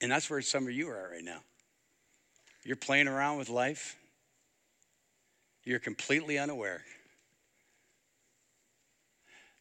And 0.00 0.10
that's 0.10 0.30
where 0.30 0.40
some 0.40 0.64
of 0.64 0.72
you 0.72 0.88
are 0.88 1.10
right 1.12 1.24
now. 1.24 1.40
You're 2.64 2.76
playing 2.76 3.08
around 3.08 3.38
with 3.38 3.48
life 3.50 3.96
you're 5.64 5.78
completely 5.78 6.38
unaware 6.38 6.82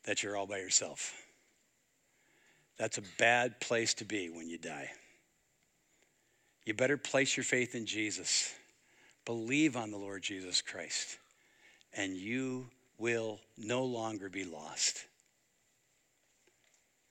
that 0.03 0.21
you're 0.21 0.35
all 0.35 0.47
by 0.47 0.57
yourself. 0.57 1.13
That's 2.77 2.97
a 2.97 3.03
bad 3.17 3.61
place 3.61 3.93
to 3.95 4.05
be 4.05 4.29
when 4.29 4.49
you 4.49 4.57
die. 4.57 4.91
You 6.65 6.73
better 6.73 6.97
place 6.97 7.35
your 7.35 7.43
faith 7.43 7.75
in 7.75 7.85
Jesus. 7.85 8.53
Believe 9.25 9.75
on 9.75 9.91
the 9.91 9.97
Lord 9.97 10.21
Jesus 10.21 10.61
Christ, 10.61 11.17
and 11.93 12.15
you 12.15 12.67
will 12.97 13.39
no 13.57 13.83
longer 13.83 14.29
be 14.29 14.43
lost. 14.45 15.05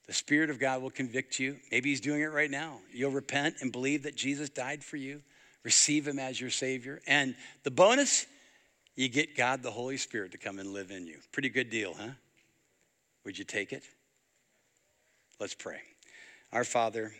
The 0.07 0.13
Spirit 0.13 0.49
of 0.49 0.59
God 0.59 0.81
will 0.81 0.89
convict 0.89 1.39
you. 1.39 1.57
Maybe 1.71 1.89
He's 1.89 2.01
doing 2.01 2.21
it 2.21 2.31
right 2.31 2.51
now. 2.51 2.79
You'll 2.91 3.11
repent 3.11 3.55
and 3.61 3.71
believe 3.71 4.03
that 4.03 4.15
Jesus 4.15 4.49
died 4.49 4.83
for 4.83 4.97
you, 4.97 5.21
receive 5.63 6.07
Him 6.07 6.19
as 6.19 6.39
your 6.39 6.49
Savior. 6.49 7.01
And 7.07 7.35
the 7.63 7.71
bonus, 7.71 8.25
you 8.95 9.07
get 9.07 9.35
God 9.35 9.63
the 9.63 9.71
Holy 9.71 9.97
Spirit 9.97 10.31
to 10.33 10.37
come 10.37 10.59
and 10.59 10.73
live 10.73 10.91
in 10.91 11.07
you. 11.07 11.17
Pretty 11.31 11.49
good 11.49 11.69
deal, 11.69 11.95
huh? 11.97 12.09
Would 13.25 13.37
you 13.37 13.45
take 13.45 13.71
it? 13.71 13.83
Let's 15.39 15.55
pray. 15.55 15.79
Our 16.51 16.63
Father, 16.63 17.13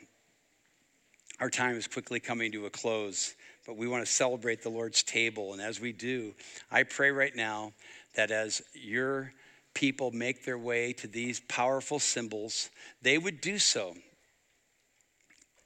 our 1.44 1.50
time 1.50 1.76
is 1.76 1.88
quickly 1.88 2.22
coming 2.22 2.54
to 2.54 2.68
a 2.68 2.70
close, 2.70 3.36
but 3.68 3.76
we 3.76 3.86
want 3.86 4.06
to 4.06 4.10
celebrate 4.10 4.64
the 4.64 4.70
Lord's 4.70 5.04
table. 5.04 5.52
And 5.52 5.62
as 5.62 5.78
we 5.78 5.91
do, 5.91 6.34
I 6.72 6.84
pray 6.84 7.12
right 7.12 7.36
now 7.36 7.74
that 8.16 8.32
as 8.32 8.62
your 8.74 9.34
people 9.74 10.12
make 10.12 10.46
their 10.46 10.58
way 10.58 10.94
to 10.94 11.06
these 11.06 11.41
powerful 11.41 12.00
symbols, 12.00 12.70
they 13.02 13.18
would 13.18 13.41
do 13.41 13.60
so 13.60 13.94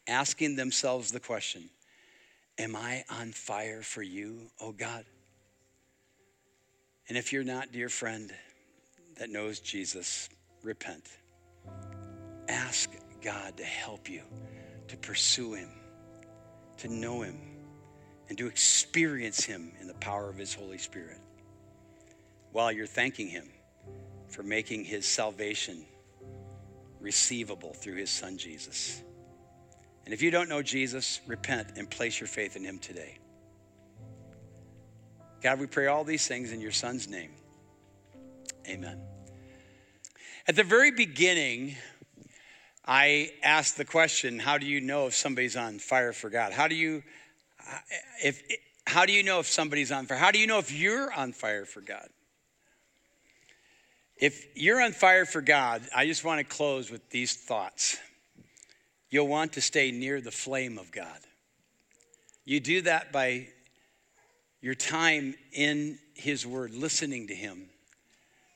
asking 0.07 0.55
themselves 0.55 1.11
the 1.11 1.19
question 1.19 1.69
Am 2.57 2.75
I 2.75 3.03
on 3.11 3.31
fire 3.31 3.83
for 3.83 4.01
you, 4.01 4.49
oh 4.59 4.71
God? 4.71 5.05
And 7.07 7.15
if 7.19 7.31
you're 7.31 7.43
not, 7.43 7.71
dear 7.71 7.89
friend, 7.89 8.33
that 9.19 9.29
knows 9.29 9.59
Jesus, 9.59 10.27
repent. 10.63 11.05
Ask 12.49 12.89
God 13.21 13.57
to 13.57 13.63
help 13.63 14.09
you 14.09 14.23
to 14.87 14.97
pursue 14.97 15.53
Him, 15.53 15.69
to 16.77 16.87
know 16.87 17.21
Him, 17.21 17.39
and 18.29 18.37
to 18.37 18.47
experience 18.47 19.43
Him 19.43 19.71
in 19.79 19.87
the 19.87 19.93
power 19.95 20.29
of 20.29 20.37
His 20.37 20.53
Holy 20.53 20.77
Spirit 20.77 21.19
while 22.51 22.71
you're 22.71 22.87
thanking 22.87 23.27
Him 23.27 23.49
for 24.29 24.43
making 24.43 24.83
His 24.83 25.05
salvation 25.05 25.85
receivable 26.99 27.73
through 27.73 27.95
His 27.95 28.09
Son 28.09 28.37
Jesus. 28.37 29.01
And 30.05 30.13
if 30.13 30.21
you 30.21 30.31
don't 30.31 30.49
know 30.49 30.61
Jesus, 30.61 31.19
repent 31.27 31.77
and 31.77 31.89
place 31.89 32.19
your 32.19 32.27
faith 32.27 32.55
in 32.55 32.63
Him 32.63 32.79
today. 32.79 33.17
God, 35.41 35.59
we 35.59 35.67
pray 35.67 35.87
all 35.87 36.03
these 36.03 36.27
things 36.27 36.51
in 36.51 36.61
your 36.61 36.71
son's 36.71 37.07
name. 37.07 37.31
Amen. 38.67 38.99
At 40.47 40.55
the 40.55 40.63
very 40.63 40.91
beginning, 40.91 41.75
I 42.87 43.31
asked 43.43 43.75
the 43.75 43.85
question, 43.85 44.39
how 44.39 44.57
do 44.57 44.65
you 44.65 44.79
know 44.79 45.07
if 45.07 45.15
somebody's 45.15 45.57
on 45.57 45.79
fire 45.79 46.13
for 46.13 46.29
God? 46.29 46.53
How 46.53 46.67
do 46.69 46.75
you 46.75 47.03
if 48.23 48.41
how 48.85 49.05
do 49.05 49.11
you 49.11 49.23
know 49.23 49.41
if 49.41 49.47
somebody's 49.47 49.91
on 49.91 50.05
fire? 50.05 50.17
How 50.17 50.31
do 50.31 50.39
you 50.39 50.47
know 50.47 50.59
if 50.59 50.71
you're 50.71 51.11
on 51.11 51.33
fire 51.33 51.65
for 51.65 51.81
God? 51.81 52.07
If 54.15 54.45
you're 54.55 54.81
on 54.81 54.93
fire 54.93 55.25
for 55.25 55.41
God, 55.41 55.83
I 55.95 56.07
just 56.07 56.23
want 56.23 56.39
to 56.39 56.45
close 56.45 56.89
with 56.89 57.09
these 57.09 57.35
thoughts. 57.35 57.97
You'll 59.09 59.27
want 59.27 59.53
to 59.53 59.61
stay 59.61 59.91
near 59.91 60.21
the 60.21 60.31
flame 60.31 60.77
of 60.77 60.91
God. 60.91 61.19
You 62.45 62.59
do 62.59 62.81
that 62.83 63.11
by 63.11 63.49
your 64.61 64.73
time 64.73 65.35
in 65.51 65.99
His 66.15 66.47
Word, 66.47 66.73
listening 66.73 67.27
to 67.27 67.35
Him, 67.35 67.69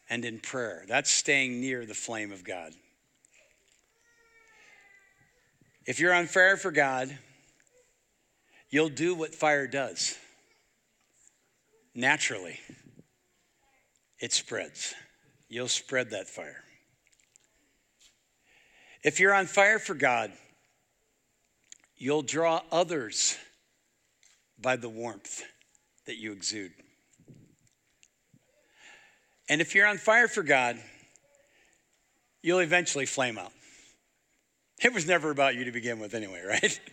and 0.09 0.25
in 0.25 0.39
prayer. 0.39 0.83
That's 0.87 1.11
staying 1.11 1.61
near 1.61 1.85
the 1.85 1.93
flame 1.93 2.31
of 2.31 2.43
God. 2.43 2.73
If 5.85 5.99
you're 5.99 6.13
on 6.13 6.27
fire 6.27 6.57
for 6.57 6.71
God, 6.71 7.17
you'll 8.69 8.89
do 8.89 9.15
what 9.15 9.33
fire 9.33 9.67
does 9.67 10.17
naturally. 11.95 12.59
It 14.19 14.31
spreads. 14.33 14.93
You'll 15.49 15.67
spread 15.67 16.11
that 16.11 16.29
fire. 16.29 16.63
If 19.03 19.19
you're 19.19 19.33
on 19.33 19.47
fire 19.47 19.79
for 19.79 19.95
God, 19.95 20.31
you'll 21.97 22.21
draw 22.21 22.61
others 22.71 23.37
by 24.59 24.75
the 24.75 24.89
warmth 24.89 25.41
that 26.05 26.17
you 26.17 26.31
exude. 26.31 26.71
And 29.49 29.59
if 29.59 29.73
you're 29.73 29.87
on 29.87 29.97
fire 29.97 30.27
for 30.27 30.43
God, 30.43 30.77
you'll 32.43 32.59
eventually 32.59 33.07
flame 33.07 33.37
out. 33.37 33.51
It 34.83 34.93
was 34.93 35.05
never 35.05 35.29
about 35.29 35.53
you 35.53 35.65
to 35.65 35.71
begin 35.71 35.99
with, 35.99 36.15
anyway, 36.15 36.41
right? 36.43 36.79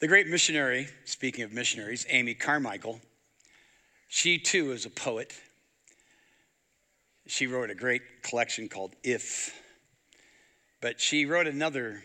the 0.00 0.08
great 0.08 0.26
missionary, 0.26 0.88
speaking 1.04 1.44
of 1.44 1.52
missionaries, 1.52 2.04
Amy 2.08 2.34
Carmichael, 2.34 3.00
she 4.08 4.38
too 4.38 4.72
is 4.72 4.84
a 4.84 4.90
poet. 4.90 5.34
She 7.28 7.46
wrote 7.46 7.70
a 7.70 7.76
great 7.76 8.02
collection 8.22 8.68
called 8.68 8.96
If. 9.04 9.56
But 10.80 11.00
she 11.00 11.26
wrote 11.26 11.46
another 11.46 12.02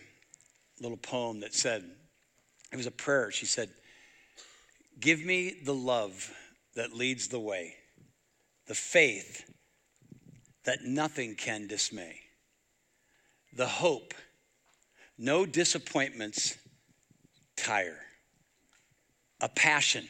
little 0.80 0.98
poem 0.98 1.40
that 1.40 1.56
said, 1.56 1.84
it 2.72 2.78
was 2.78 2.86
a 2.86 2.92
prayer. 2.92 3.32
She 3.32 3.48
said, 3.48 3.70
Give 5.00 5.26
me 5.26 5.56
the 5.64 5.74
love 5.74 6.32
that 6.76 6.94
leads 6.94 7.28
the 7.28 7.40
way, 7.40 7.74
the 8.68 8.76
faith 8.76 9.52
that 10.64 10.84
nothing 10.84 11.36
can 11.36 11.66
dismay 11.66 12.20
the 13.58 13.68
hope, 13.68 14.14
no 15.18 15.46
disappointments 15.46 16.56
tire, 17.56 18.00
a 19.42 19.50
passion 19.50 20.08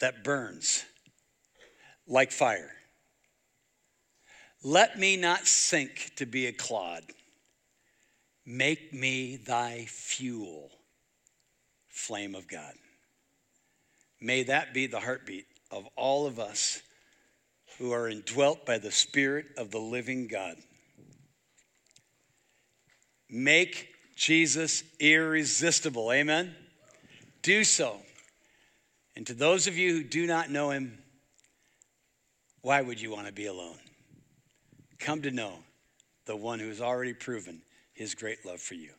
that 0.00 0.24
burns 0.24 0.84
like 2.06 2.32
fire. 2.32 2.70
Let 4.64 4.98
me 4.98 5.16
not 5.16 5.46
sink 5.46 6.12
to 6.16 6.24
be 6.24 6.46
a 6.46 6.52
clod. 6.52 7.04
Make 8.46 8.94
me 8.94 9.36
thy 9.36 9.84
fuel, 9.86 10.70
flame 11.90 12.34
of 12.34 12.48
God. 12.48 12.72
May 14.20 14.44
that 14.44 14.72
be 14.72 14.86
the 14.86 15.00
heartbeat 15.00 15.46
of 15.70 15.86
all 15.94 16.26
of 16.26 16.40
us 16.40 16.80
who 17.78 17.92
are 17.92 18.08
indwelt 18.08 18.64
by 18.64 18.78
the 18.78 18.90
Spirit 18.90 19.46
of 19.58 19.70
the 19.70 19.78
living 19.78 20.26
God. 20.26 20.56
Make 23.30 23.94
Jesus 24.16 24.82
irresistible. 24.98 26.12
Amen? 26.12 26.54
Do 27.42 27.64
so. 27.64 27.96
And 29.16 29.26
to 29.26 29.34
those 29.34 29.66
of 29.66 29.76
you 29.76 29.92
who 29.92 30.02
do 30.04 30.26
not 30.26 30.50
know 30.50 30.70
him, 30.70 30.98
why 32.62 32.80
would 32.80 33.00
you 33.00 33.10
want 33.10 33.26
to 33.26 33.32
be 33.32 33.46
alone? 33.46 33.78
Come 34.98 35.22
to 35.22 35.30
know 35.30 35.54
the 36.26 36.36
one 36.36 36.58
who 36.58 36.68
has 36.68 36.80
already 36.80 37.14
proven 37.14 37.62
his 37.94 38.14
great 38.14 38.44
love 38.44 38.60
for 38.60 38.74
you. 38.74 38.90